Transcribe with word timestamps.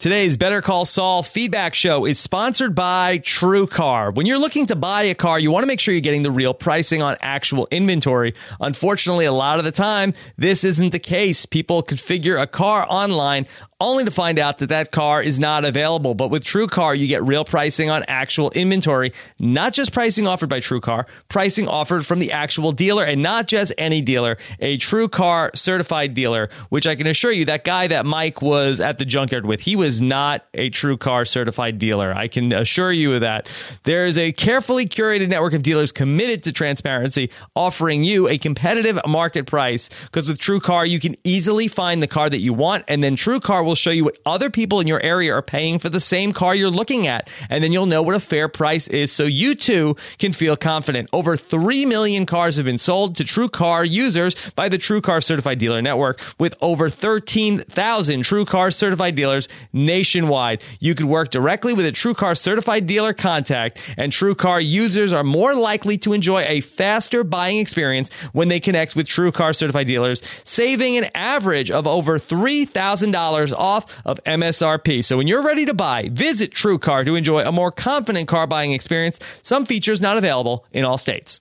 Today's 0.00 0.38
Better 0.38 0.62
Call 0.62 0.86
Saul 0.86 1.22
feedback 1.22 1.74
show 1.74 2.06
is 2.06 2.18
sponsored 2.18 2.74
by 2.74 3.18
TrueCar. 3.18 4.14
When 4.14 4.24
you're 4.24 4.38
looking 4.38 4.64
to 4.68 4.74
buy 4.74 5.02
a 5.02 5.14
car, 5.14 5.38
you 5.38 5.50
want 5.50 5.62
to 5.62 5.66
make 5.66 5.78
sure 5.78 5.92
you're 5.92 6.00
getting 6.00 6.22
the 6.22 6.30
real 6.30 6.54
pricing 6.54 7.02
on 7.02 7.18
actual 7.20 7.68
inventory. 7.70 8.32
Unfortunately, 8.62 9.26
a 9.26 9.32
lot 9.32 9.58
of 9.58 9.66
the 9.66 9.72
time, 9.72 10.14
this 10.38 10.64
isn't 10.64 10.92
the 10.92 10.98
case. 10.98 11.44
People 11.44 11.82
configure 11.82 12.40
a 12.40 12.46
car 12.46 12.86
online 12.88 13.46
only 13.80 14.04
to 14.04 14.10
find 14.10 14.38
out 14.38 14.58
that 14.58 14.68
that 14.68 14.90
car 14.92 15.22
is 15.22 15.38
not 15.38 15.64
available. 15.64 16.14
But 16.14 16.28
with 16.28 16.44
TrueCar, 16.44 16.96
you 16.98 17.06
get 17.06 17.24
real 17.24 17.44
pricing 17.44 17.90
on 17.90 18.04
actual 18.06 18.50
inventory, 18.50 19.12
not 19.38 19.72
just 19.72 19.92
pricing 19.92 20.26
offered 20.26 20.48
by 20.48 20.60
TrueCar, 20.60 21.06
pricing 21.28 21.66
offered 21.66 22.06
from 22.06 22.18
the 22.18 22.32
actual 22.32 22.72
dealer 22.72 23.04
and 23.04 23.22
not 23.22 23.46
just 23.46 23.72
any 23.78 24.02
dealer, 24.02 24.36
a 24.58 24.76
TrueCar 24.76 25.56
certified 25.56 26.14
dealer, 26.14 26.50
which 26.68 26.86
I 26.86 26.94
can 26.94 27.06
assure 27.06 27.32
you 27.32 27.46
that 27.46 27.64
guy 27.64 27.86
that 27.86 28.04
Mike 28.04 28.42
was 28.42 28.80
at 28.80 28.98
the 28.98 29.04
junkyard 29.04 29.46
with, 29.46 29.62
he 29.62 29.76
was 29.76 30.00
not 30.00 30.44
a 30.54 30.70
TrueCar 30.70 31.26
certified 31.26 31.78
dealer. 31.78 32.12
I 32.14 32.28
can 32.28 32.52
assure 32.52 32.92
you 32.92 33.14
of 33.14 33.22
that. 33.22 33.50
There 33.84 34.06
is 34.06 34.18
a 34.18 34.32
carefully 34.32 34.86
curated 34.86 35.28
network 35.28 35.54
of 35.54 35.62
dealers 35.62 35.92
committed 35.92 36.42
to 36.44 36.52
transparency, 36.52 37.30
offering 37.54 38.04
you 38.04 38.28
a 38.28 38.38
competitive 38.38 38.98
market 39.06 39.46
price 39.46 39.88
because 40.04 40.28
with 40.28 40.38
TrueCar, 40.38 40.88
you 40.88 41.00
can 41.00 41.14
easily 41.24 41.68
find 41.68 42.02
the 42.02 42.06
car 42.06 42.28
that 42.28 42.38
you 42.38 42.52
want 42.52 42.84
and 42.88 43.02
then 43.02 43.16
TrueCar 43.16 43.64
will 43.64 43.69
show 43.76 43.90
you 43.90 44.04
what 44.04 44.18
other 44.26 44.50
people 44.50 44.80
in 44.80 44.86
your 44.86 45.00
area 45.02 45.34
are 45.34 45.42
paying 45.42 45.78
for 45.78 45.88
the 45.88 46.00
same 46.00 46.32
car 46.32 46.54
you're 46.54 46.70
looking 46.70 47.06
at. 47.06 47.28
And 47.48 47.62
then 47.62 47.72
you'll 47.72 47.86
know 47.86 48.02
what 48.02 48.14
a 48.14 48.20
fair 48.20 48.48
price 48.48 48.88
is 48.88 49.12
so 49.12 49.24
you 49.24 49.54
too 49.54 49.96
can 50.18 50.32
feel 50.32 50.56
confident. 50.56 51.08
Over 51.12 51.36
3 51.36 51.86
million 51.86 52.26
cars 52.26 52.56
have 52.56 52.64
been 52.64 52.78
sold 52.78 53.16
to 53.16 53.24
TrueCar 53.24 53.88
users 53.88 54.50
by 54.50 54.68
the 54.68 54.78
TrueCar 54.78 55.22
Certified 55.22 55.58
Dealer 55.58 55.82
Network 55.82 56.22
with 56.38 56.54
over 56.60 56.90
13,000 56.90 58.24
TrueCar 58.24 58.72
certified 58.72 59.14
dealers 59.14 59.48
nationwide. 59.72 60.62
You 60.80 60.94
could 60.94 61.06
work 61.06 61.30
directly 61.30 61.74
with 61.74 61.86
a 61.86 61.92
TrueCar 61.92 62.36
certified 62.36 62.86
dealer 62.86 63.12
contact 63.12 63.78
and 63.96 64.12
TrueCar 64.12 64.64
users 64.64 65.12
are 65.12 65.24
more 65.24 65.54
likely 65.54 65.98
to 65.98 66.12
enjoy 66.12 66.42
a 66.42 66.60
faster 66.60 67.24
buying 67.24 67.58
experience 67.58 68.12
when 68.32 68.48
they 68.48 68.60
connect 68.60 68.96
with 68.96 69.06
TrueCar 69.06 69.54
certified 69.54 69.86
dealers, 69.86 70.22
saving 70.44 70.96
an 70.96 71.06
average 71.14 71.70
of 71.70 71.86
over 71.86 72.18
$3,000 72.18 73.52
off 73.60 74.00
of 74.04 74.22
MSRP. 74.24 75.04
So 75.04 75.18
when 75.18 75.28
you're 75.28 75.44
ready 75.44 75.66
to 75.66 75.74
buy, 75.74 76.08
visit 76.10 76.52
TrueCar 76.52 77.04
to 77.04 77.14
enjoy 77.14 77.44
a 77.44 77.52
more 77.52 77.70
confident 77.70 78.26
car 78.26 78.46
buying 78.46 78.72
experience. 78.72 79.20
Some 79.42 79.66
features 79.66 80.00
not 80.00 80.16
available 80.16 80.64
in 80.72 80.84
all 80.84 80.98
states. 80.98 81.40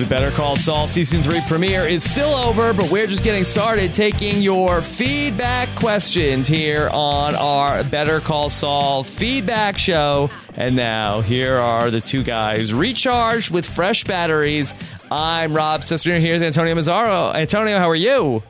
The 0.00 0.06
Better 0.06 0.30
Call 0.30 0.56
Saul 0.56 0.86
season 0.86 1.22
three 1.22 1.42
premiere 1.46 1.82
is 1.82 2.02
still 2.02 2.34
over, 2.34 2.72
but 2.72 2.90
we're 2.90 3.06
just 3.06 3.22
getting 3.22 3.44
started 3.44 3.92
taking 3.92 4.40
your 4.40 4.80
feedback 4.80 5.68
questions 5.76 6.48
here 6.48 6.88
on 6.90 7.34
our 7.34 7.84
Better 7.84 8.18
Call 8.20 8.48
Saul 8.48 9.04
feedback 9.04 9.76
show. 9.76 10.30
And 10.54 10.74
now, 10.74 11.20
here 11.20 11.56
are 11.56 11.90
the 11.90 12.00
two 12.00 12.22
guys 12.22 12.72
recharged 12.72 13.50
with 13.50 13.66
fresh 13.66 14.04
batteries. 14.04 14.72
I'm 15.10 15.52
Rob 15.52 15.82
Cesternino. 15.82 16.18
Here's 16.18 16.40
Antonio 16.40 16.74
Mazzaro. 16.74 17.34
Antonio, 17.34 17.78
how 17.78 17.90
are 17.90 17.94
you? 17.94 18.42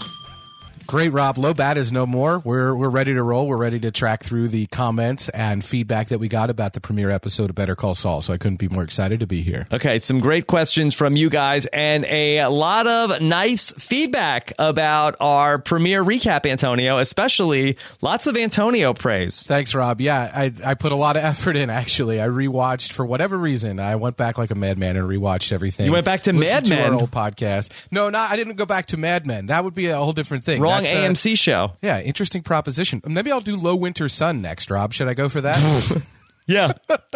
Great, 0.91 1.13
Rob. 1.13 1.39
Low 1.39 1.55
bat 1.55 1.77
is 1.77 1.93
no 1.93 2.05
more. 2.05 2.41
We're 2.41 2.75
we're 2.75 2.89
ready 2.89 3.15
to 3.15 3.23
roll. 3.23 3.47
We're 3.47 3.57
ready 3.57 3.79
to 3.79 3.93
track 3.93 4.25
through 4.25 4.49
the 4.49 4.67
comments 4.67 5.29
and 5.29 5.65
feedback 5.65 6.09
that 6.09 6.19
we 6.19 6.27
got 6.27 6.51
about 6.51 6.73
the 6.73 6.81
premiere 6.81 7.11
episode 7.11 7.49
of 7.49 7.55
Better 7.55 7.77
Call 7.77 7.95
Saul. 7.95 8.21
So 8.21 8.33
I 8.33 8.39
couldn't 8.39 8.57
be 8.57 8.69
more 8.69 8.83
excited 8.83 9.21
to 9.21 9.27
be 9.29 9.41
here. 9.41 9.69
Okay, 9.71 10.01
some 10.01 10.19
great 10.19 10.49
questions 10.49 10.93
from 10.93 11.15
you 11.15 11.31
guys 11.31 11.67
and 11.67 12.05
a 12.07 12.45
lot 12.49 12.89
of 12.89 13.23
nice 13.23 13.71
feedback 13.75 14.53
about 14.59 15.15
our 15.21 15.61
premiere 15.61 16.03
recap, 16.03 16.45
Antonio, 16.45 16.99
especially 16.99 17.77
lots 18.03 18.27
of 18.27 18.37
Antonio 18.37 18.93
praise. 18.93 19.45
Thanks, 19.45 19.77
Rob. 19.77 20.01
Yeah, 20.01 20.29
I 20.35 20.53
I 20.67 20.75
put 20.75 20.91
a 20.91 20.97
lot 20.97 21.17
of 21.17 21.23
effort 21.25 21.55
in 21.55 21.71
actually. 21.71 22.21
I 22.21 22.27
rewatched 22.27 22.91
for 22.91 23.07
whatever 23.07 23.39
reason. 23.39 23.79
I 23.79 23.95
went 23.95 24.17
back 24.17 24.39
like 24.39 24.51
a 24.51 24.57
madman 24.57 24.97
and 24.97 25.09
rewatched 25.09 25.53
everything. 25.53 25.87
You 25.87 25.93
went 25.93 26.05
back 26.05 26.23
to 26.23 26.33
Mad 26.33 26.69
Men? 26.69 26.95
our 26.95 27.01
old 27.01 27.13
podcast. 27.13 27.71
No, 27.93 28.11
not 28.11 28.33
I 28.33 28.35
didn't 28.35 28.57
go 28.57 28.67
back 28.67 28.87
to 28.87 28.97
Mad 28.97 29.25
Men. 29.25 29.47
That 29.47 29.63
would 29.63 29.75
be 29.75 29.87
a 29.87 29.97
whole 29.97 30.13
different 30.13 30.43
thing. 30.43 30.61
Wrong 30.61 30.80
That's, 30.83 30.95
uh, 30.95 31.31
AMC 31.31 31.39
show. 31.39 31.73
yeah, 31.83 32.01
interesting 32.01 32.43
proposition. 32.43 33.01
Maybe 33.07 33.31
I'll 33.33 33.41
do 33.41 33.57
Low 33.57 33.77
Winter 33.77 34.09
Sun 34.09 34.41
next, 34.43 34.71
Rob. 34.71 34.93
Should 34.93 35.09
I 35.09 35.15
go 35.15 35.29
for 35.29 35.41
that? 35.41 36.03
Yeah, 36.47 36.73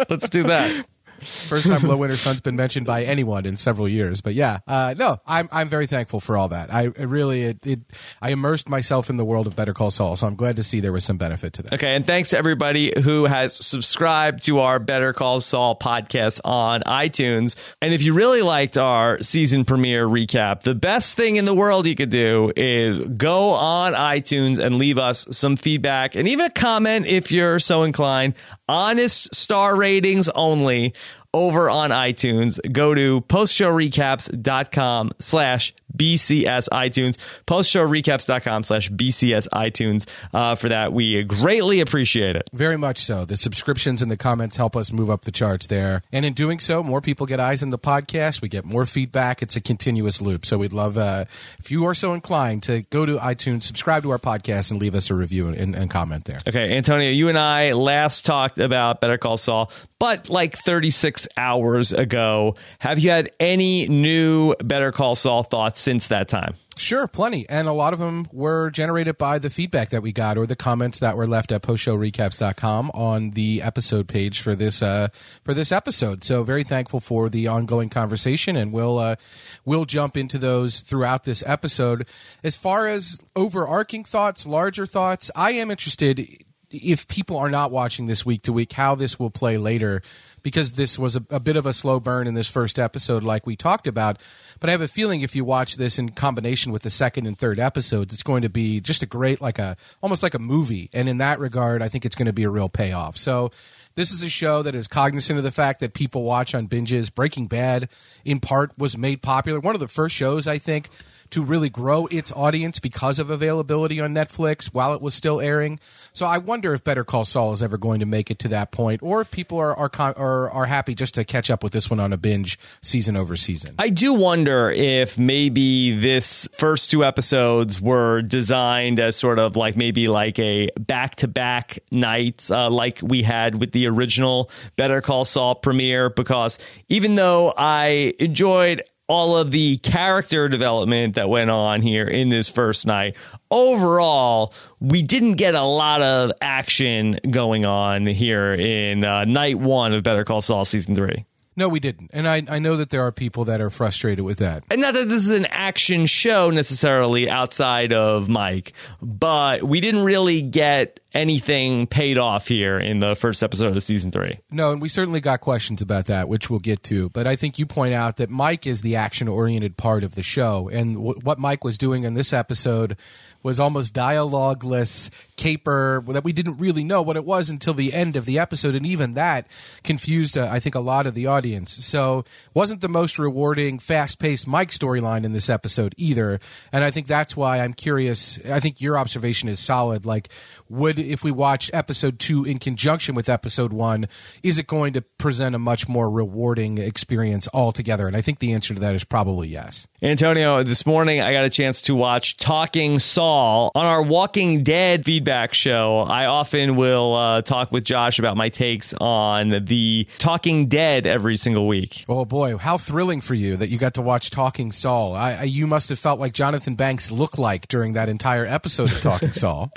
let's 0.09 0.29
do 0.29 0.43
that. 0.43 0.85
First 1.19 1.67
time 1.67 1.83
Low 1.83 1.97
Winter 1.97 2.17
Sun's 2.17 2.41
been 2.41 2.55
mentioned 2.55 2.85
by 2.85 3.03
anyone 3.03 3.45
in 3.45 3.57
several 3.57 3.87
years. 3.87 4.21
But 4.21 4.33
yeah, 4.33 4.59
uh, 4.67 4.95
no, 4.97 5.17
I'm 5.25 5.49
I'm 5.51 5.67
very 5.67 5.87
thankful 5.87 6.19
for 6.19 6.37
all 6.37 6.49
that. 6.49 6.73
I 6.73 6.85
really 6.85 7.43
it, 7.43 7.65
it 7.65 7.79
I 8.21 8.31
immersed 8.31 8.69
myself 8.69 9.09
in 9.09 9.17
the 9.17 9.25
world 9.25 9.47
of 9.47 9.55
Better 9.55 9.73
Call 9.73 9.91
Saul, 9.91 10.15
so 10.15 10.27
I'm 10.27 10.35
glad 10.35 10.55
to 10.57 10.63
see 10.63 10.79
there 10.79 10.91
was 10.91 11.05
some 11.05 11.17
benefit 11.17 11.53
to 11.53 11.63
that. 11.63 11.73
Okay, 11.73 11.95
and 11.95 12.05
thanks 12.05 12.31
to 12.31 12.37
everybody 12.37 12.93
who 13.03 13.25
has 13.25 13.55
subscribed 13.55 14.43
to 14.45 14.59
our 14.59 14.79
Better 14.79 15.13
Call 15.13 15.39
Saul 15.39 15.75
podcast 15.77 16.41
on 16.43 16.81
iTunes. 16.81 17.55
And 17.81 17.93
if 17.93 18.03
you 18.03 18.13
really 18.13 18.41
liked 18.41 18.77
our 18.77 19.21
season 19.21 19.65
premiere 19.65 20.07
recap, 20.07 20.61
the 20.61 20.75
best 20.75 21.15
thing 21.17 21.35
in 21.37 21.45
the 21.45 21.53
world 21.53 21.87
you 21.87 21.95
could 21.95 22.09
do 22.09 22.51
is 22.55 23.07
go 23.07 23.49
on 23.49 23.93
iTunes 23.93 24.59
and 24.59 24.75
leave 24.75 24.97
us 24.97 25.25
some 25.31 25.55
feedback 25.55 26.15
and 26.15 26.27
even 26.27 26.45
a 26.45 26.49
comment 26.49 27.05
if 27.07 27.31
you're 27.31 27.59
so 27.59 27.83
inclined. 27.83 28.35
Honest 28.67 29.35
star 29.35 29.75
ratings 29.75 30.27
only 30.29 30.93
over 31.33 31.69
on 31.69 31.91
iTunes. 31.91 32.59
Go 32.71 32.95
to 32.95 33.21
postshowrecaps.com 33.21 35.11
slash 35.19 35.73
BCS 35.95 36.69
iTunes, 36.69 37.17
postshowrecaps.com 37.47 38.63
slash 38.63 38.89
BCS 38.89 39.47
iTunes 39.49 40.09
uh, 40.33 40.55
for 40.55 40.69
that. 40.69 40.93
We 40.93 41.23
greatly 41.23 41.79
appreciate 41.79 42.35
it. 42.35 42.49
Very 42.53 42.77
much 42.77 42.99
so. 42.99 43.25
The 43.25 43.37
subscriptions 43.37 44.01
and 44.01 44.11
the 44.11 44.17
comments 44.17 44.57
help 44.57 44.75
us 44.75 44.91
move 44.91 45.09
up 45.09 45.23
the 45.23 45.31
charts 45.31 45.67
there. 45.67 46.01
And 46.11 46.25
in 46.25 46.33
doing 46.33 46.59
so, 46.59 46.83
more 46.83 47.01
people 47.01 47.25
get 47.25 47.39
eyes 47.39 47.63
on 47.63 47.69
the 47.69 47.79
podcast. 47.79 48.41
We 48.41 48.49
get 48.49 48.65
more 48.65 48.85
feedback. 48.85 49.41
It's 49.41 49.55
a 49.55 49.61
continuous 49.61 50.21
loop. 50.21 50.45
So 50.45 50.57
we'd 50.57 50.73
love, 50.73 50.97
uh, 50.97 51.25
if 51.59 51.71
you 51.71 51.85
are 51.85 51.93
so 51.93 52.13
inclined, 52.13 52.63
to 52.63 52.81
go 52.83 53.05
to 53.05 53.17
iTunes, 53.17 53.63
subscribe 53.63 54.03
to 54.03 54.11
our 54.11 54.19
podcast, 54.19 54.71
and 54.71 54.79
leave 54.79 54.95
us 54.95 55.09
a 55.09 55.15
review 55.15 55.49
and, 55.49 55.75
and 55.75 55.89
comment 55.89 56.25
there. 56.25 56.39
Okay, 56.47 56.75
Antonio, 56.75 57.09
you 57.09 57.29
and 57.29 57.37
I 57.37 57.73
last 57.73 58.25
talked 58.25 58.57
about 58.57 59.01
Better 59.01 59.17
Call 59.17 59.37
Saul, 59.37 59.71
but 59.99 60.29
like 60.29 60.55
36 60.55 61.27
hours 61.37 61.93
ago. 61.93 62.55
Have 62.79 62.99
you 62.99 63.09
had 63.09 63.31
any 63.39 63.87
new 63.87 64.55
Better 64.55 64.91
Call 64.91 65.15
Saul 65.15 65.43
thoughts 65.43 65.84
since 65.85 66.07
that 66.07 66.27
time? 66.27 66.55
Sure, 66.77 67.07
plenty. 67.07 67.47
And 67.47 67.67
a 67.67 67.71
lot 67.71 67.93
of 67.93 67.99
them 67.99 68.25
were 68.33 68.71
generated 68.71 69.19
by 69.19 69.37
the 69.37 69.51
feedback 69.51 69.89
that 69.89 70.01
we 70.01 70.11
got 70.11 70.35
or 70.35 70.47
the 70.47 70.55
comments 70.55 70.99
that 70.99 71.15
were 71.15 71.27
left 71.27 71.51
at 71.51 71.61
postshowrecaps.com 71.61 72.89
on 72.95 73.29
the 73.31 73.61
episode 73.61 74.07
page 74.07 74.41
for 74.41 74.55
this 74.55 74.81
uh, 74.81 75.09
for 75.43 75.53
this 75.53 75.71
episode. 75.71 76.23
So 76.23 76.43
very 76.43 76.63
thankful 76.63 76.99
for 76.99 77.29
the 77.29 77.47
ongoing 77.47 77.89
conversation 77.89 78.57
and 78.57 78.73
we'll 78.73 78.97
uh, 78.97 79.15
we'll 79.63 79.85
jump 79.85 80.17
into 80.17 80.39
those 80.39 80.81
throughout 80.81 81.23
this 81.23 81.43
episode. 81.45 82.07
As 82.43 82.55
far 82.55 82.87
as 82.87 83.21
overarching 83.35 84.03
thoughts, 84.05 84.47
larger 84.47 84.87
thoughts, 84.87 85.29
I 85.35 85.51
am 85.51 85.69
interested 85.69 86.27
if 86.71 87.07
people 87.07 87.37
are 87.37 87.49
not 87.49 87.71
watching 87.71 88.07
this 88.07 88.25
week 88.25 88.41
to 88.41 88.51
week 88.51 88.73
how 88.73 88.95
this 88.95 89.19
will 89.19 89.29
play 89.29 89.57
later 89.57 90.01
because 90.41 90.73
this 90.73 90.99
was 90.99 91.15
a, 91.15 91.25
a 91.29 91.39
bit 91.39 91.55
of 91.55 91.65
a 91.65 91.73
slow 91.73 91.99
burn 91.99 92.27
in 92.27 92.33
this 92.33 92.49
first 92.49 92.79
episode 92.79 93.23
like 93.23 93.45
we 93.45 93.55
talked 93.55 93.87
about 93.87 94.19
but 94.59 94.69
i 94.69 94.71
have 94.71 94.81
a 94.81 94.87
feeling 94.87 95.21
if 95.21 95.35
you 95.35 95.43
watch 95.43 95.75
this 95.75 95.99
in 95.99 96.09
combination 96.09 96.71
with 96.71 96.81
the 96.81 96.89
second 96.89 97.25
and 97.25 97.37
third 97.37 97.59
episodes 97.59 98.13
it's 98.13 98.23
going 98.23 98.41
to 98.41 98.49
be 98.49 98.79
just 98.79 99.03
a 99.03 99.05
great 99.05 99.41
like 99.41 99.59
a 99.59 99.75
almost 100.01 100.23
like 100.23 100.33
a 100.33 100.39
movie. 100.39 100.89
And 100.93 101.09
in 101.09 101.17
that 101.19 101.39
regard 101.39 101.81
i 101.81 101.89
think 101.89 102.05
it's 102.05 102.15
going 102.15 102.27
to 102.27 102.33
be 102.33 102.43
a 102.43 102.49
real 102.49 102.69
payoff. 102.69 103.17
So 103.17 103.51
this 103.95 104.11
is 104.11 104.23
a 104.23 104.29
show 104.29 104.61
that 104.61 104.75
is 104.75 104.87
cognizant 104.87 105.37
of 105.37 105.43
the 105.43 105.51
fact 105.51 105.79
that 105.79 105.93
people 105.93 106.23
watch 106.23 106.53
on 106.53 106.67
binges. 106.67 107.13
Breaking 107.13 107.47
bad 107.47 107.89
in 108.25 108.39
part 108.39 108.77
was 108.77 108.97
made 108.97 109.21
popular. 109.21 109.59
One 109.59 109.75
of 109.75 109.79
the 109.79 109.87
first 109.87 110.15
shows 110.15 110.47
i 110.47 110.57
think 110.57 110.89
to 111.35 111.43
really 111.43 111.69
grow 111.69 112.07
its 112.07 112.31
audience 112.31 112.79
because 112.79 113.19
of 113.19 113.29
availability 113.29 113.99
on 113.99 114.13
Netflix 114.13 114.67
while 114.67 114.93
it 114.93 115.01
was 115.01 115.13
still 115.13 115.41
airing. 115.41 115.79
So 116.13 116.25
I 116.25 116.37
wonder 116.37 116.73
if 116.73 116.81
Better 116.81 117.03
Call 117.03 117.25
Saul 117.25 117.51
is 117.51 117.61
ever 117.61 117.77
going 117.77 117.99
to 117.99 118.05
make 118.05 118.31
it 118.31 118.39
to 118.39 118.47
that 118.47 118.71
point, 118.71 119.03
or 119.03 119.19
if 119.19 119.29
people 119.31 119.57
are 119.59 119.77
are 119.77 119.91
are, 119.93 120.49
are 120.49 120.65
happy 120.65 120.95
just 120.95 121.15
to 121.15 121.25
catch 121.25 121.51
up 121.51 121.61
with 121.61 121.73
this 121.73 121.89
one 121.89 121.99
on 121.99 122.13
a 122.13 122.17
binge 122.17 122.57
season 122.81 123.17
over 123.17 123.35
season. 123.35 123.75
I 123.77 123.89
do 123.89 124.13
wonder 124.13 124.71
if 124.71 125.17
maybe 125.17 125.99
this 125.99 126.47
first 126.53 126.89
two 126.89 127.03
episodes 127.03 127.81
were 127.81 128.21
designed 128.21 129.01
as 129.01 129.17
sort 129.17 129.37
of 129.37 129.57
like 129.57 129.75
maybe 129.75 130.07
like 130.07 130.39
a 130.39 130.69
back 130.79 131.15
to 131.15 131.27
back 131.27 131.79
nights, 131.91 132.49
uh, 132.49 132.69
like 132.69 132.99
we 133.03 133.23
had 133.23 133.59
with 133.59 133.73
the 133.73 133.87
original 133.87 134.49
Better 134.77 135.01
Call 135.01 135.25
Saul 135.25 135.55
premiere, 135.55 136.09
because 136.09 136.57
even 136.87 137.15
though 137.15 137.53
I 137.57 138.13
enjoyed 138.19 138.83
all 139.07 139.37
of 139.37 139.51
the 139.51 139.77
character 139.77 140.49
development 140.49 141.15
that 141.15 141.29
went 141.29 141.49
on 141.49 141.81
here 141.81 142.07
in 142.07 142.29
this 142.29 142.49
first 142.49 142.87
night. 142.87 143.15
Overall, 143.51 144.53
we 144.79 145.01
didn't 145.01 145.33
get 145.33 145.55
a 145.55 145.63
lot 145.63 146.01
of 146.01 146.31
action 146.41 147.19
going 147.29 147.65
on 147.65 148.05
here 148.05 148.53
in 148.53 149.03
uh, 149.03 149.25
night 149.25 149.59
one 149.59 149.93
of 149.93 150.03
Better 150.03 150.23
Call 150.23 150.41
Saul 150.41 150.65
season 150.65 150.95
three. 150.95 151.25
No, 151.57 151.69
we 151.69 151.79
didn't. 151.79 152.11
And 152.13 152.27
I, 152.27 152.43
I 152.49 152.59
know 152.59 152.77
that 152.77 152.89
there 152.89 153.01
are 153.03 153.11
people 153.11 153.45
that 153.45 153.61
are 153.61 153.69
frustrated 153.69 154.25
with 154.25 154.39
that. 154.39 154.63
And 154.69 154.81
not 154.81 154.93
that 154.93 155.07
this 155.07 155.23
is 155.23 155.29
an 155.29 155.45
action 155.45 156.05
show 156.05 156.49
necessarily 156.49 157.29
outside 157.29 157.93
of 157.93 158.27
Mike, 158.27 158.73
but 159.01 159.63
we 159.63 159.79
didn't 159.79 160.03
really 160.03 160.41
get 160.41 160.99
anything 161.13 161.87
paid 161.87 162.17
off 162.17 162.47
here 162.47 162.77
in 162.77 162.99
the 162.99 163.15
first 163.15 163.41
episode 163.41 163.75
of 163.75 163.81
season 163.81 164.11
three. 164.11 164.39
No, 164.51 164.73
and 164.73 164.81
we 164.81 164.89
certainly 164.89 165.21
got 165.21 165.39
questions 165.39 165.81
about 165.81 166.05
that, 166.05 166.27
which 166.27 166.49
we'll 166.49 166.59
get 166.59 166.83
to. 166.83 167.09
But 167.09 167.25
I 167.25 167.37
think 167.37 167.57
you 167.57 167.65
point 167.65 167.93
out 167.93 168.17
that 168.17 168.29
Mike 168.29 168.67
is 168.67 168.81
the 168.81 168.97
action 168.97 169.29
oriented 169.29 169.77
part 169.77 170.03
of 170.03 170.15
the 170.15 170.23
show. 170.23 170.67
And 170.67 170.95
w- 170.95 171.19
what 171.23 171.39
Mike 171.39 171.63
was 171.63 171.77
doing 171.77 172.03
in 172.03 172.15
this 172.15 172.33
episode 172.33 172.97
was 173.43 173.61
almost 173.61 173.93
dialogueless 173.93 175.09
caper 175.37 176.03
that 176.07 176.23
we 176.23 176.33
didn't 176.33 176.57
really 176.57 176.83
know 176.83 177.01
what 177.01 177.15
it 177.15 177.25
was 177.25 177.49
until 177.49 177.73
the 177.73 177.93
end 177.93 178.15
of 178.15 178.25
the 178.25 178.39
episode. 178.39 178.75
And 178.75 178.85
even 178.85 179.13
that 179.13 179.47
confused, 179.83 180.37
uh, 180.37 180.47
I 180.51 180.59
think, 180.59 180.75
a 180.75 180.79
lot 180.79 181.05
of 181.05 181.13
the 181.13 181.27
audience. 181.27 181.73
So 181.85 182.23
wasn't 182.53 182.81
the 182.81 182.89
most 182.89 183.19
rewarding, 183.19 183.79
fast 183.79 184.19
paced 184.19 184.47
Mike 184.47 184.69
storyline 184.69 185.23
in 185.23 185.33
this 185.33 185.49
episode 185.49 185.93
either. 185.97 186.39
And 186.71 186.83
I 186.83 186.91
think 186.91 187.07
that's 187.07 187.35
why 187.35 187.59
I'm 187.59 187.73
curious. 187.73 188.39
I 188.45 188.59
think 188.59 188.81
your 188.81 188.97
observation 188.97 189.49
is 189.49 189.59
solid. 189.59 190.05
Like, 190.05 190.29
would, 190.69 190.97
if 190.97 191.23
we 191.23 191.31
watch 191.31 191.69
episode 191.73 192.19
two 192.19 192.45
in 192.45 192.59
conjunction 192.59 193.15
with 193.15 193.29
episode 193.29 193.73
one, 193.73 194.07
is 194.43 194.57
it 194.57 194.67
going 194.67 194.93
to 194.93 195.01
present 195.01 195.55
a 195.55 195.59
much 195.59 195.87
more 195.87 196.09
rewarding 196.09 196.77
experience 196.77 197.47
altogether? 197.53 198.07
And 198.07 198.15
I 198.15 198.21
think 198.21 198.39
the 198.39 198.53
answer 198.53 198.73
to 198.73 198.79
that 198.81 198.95
is 198.95 199.03
probably 199.03 199.47
yes. 199.47 199.87
Antonio, 200.01 200.63
this 200.63 200.85
morning 200.85 201.21
I 201.21 201.33
got 201.33 201.45
a 201.45 201.49
chance 201.49 201.81
to 201.83 201.95
watch 201.95 202.37
Talking 202.37 202.99
Saul 202.99 203.71
on 203.75 203.85
our 203.85 204.01
Walking 204.01 204.63
Dead 204.63 205.03
feedback 205.25 205.55
show. 205.55 206.01
I 206.01 206.27
often 206.27 206.75
will 206.75 207.15
uh, 207.15 207.41
talk 207.41 207.71
with 207.71 207.83
Josh 207.83 208.19
about 208.19 208.37
my 208.37 208.49
takes 208.49 208.93
on 208.93 209.65
the 209.65 210.07
Talking 210.19 210.67
Dead 210.67 211.07
every 211.07 211.35
single 211.35 211.67
week. 211.67 212.05
Oh 212.07 212.25
boy, 212.25 212.57
how 212.57 212.77
thrilling 212.77 213.21
for 213.21 213.33
you 213.33 213.57
that 213.57 213.69
you 213.69 213.79
got 213.79 213.95
to 213.95 214.03
watch 214.03 214.29
Talking 214.29 214.71
Saul. 214.71 215.15
I, 215.15 215.33
I, 215.33 215.43
you 215.45 215.65
must 215.65 215.89
have 215.89 215.97
felt 215.97 216.19
like 216.19 216.33
Jonathan 216.33 216.75
Banks 216.75 217.11
looked 217.11 217.39
like 217.39 217.67
during 217.67 217.93
that 217.93 218.07
entire 218.07 218.45
episode 218.45 218.91
of 218.91 219.01
Talking 219.01 219.31
Saul. 219.31 219.71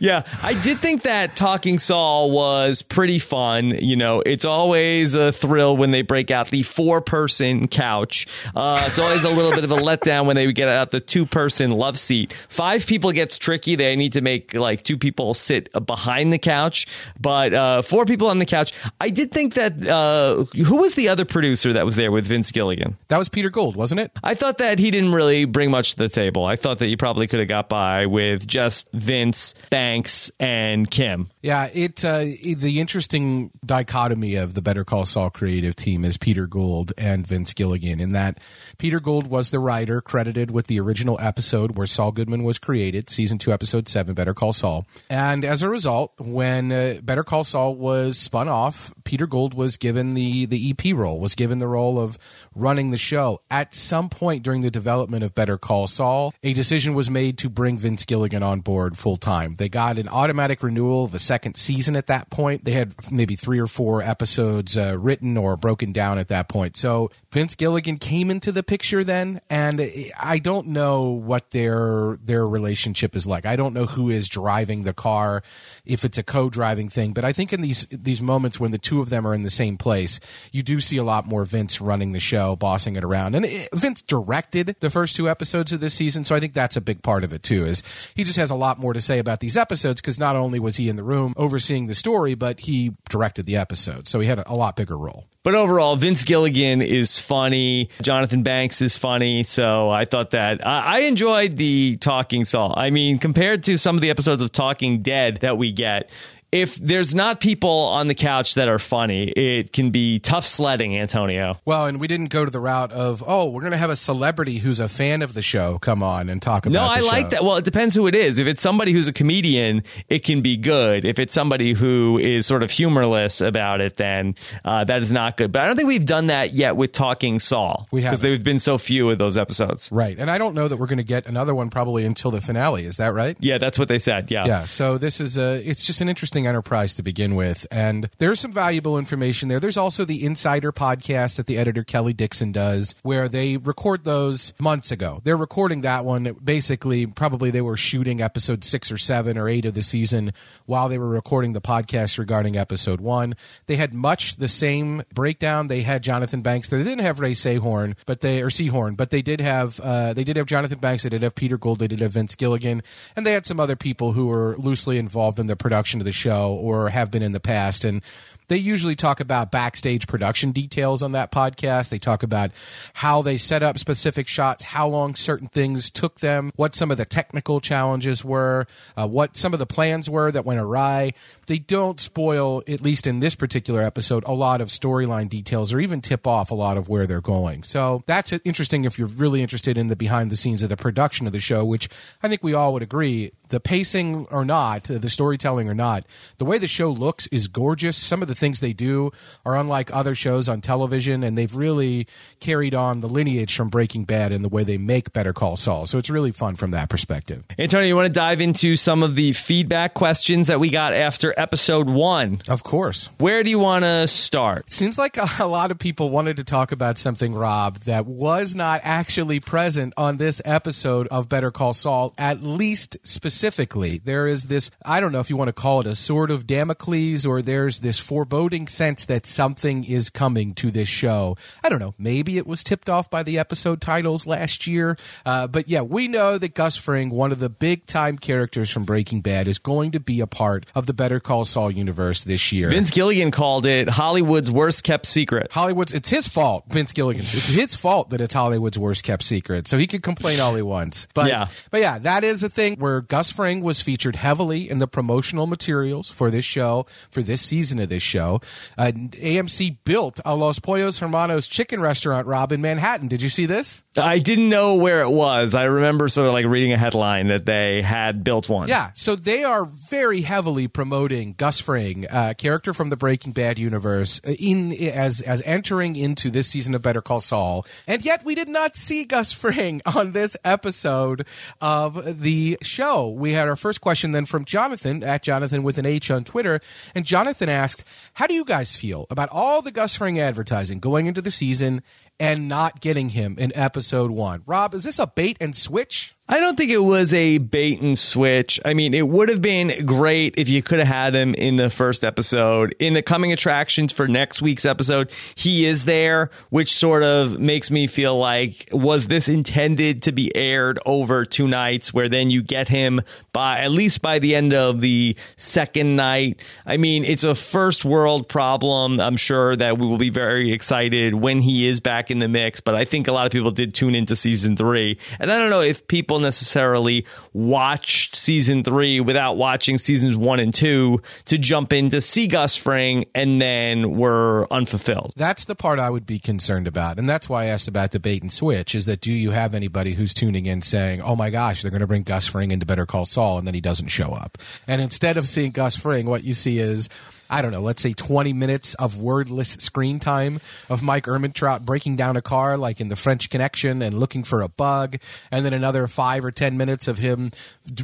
Yeah, 0.00 0.22
I 0.42 0.54
did 0.62 0.78
think 0.78 1.02
that 1.02 1.36
Talking 1.36 1.76
Saul 1.76 2.30
was 2.30 2.80
pretty 2.80 3.18
fun. 3.18 3.70
You 3.70 3.94
know, 3.94 4.22
it's 4.24 4.46
always 4.46 5.12
a 5.12 5.32
thrill 5.32 5.76
when 5.76 5.90
they 5.90 6.00
break 6.00 6.30
out 6.30 6.48
the 6.48 6.62
four 6.62 7.02
person 7.02 7.68
couch. 7.68 8.26
Uh, 8.56 8.82
it's 8.86 8.98
always 8.98 9.22
a 9.24 9.28
little 9.28 9.50
bit 9.50 9.64
of 9.64 9.70
a 9.70 9.76
letdown 9.76 10.26
when 10.26 10.36
they 10.36 10.50
get 10.52 10.68
out 10.68 10.92
the 10.92 11.00
two 11.00 11.26
person 11.26 11.72
love 11.72 11.98
seat. 11.98 12.32
Five 12.48 12.86
people 12.86 13.12
gets 13.12 13.36
tricky. 13.36 13.76
They 13.76 13.96
need 13.96 14.14
to 14.14 14.22
make 14.22 14.54
like 14.54 14.82
two 14.82 14.96
people 14.96 15.34
sit 15.34 15.68
behind 15.86 16.32
the 16.32 16.38
couch, 16.38 16.86
but 17.20 17.52
uh, 17.52 17.82
four 17.82 18.06
people 18.06 18.28
on 18.28 18.38
the 18.38 18.46
couch. 18.46 18.72
I 18.98 19.10
did 19.10 19.30
think 19.30 19.54
that 19.54 19.86
uh, 19.86 20.44
who 20.64 20.78
was 20.78 20.94
the 20.94 21.08
other 21.08 21.26
producer 21.26 21.74
that 21.74 21.84
was 21.84 21.96
there 21.96 22.10
with 22.10 22.26
Vince 22.26 22.50
Gilligan? 22.50 22.96
That 23.08 23.18
was 23.18 23.28
Peter 23.28 23.50
Gould, 23.50 23.76
wasn't 23.76 24.00
it? 24.00 24.10
I 24.24 24.34
thought 24.34 24.58
that 24.58 24.78
he 24.78 24.90
didn't 24.90 25.12
really 25.12 25.44
bring 25.44 25.70
much 25.70 25.92
to 25.92 25.98
the 25.98 26.08
table. 26.08 26.46
I 26.46 26.56
thought 26.56 26.78
that 26.78 26.86
you 26.86 26.96
probably 26.96 27.26
could 27.26 27.40
have 27.40 27.48
got 27.48 27.68
by 27.68 28.06
with 28.06 28.46
just 28.46 28.90
Vince 28.92 29.49
Banks, 29.70 30.30
and 30.40 30.90
Kim. 30.90 31.30
Yeah, 31.42 31.70
it, 31.72 32.04
uh, 32.04 32.18
the 32.18 32.80
interesting 32.80 33.50
dichotomy 33.64 34.34
of 34.34 34.52
the 34.52 34.60
Better 34.60 34.84
Call 34.84 35.06
Saul 35.06 35.30
creative 35.30 35.74
team 35.74 36.04
is 36.04 36.18
Peter 36.18 36.46
Gould 36.46 36.92
and 36.98 37.26
Vince 37.26 37.54
Gilligan. 37.54 37.98
In 37.98 38.12
that, 38.12 38.38
Peter 38.76 39.00
Gould 39.00 39.26
was 39.26 39.50
the 39.50 39.58
writer 39.58 40.02
credited 40.02 40.50
with 40.50 40.66
the 40.66 40.78
original 40.80 41.18
episode 41.18 41.76
where 41.76 41.86
Saul 41.86 42.12
Goodman 42.12 42.44
was 42.44 42.58
created, 42.58 43.08
season 43.08 43.38
two, 43.38 43.52
episode 43.52 43.88
seven, 43.88 44.14
Better 44.14 44.34
Call 44.34 44.52
Saul. 44.52 44.86
And 45.08 45.42
as 45.46 45.62
a 45.62 45.70
result, 45.70 46.12
when 46.18 46.72
uh, 46.72 46.98
Better 47.02 47.24
Call 47.24 47.44
Saul 47.44 47.74
was 47.74 48.18
spun 48.18 48.48
off, 48.48 48.92
Peter 49.04 49.26
Gould 49.26 49.54
was 49.54 49.78
given 49.78 50.12
the 50.12 50.44
the 50.44 50.70
EP 50.70 50.94
role, 50.94 51.20
was 51.20 51.34
given 51.34 51.58
the 51.58 51.66
role 51.68 51.98
of 51.98 52.18
running 52.54 52.90
the 52.90 52.98
show. 52.98 53.40
At 53.50 53.74
some 53.74 54.10
point 54.10 54.42
during 54.42 54.60
the 54.60 54.70
development 54.70 55.24
of 55.24 55.34
Better 55.34 55.56
Call 55.56 55.86
Saul, 55.86 56.34
a 56.42 56.52
decision 56.52 56.92
was 56.92 57.08
made 57.08 57.38
to 57.38 57.48
bring 57.48 57.78
Vince 57.78 58.04
Gilligan 58.04 58.42
on 58.42 58.60
board 58.60 58.98
full 58.98 59.16
time. 59.16 59.54
They 59.54 59.70
got 59.70 59.98
an 59.98 60.08
automatic 60.08 60.62
renewal 60.62 61.04
of 61.04 61.14
a 61.14 61.29
second 61.30 61.56
season 61.56 61.94
at 61.94 62.08
that 62.08 62.28
point. 62.28 62.64
They 62.64 62.72
had 62.72 62.92
maybe 63.08 63.36
three 63.36 63.60
or 63.60 63.68
four 63.68 64.02
episodes 64.02 64.76
uh, 64.76 64.96
written 64.98 65.36
or 65.36 65.56
broken 65.56 65.92
down 65.92 66.18
at 66.18 66.26
that 66.26 66.48
point. 66.48 66.76
So 66.76 67.12
Vince 67.30 67.54
Gilligan 67.54 67.98
came 67.98 68.32
into 68.32 68.50
the 68.50 68.64
picture 68.64 69.04
then, 69.04 69.40
and 69.48 69.80
I 70.20 70.40
don't 70.40 70.66
know 70.66 71.10
what 71.10 71.52
their 71.52 72.18
their 72.24 72.44
relationship 72.44 73.14
is 73.14 73.28
like. 73.28 73.46
I 73.46 73.54
don't 73.54 73.72
know 73.74 73.86
who 73.86 74.10
is 74.10 74.28
driving 74.28 74.82
the 74.82 74.92
car, 74.92 75.44
if 75.84 76.04
it's 76.04 76.18
a 76.18 76.24
co-driving 76.24 76.88
thing. 76.88 77.12
But 77.12 77.24
I 77.24 77.32
think 77.32 77.52
in 77.52 77.60
these 77.60 77.86
these 77.92 78.20
moments 78.20 78.58
when 78.58 78.72
the 78.72 78.78
two 78.78 79.00
of 79.00 79.08
them 79.08 79.24
are 79.24 79.32
in 79.32 79.44
the 79.44 79.50
same 79.50 79.76
place, 79.76 80.18
you 80.50 80.64
do 80.64 80.80
see 80.80 80.96
a 80.96 81.04
lot 81.04 81.28
more 81.28 81.44
Vince 81.44 81.80
running 81.80 82.10
the 82.10 82.18
show, 82.18 82.56
bossing 82.56 82.96
it 82.96 83.04
around, 83.04 83.36
and 83.36 83.44
it, 83.44 83.68
Vince 83.72 84.02
directed 84.02 84.74
the 84.80 84.90
first 84.90 85.14
two 85.14 85.28
episodes 85.28 85.72
of 85.72 85.78
this 85.78 85.94
season. 85.94 86.24
So 86.24 86.34
I 86.34 86.40
think 86.40 86.54
that's 86.54 86.76
a 86.76 86.80
big 86.80 87.04
part 87.04 87.22
of 87.22 87.32
it 87.32 87.44
too. 87.44 87.66
Is 87.66 87.84
he 88.16 88.24
just 88.24 88.36
has 88.36 88.50
a 88.50 88.56
lot 88.56 88.80
more 88.80 88.94
to 88.94 89.00
say 89.00 89.20
about 89.20 89.38
these 89.38 89.56
episodes 89.56 90.00
because 90.00 90.18
not 90.18 90.34
only 90.34 90.58
was 90.58 90.76
he 90.76 90.88
in 90.88 90.96
the 90.96 91.04
room 91.04 91.19
overseeing 91.36 91.86
the 91.86 91.94
story, 91.94 92.34
but 92.34 92.60
he 92.60 92.92
directed 93.08 93.46
the 93.46 93.56
episode, 93.56 94.08
so 94.08 94.20
he 94.20 94.26
had 94.26 94.38
a, 94.38 94.52
a 94.52 94.54
lot 94.54 94.76
bigger 94.76 94.96
role. 94.96 95.26
But 95.42 95.54
overall, 95.54 95.96
Vince 95.96 96.22
Gilligan 96.24 96.82
is 96.82 97.18
funny. 97.18 97.88
Jonathan 98.02 98.42
Banks 98.42 98.82
is 98.82 98.98
funny. 98.98 99.42
So 99.42 99.88
I 99.88 100.04
thought 100.04 100.30
that 100.30 100.66
I, 100.66 100.96
I, 100.96 100.98
enjoyed 101.00 101.56
the 101.56 101.96
Talking 101.96 102.44
Saul. 102.44 102.74
I 102.76 102.90
mean, 102.90 103.18
compared 103.18 103.62
to 103.64 103.78
some 103.78 103.96
of 103.96 104.02
the 104.02 104.10
episodes 104.10 104.42
of 104.42 104.52
Talking 104.52 105.00
Dead 105.00 105.38
that 105.38 105.56
we 105.56 105.72
get, 105.72 106.10
if 106.52 106.74
there's 106.76 107.14
not 107.14 107.40
people 107.40 107.70
on 107.70 108.08
the 108.08 108.14
couch 108.14 108.54
that 108.54 108.68
are 108.68 108.78
funny, 108.78 109.28
it 109.28 109.72
can 109.72 109.90
be 109.90 110.18
tough 110.18 110.44
sledding, 110.44 110.98
Antonio. 110.98 111.58
Well, 111.64 111.86
and 111.86 112.00
we 112.00 112.08
didn't 112.08 112.28
go 112.30 112.44
to 112.44 112.50
the 112.50 112.58
route 112.60 112.90
of, 112.92 113.22
oh, 113.26 113.50
we're 113.50 113.60
going 113.60 113.70
to 113.72 113.76
have 113.78 113.90
a 113.90 113.96
celebrity 113.96 114.58
who's 114.58 114.80
a 114.80 114.88
fan 114.88 115.22
of 115.22 115.34
the 115.34 115.42
show 115.42 115.78
come 115.78 116.02
on 116.02 116.28
and 116.28 116.42
talk 116.42 116.66
about 116.66 116.72
No, 116.72 116.84
I 116.84 117.00
show. 117.00 117.06
like 117.06 117.30
that. 117.30 117.44
Well, 117.44 117.56
it 117.56 117.64
depends 117.64 117.94
who 117.94 118.06
it 118.08 118.14
is. 118.14 118.38
If 118.38 118.46
it's 118.46 118.62
somebody 118.62 118.92
who's 118.92 119.06
a 119.06 119.12
comedian, 119.12 119.84
it 120.08 120.20
can 120.24 120.40
be 120.42 120.56
good. 120.56 121.04
If 121.04 121.18
it's 121.18 121.34
somebody 121.34 121.72
who 121.72 122.18
is 122.18 122.46
sort 122.46 122.62
of 122.62 122.70
humorless 122.70 123.40
about 123.40 123.80
it, 123.80 123.96
then 123.96 124.34
uh, 124.64 124.84
that 124.84 125.02
is 125.02 125.12
not 125.12 125.36
good. 125.36 125.52
But 125.52 125.62
I 125.62 125.66
don't 125.66 125.76
think 125.76 125.88
we've 125.88 126.04
done 126.06 126.26
that 126.28 126.52
yet 126.52 126.76
with 126.76 126.90
Talking 126.92 127.38
Saul. 127.38 127.86
We 127.92 128.02
have 128.02 128.10
Because 128.10 128.22
there 128.22 128.32
have 128.32 128.42
been 128.44 128.60
so 128.60 128.76
few 128.76 129.08
of 129.10 129.18
those 129.18 129.36
episodes. 129.36 129.88
Right. 129.92 130.18
And 130.18 130.30
I 130.30 130.38
don't 130.38 130.54
know 130.54 130.66
that 130.66 130.76
we're 130.78 130.86
going 130.86 130.98
to 130.98 131.04
get 131.04 131.26
another 131.26 131.54
one 131.54 131.70
probably 131.70 132.04
until 132.04 132.30
the 132.32 132.40
finale. 132.40 132.84
Is 132.84 132.96
that 132.96 133.14
right? 133.14 133.36
Yeah, 133.40 133.58
that's 133.58 133.78
what 133.78 133.86
they 133.88 133.98
said. 134.00 134.30
Yeah. 134.30 134.46
Yeah. 134.46 134.60
So 134.64 134.98
this 134.98 135.20
is 135.20 135.38
a, 135.38 135.62
it's 135.64 135.86
just 135.86 136.00
an 136.00 136.08
interesting 136.08 136.39
enterprise 136.46 136.94
to 136.94 137.02
begin 137.02 137.34
with. 137.34 137.66
And 137.70 138.08
there's 138.18 138.40
some 138.40 138.52
valuable 138.52 138.98
information 138.98 139.48
there. 139.48 139.60
There's 139.60 139.76
also 139.76 140.04
the 140.04 140.24
Insider 140.24 140.72
podcast 140.72 141.36
that 141.36 141.46
the 141.46 141.58
editor 141.58 141.84
Kelley 141.84 142.12
Dixon 142.12 142.52
does, 142.52 142.94
where 143.02 143.28
they 143.28 143.56
record 143.56 144.04
those 144.04 144.52
months 144.60 144.90
ago. 144.90 145.20
They're 145.24 145.36
recording 145.36 145.82
that 145.82 146.04
one 146.04 146.36
basically, 146.42 147.06
probably 147.06 147.50
they 147.50 147.60
were 147.60 147.76
shooting 147.76 148.20
episode 148.20 148.64
six 148.64 148.90
or 148.90 148.98
seven 148.98 149.38
or 149.38 149.48
eight 149.48 149.64
of 149.64 149.74
the 149.74 149.82
season 149.82 150.32
while 150.66 150.88
they 150.88 150.98
were 150.98 151.08
recording 151.08 151.52
the 151.52 151.60
podcast 151.60 152.18
regarding 152.18 152.56
episode 152.56 153.00
one. 153.00 153.34
They 153.66 153.76
had 153.76 153.94
much 153.94 154.36
the 154.36 154.48
same 154.48 155.02
breakdown. 155.14 155.66
They 155.66 155.82
had 155.82 156.02
Jonathan 156.02 156.42
Banks. 156.42 156.68
They 156.68 156.78
didn't 156.78 157.00
have 157.00 157.20
Rhea 157.20 157.34
Seehorn, 157.34 157.96
but 158.06 158.20
they 158.20 158.42
or 158.42 158.48
Seehorn, 158.48 158.96
but 158.96 159.10
they 159.10 159.22
did 159.22 159.40
have 159.40 159.80
uh, 159.80 160.12
they 160.12 160.24
did 160.24 160.36
have 160.36 160.46
Jonathan 160.46 160.78
Banks. 160.78 161.02
They 161.02 161.10
did 161.10 161.22
have 161.22 161.34
Peter 161.34 161.58
Gould. 161.58 161.78
They 161.78 161.88
did 161.88 162.00
have 162.00 162.12
Vince 162.12 162.34
Gilligan, 162.34 162.82
and 163.16 163.26
they 163.26 163.32
had 163.32 163.46
some 163.46 163.60
other 163.60 163.76
people 163.76 164.12
who 164.12 164.26
were 164.26 164.56
loosely 164.56 164.98
involved 164.98 165.38
in 165.38 165.46
the 165.46 165.56
production 165.56 166.00
of 166.00 166.04
the 166.04 166.12
show 166.12 166.29
or 166.30 166.88
have 166.88 167.10
been 167.10 167.22
in 167.22 167.32
the 167.32 167.40
past. 167.40 167.84
And 167.84 168.02
they 168.50 168.58
usually 168.58 168.96
talk 168.96 169.20
about 169.20 169.52
backstage 169.52 170.08
production 170.08 170.50
details 170.50 171.04
on 171.04 171.12
that 171.12 171.30
podcast. 171.30 171.88
They 171.88 172.00
talk 172.00 172.24
about 172.24 172.50
how 172.94 173.22
they 173.22 173.36
set 173.36 173.62
up 173.62 173.78
specific 173.78 174.26
shots, 174.26 174.64
how 174.64 174.88
long 174.88 175.14
certain 175.14 175.46
things 175.46 175.88
took 175.88 176.18
them, 176.18 176.50
what 176.56 176.74
some 176.74 176.90
of 176.90 176.96
the 176.96 177.04
technical 177.04 177.60
challenges 177.60 178.24
were, 178.24 178.66
uh, 178.96 179.06
what 179.06 179.36
some 179.36 179.52
of 179.52 179.60
the 179.60 179.66
plans 179.66 180.10
were 180.10 180.32
that 180.32 180.44
went 180.44 180.58
awry. 180.58 181.12
They 181.46 181.60
don't 181.60 182.00
spoil, 182.00 182.64
at 182.66 182.80
least 182.80 183.06
in 183.06 183.20
this 183.20 183.36
particular 183.36 183.82
episode, 183.82 184.24
a 184.26 184.32
lot 184.32 184.60
of 184.60 184.66
storyline 184.66 185.28
details 185.28 185.72
or 185.72 185.78
even 185.78 186.00
tip 186.00 186.26
off 186.26 186.50
a 186.50 186.56
lot 186.56 186.76
of 186.76 186.88
where 186.88 187.06
they're 187.06 187.20
going. 187.20 187.62
So 187.62 188.02
that's 188.06 188.32
interesting 188.44 188.84
if 188.84 188.98
you're 188.98 189.06
really 189.06 189.42
interested 189.42 189.78
in 189.78 189.86
the 189.86 189.96
behind 189.96 190.32
the 190.32 190.36
scenes 190.36 190.64
of 190.64 190.70
the 190.70 190.76
production 190.76 191.28
of 191.28 191.32
the 191.32 191.38
show, 191.38 191.64
which 191.64 191.88
I 192.20 192.26
think 192.26 192.42
we 192.42 192.54
all 192.54 192.72
would 192.72 192.82
agree 192.82 193.30
the 193.50 193.60
pacing 193.60 194.26
or 194.30 194.44
not, 194.44 194.84
the 194.84 195.10
storytelling 195.10 195.68
or 195.68 195.74
not, 195.74 196.06
the 196.38 196.44
way 196.44 196.56
the 196.58 196.66
show 196.66 196.90
looks 196.90 197.26
is 197.28 197.48
gorgeous. 197.48 197.96
Some 197.96 198.22
of 198.22 198.28
the 198.28 198.34
things 198.40 198.60
they 198.60 198.72
do 198.72 199.12
are 199.44 199.56
unlike 199.56 199.94
other 199.94 200.14
shows 200.14 200.48
on 200.48 200.60
television, 200.60 201.22
and 201.22 201.38
they've 201.38 201.54
really 201.54 202.06
carried 202.40 202.74
on 202.74 203.00
the 203.00 203.08
lineage 203.08 203.54
from 203.54 203.68
Breaking 203.68 204.04
Bad 204.04 204.32
in 204.32 204.42
the 204.42 204.48
way 204.48 204.64
they 204.64 204.78
make 204.78 205.12
Better 205.12 205.32
Call 205.32 205.56
Saul. 205.56 205.86
So 205.86 205.98
it's 205.98 206.10
really 206.10 206.32
fun 206.32 206.56
from 206.56 206.72
that 206.72 206.88
perspective. 206.88 207.44
Antonio, 207.58 207.86
you 207.86 207.94
want 207.94 208.06
to 208.06 208.12
dive 208.12 208.40
into 208.40 208.74
some 208.74 209.02
of 209.02 209.14
the 209.14 209.32
feedback 209.32 209.94
questions 209.94 210.48
that 210.48 210.58
we 210.58 210.70
got 210.70 210.92
after 210.92 211.32
episode 211.36 211.88
one? 211.88 212.40
Of 212.48 212.62
course. 212.62 213.10
Where 213.18 213.42
do 213.42 213.50
you 213.50 213.58
want 213.58 213.84
to 213.84 214.08
start? 214.08 214.70
Seems 214.70 214.98
like 214.98 215.16
a, 215.16 215.46
lot 215.46 215.70
of 215.70 215.78
people 215.78 216.10
wanted 216.10 216.36
to 216.38 216.44
talk 216.44 216.72
about 216.72 216.96
something, 216.96 217.34
Rob, 217.34 217.80
that 217.80 218.06
was 218.06 218.54
not 218.54 218.80
actually 218.84 219.40
present 219.40 219.92
on 219.96 220.16
this 220.16 220.40
episode 220.44 221.06
of 221.08 221.28
Better 221.28 221.50
Call 221.50 221.72
Saul, 221.72 222.14
at 222.16 222.42
least 222.42 222.96
specifically. 223.02 223.98
There 223.98 224.26
is 224.26 224.44
this, 224.44 224.70
I 224.84 225.00
don't 225.00 225.12
know 225.12 225.20
if 225.20 225.28
you 225.28 225.36
want 225.36 225.48
to 225.48 225.52
call 225.52 225.80
it 225.80 225.86
a 225.86 225.96
sword 225.96 226.30
of 226.30 226.46
Damocles, 226.46 227.26
or 227.26 227.42
there's 227.42 227.80
this 227.80 227.98
foreboding 228.30 228.68
sense 228.68 229.06
that 229.06 229.26
something 229.26 229.82
is 229.82 230.08
coming 230.08 230.54
to 230.54 230.70
this 230.70 230.88
show. 230.88 231.36
I 231.64 231.68
don't 231.68 231.80
know. 231.80 231.94
Maybe 231.98 232.38
it 232.38 232.46
was 232.46 232.62
tipped 232.62 232.88
off 232.88 233.10
by 233.10 233.24
the 233.24 233.38
episode 233.40 233.80
titles 233.80 234.24
last 234.24 234.68
year. 234.68 234.96
Uh, 235.26 235.48
but 235.48 235.68
yeah, 235.68 235.80
we 235.82 236.06
know 236.06 236.38
that 236.38 236.54
Gus 236.54 236.76
Fring, 236.76 237.10
one 237.10 237.32
of 237.32 237.40
the 237.40 237.48
big 237.48 237.86
time 237.86 238.18
characters 238.18 238.70
from 238.70 238.84
Breaking 238.84 239.20
Bad, 239.20 239.48
is 239.48 239.58
going 239.58 239.90
to 239.92 240.00
be 240.00 240.20
a 240.20 240.28
part 240.28 240.64
of 240.76 240.86
the 240.86 240.94
Better 240.94 241.18
Call 241.18 241.44
Saul 241.44 241.72
universe 241.72 242.22
this 242.22 242.52
year. 242.52 242.70
Vince 242.70 242.92
Gilligan 242.92 243.32
called 243.32 243.66
it 243.66 243.88
Hollywood's 243.88 244.50
worst 244.50 244.84
kept 244.84 245.06
secret. 245.06 245.50
Hollywood's 245.52 245.92
it's 245.92 246.08
his 246.08 246.28
fault, 246.28 246.64
Vince 246.68 246.92
Gilligan. 246.92 247.22
It's 247.22 247.48
his 247.48 247.74
fault 247.74 248.10
that 248.10 248.20
it's 248.20 248.34
Hollywood's 248.34 248.78
worst 248.78 249.02
kept 249.02 249.24
secret. 249.24 249.66
So 249.66 249.76
he 249.76 249.88
could 249.88 250.04
complain 250.04 250.38
all 250.38 250.54
he 250.54 250.62
wants. 250.62 251.08
But 251.14 251.26
Yeah. 251.28 251.48
but 251.72 251.80
yeah, 251.80 251.98
that 251.98 252.22
is 252.22 252.44
a 252.44 252.48
thing 252.48 252.76
where 252.76 253.00
Gus 253.00 253.32
Fring 253.32 253.60
was 253.60 253.82
featured 253.82 254.14
heavily 254.16 254.70
in 254.70 254.78
the 254.78 254.86
promotional 254.86 255.48
materials 255.48 256.08
for 256.08 256.30
this 256.30 256.44
show, 256.44 256.86
for 257.10 257.22
this 257.22 257.42
season 257.42 257.80
of 257.80 257.88
this 257.88 258.02
show. 258.04 258.19
Uh, 258.20 258.92
AMC 258.92 259.78
built 259.84 260.20
a 260.24 260.34
Los 260.34 260.58
Pollos 260.58 260.98
Hermanos 260.98 261.48
chicken 261.48 261.80
restaurant, 261.80 262.26
Rob, 262.26 262.52
in 262.52 262.60
Manhattan. 262.60 263.08
Did 263.08 263.22
you 263.22 263.28
see 263.28 263.46
this? 263.46 263.82
I 263.96 264.18
didn't 264.18 264.48
know 264.48 264.76
where 264.76 265.00
it 265.00 265.10
was. 265.10 265.54
I 265.54 265.64
remember 265.64 266.08
sort 266.08 266.28
of 266.28 266.32
like 266.32 266.46
reading 266.46 266.72
a 266.72 266.78
headline 266.78 267.28
that 267.28 267.46
they 267.46 267.82
had 267.82 268.22
built 268.22 268.48
one. 268.48 268.68
Yeah, 268.68 268.90
so 268.94 269.16
they 269.16 269.42
are 269.42 269.64
very 269.64 270.22
heavily 270.22 270.68
promoting 270.68 271.34
Gus 271.36 271.60
Fring, 271.60 272.06
uh, 272.10 272.34
character 272.36 272.72
from 272.72 272.90
the 272.90 272.96
Breaking 272.96 273.32
Bad 273.32 273.58
universe, 273.58 274.20
in 274.20 274.72
as 274.72 275.20
as 275.22 275.42
entering 275.44 275.96
into 275.96 276.30
this 276.30 276.48
season 276.48 276.74
of 276.74 276.82
Better 276.82 277.02
Call 277.02 277.20
Saul, 277.20 277.64
and 277.86 278.04
yet 278.04 278.24
we 278.24 278.34
did 278.34 278.48
not 278.48 278.76
see 278.76 279.04
Gus 279.04 279.32
Fring 279.32 279.80
on 279.86 280.12
this 280.12 280.36
episode 280.44 281.26
of 281.60 282.20
the 282.20 282.58
show. 282.62 283.08
We 283.08 283.32
had 283.32 283.48
our 283.48 283.56
first 283.56 283.80
question 283.80 284.12
then 284.12 284.26
from 284.26 284.44
Jonathan 284.44 285.02
at 285.02 285.22
Jonathan 285.22 285.62
with 285.62 285.78
an 285.78 285.86
H 285.86 286.10
on 286.10 286.24
Twitter, 286.24 286.60
and 286.94 287.04
Jonathan 287.04 287.48
asked, 287.48 287.84
"How 288.14 288.26
do 288.26 288.34
you 288.34 288.44
guys 288.44 288.76
feel 288.76 289.06
about 289.10 289.28
all 289.30 289.62
the 289.62 289.70
Gus 289.70 289.96
Fring 289.96 290.18
advertising 290.18 290.80
going 290.80 291.06
into 291.06 291.22
the 291.22 291.30
season?" 291.30 291.82
And 292.18 292.48
not 292.48 292.82
getting 292.82 293.08
him 293.08 293.36
in 293.38 293.50
episode 293.54 294.10
one. 294.10 294.42
Rob, 294.44 294.74
is 294.74 294.84
this 294.84 294.98
a 294.98 295.06
bait 295.06 295.38
and 295.40 295.56
switch? 295.56 296.14
I 296.32 296.38
don't 296.38 296.56
think 296.56 296.70
it 296.70 296.78
was 296.78 297.12
a 297.12 297.38
bait 297.38 297.80
and 297.80 297.98
switch. 297.98 298.60
I 298.64 298.72
mean, 298.72 298.94
it 298.94 299.08
would 299.08 299.28
have 299.30 299.42
been 299.42 299.84
great 299.84 300.36
if 300.38 300.48
you 300.48 300.62
could 300.62 300.78
have 300.78 300.86
had 300.86 301.12
him 301.12 301.34
in 301.34 301.56
the 301.56 301.70
first 301.70 302.04
episode. 302.04 302.72
In 302.78 302.94
the 302.94 303.02
coming 303.02 303.32
attractions 303.32 303.92
for 303.92 304.06
next 304.06 304.40
week's 304.40 304.64
episode, 304.64 305.12
he 305.34 305.66
is 305.66 305.86
there, 305.86 306.30
which 306.50 306.72
sort 306.72 307.02
of 307.02 307.40
makes 307.40 307.68
me 307.72 307.88
feel 307.88 308.16
like, 308.16 308.68
was 308.70 309.08
this 309.08 309.26
intended 309.26 310.04
to 310.04 310.12
be 310.12 310.30
aired 310.36 310.78
over 310.86 311.24
two 311.24 311.48
nights 311.48 311.92
where 311.92 312.08
then 312.08 312.30
you 312.30 312.42
get 312.44 312.68
him 312.68 313.00
by, 313.32 313.58
at 313.58 313.72
least 313.72 314.00
by 314.00 314.20
the 314.20 314.36
end 314.36 314.54
of 314.54 314.80
the 314.80 315.16
second 315.36 315.96
night? 315.96 316.40
I 316.64 316.76
mean, 316.76 317.02
it's 317.02 317.24
a 317.24 317.34
first 317.34 317.84
world 317.84 318.28
problem. 318.28 319.00
I'm 319.00 319.16
sure 319.16 319.56
that 319.56 319.78
we 319.78 319.86
will 319.88 319.98
be 319.98 320.10
very 320.10 320.52
excited 320.52 321.12
when 321.12 321.40
he 321.40 321.66
is 321.66 321.80
back 321.80 322.08
in 322.08 322.20
the 322.20 322.28
mix, 322.28 322.60
but 322.60 322.76
I 322.76 322.84
think 322.84 323.08
a 323.08 323.12
lot 323.12 323.26
of 323.26 323.32
people 323.32 323.50
did 323.50 323.74
tune 323.74 323.96
into 323.96 324.14
season 324.14 324.56
three. 324.56 324.96
And 325.18 325.32
I 325.32 325.36
don't 325.36 325.50
know 325.50 325.62
if 325.62 325.88
people 325.88 326.19
necessarily 326.20 327.04
watched 327.32 328.14
season 328.14 328.62
three 328.64 329.00
without 329.00 329.36
watching 329.36 329.78
seasons 329.78 330.16
one 330.16 330.40
and 330.40 330.54
two 330.54 331.00
to 331.26 331.38
jump 331.38 331.72
into 331.72 332.00
see 332.00 332.26
Gus 332.26 332.56
Fring 332.56 333.06
and 333.14 333.40
then 333.40 333.96
were 333.96 334.46
unfulfilled. 334.50 335.12
That's 335.16 335.44
the 335.44 335.54
part 335.54 335.78
I 335.78 335.90
would 335.90 336.06
be 336.06 336.18
concerned 336.18 336.66
about. 336.66 336.98
And 336.98 337.08
that's 337.08 337.28
why 337.28 337.44
I 337.44 337.46
asked 337.46 337.68
about 337.68 337.90
the 337.92 338.00
bait 338.00 338.22
and 338.22 338.32
switch 338.32 338.74
is 338.74 338.86
that 338.86 339.00
do 339.00 339.12
you 339.12 339.30
have 339.30 339.54
anybody 339.54 339.94
who's 339.94 340.14
tuning 340.14 340.46
in 340.46 340.62
saying, 340.62 341.00
oh 341.02 341.16
my 341.16 341.30
gosh, 341.30 341.62
they're 341.62 341.70
going 341.70 341.80
to 341.80 341.86
bring 341.86 342.02
Gus 342.02 342.26
Fring 342.26 342.50
into 342.50 342.66
Better 342.66 342.86
Call 342.86 343.06
Saul 343.06 343.38
and 343.38 343.46
then 343.46 343.54
he 343.54 343.60
doesn't 343.60 343.88
show 343.88 344.12
up? 344.12 344.38
And 344.66 344.80
instead 344.80 345.16
of 345.16 345.26
seeing 345.26 345.50
Gus 345.52 345.76
Fring, 345.76 346.06
what 346.06 346.24
you 346.24 346.34
see 346.34 346.58
is, 346.58 346.88
I 347.30 347.42
don't 347.42 347.52
know, 347.52 347.60
let's 347.60 347.80
say 347.80 347.92
20 347.92 348.32
minutes 348.32 348.74
of 348.74 348.98
wordless 348.98 349.52
screen 349.52 350.00
time 350.00 350.40
of 350.68 350.82
Mike 350.82 351.04
Ehrmantraut 351.04 351.64
breaking 351.64 351.96
down 351.96 352.16
a 352.16 352.22
car 352.22 352.56
like 352.56 352.80
in 352.80 352.88
The 352.88 352.96
French 352.96 353.30
Connection 353.30 353.82
and 353.82 353.98
looking 353.98 354.24
for 354.24 354.42
a 354.42 354.48
bug, 354.48 354.96
and 355.30 355.44
then 355.44 355.52
another 355.52 355.86
five 355.86 356.24
or 356.24 356.30
10 356.30 356.56
minutes 356.56 356.88
of 356.88 356.98
him 356.98 357.30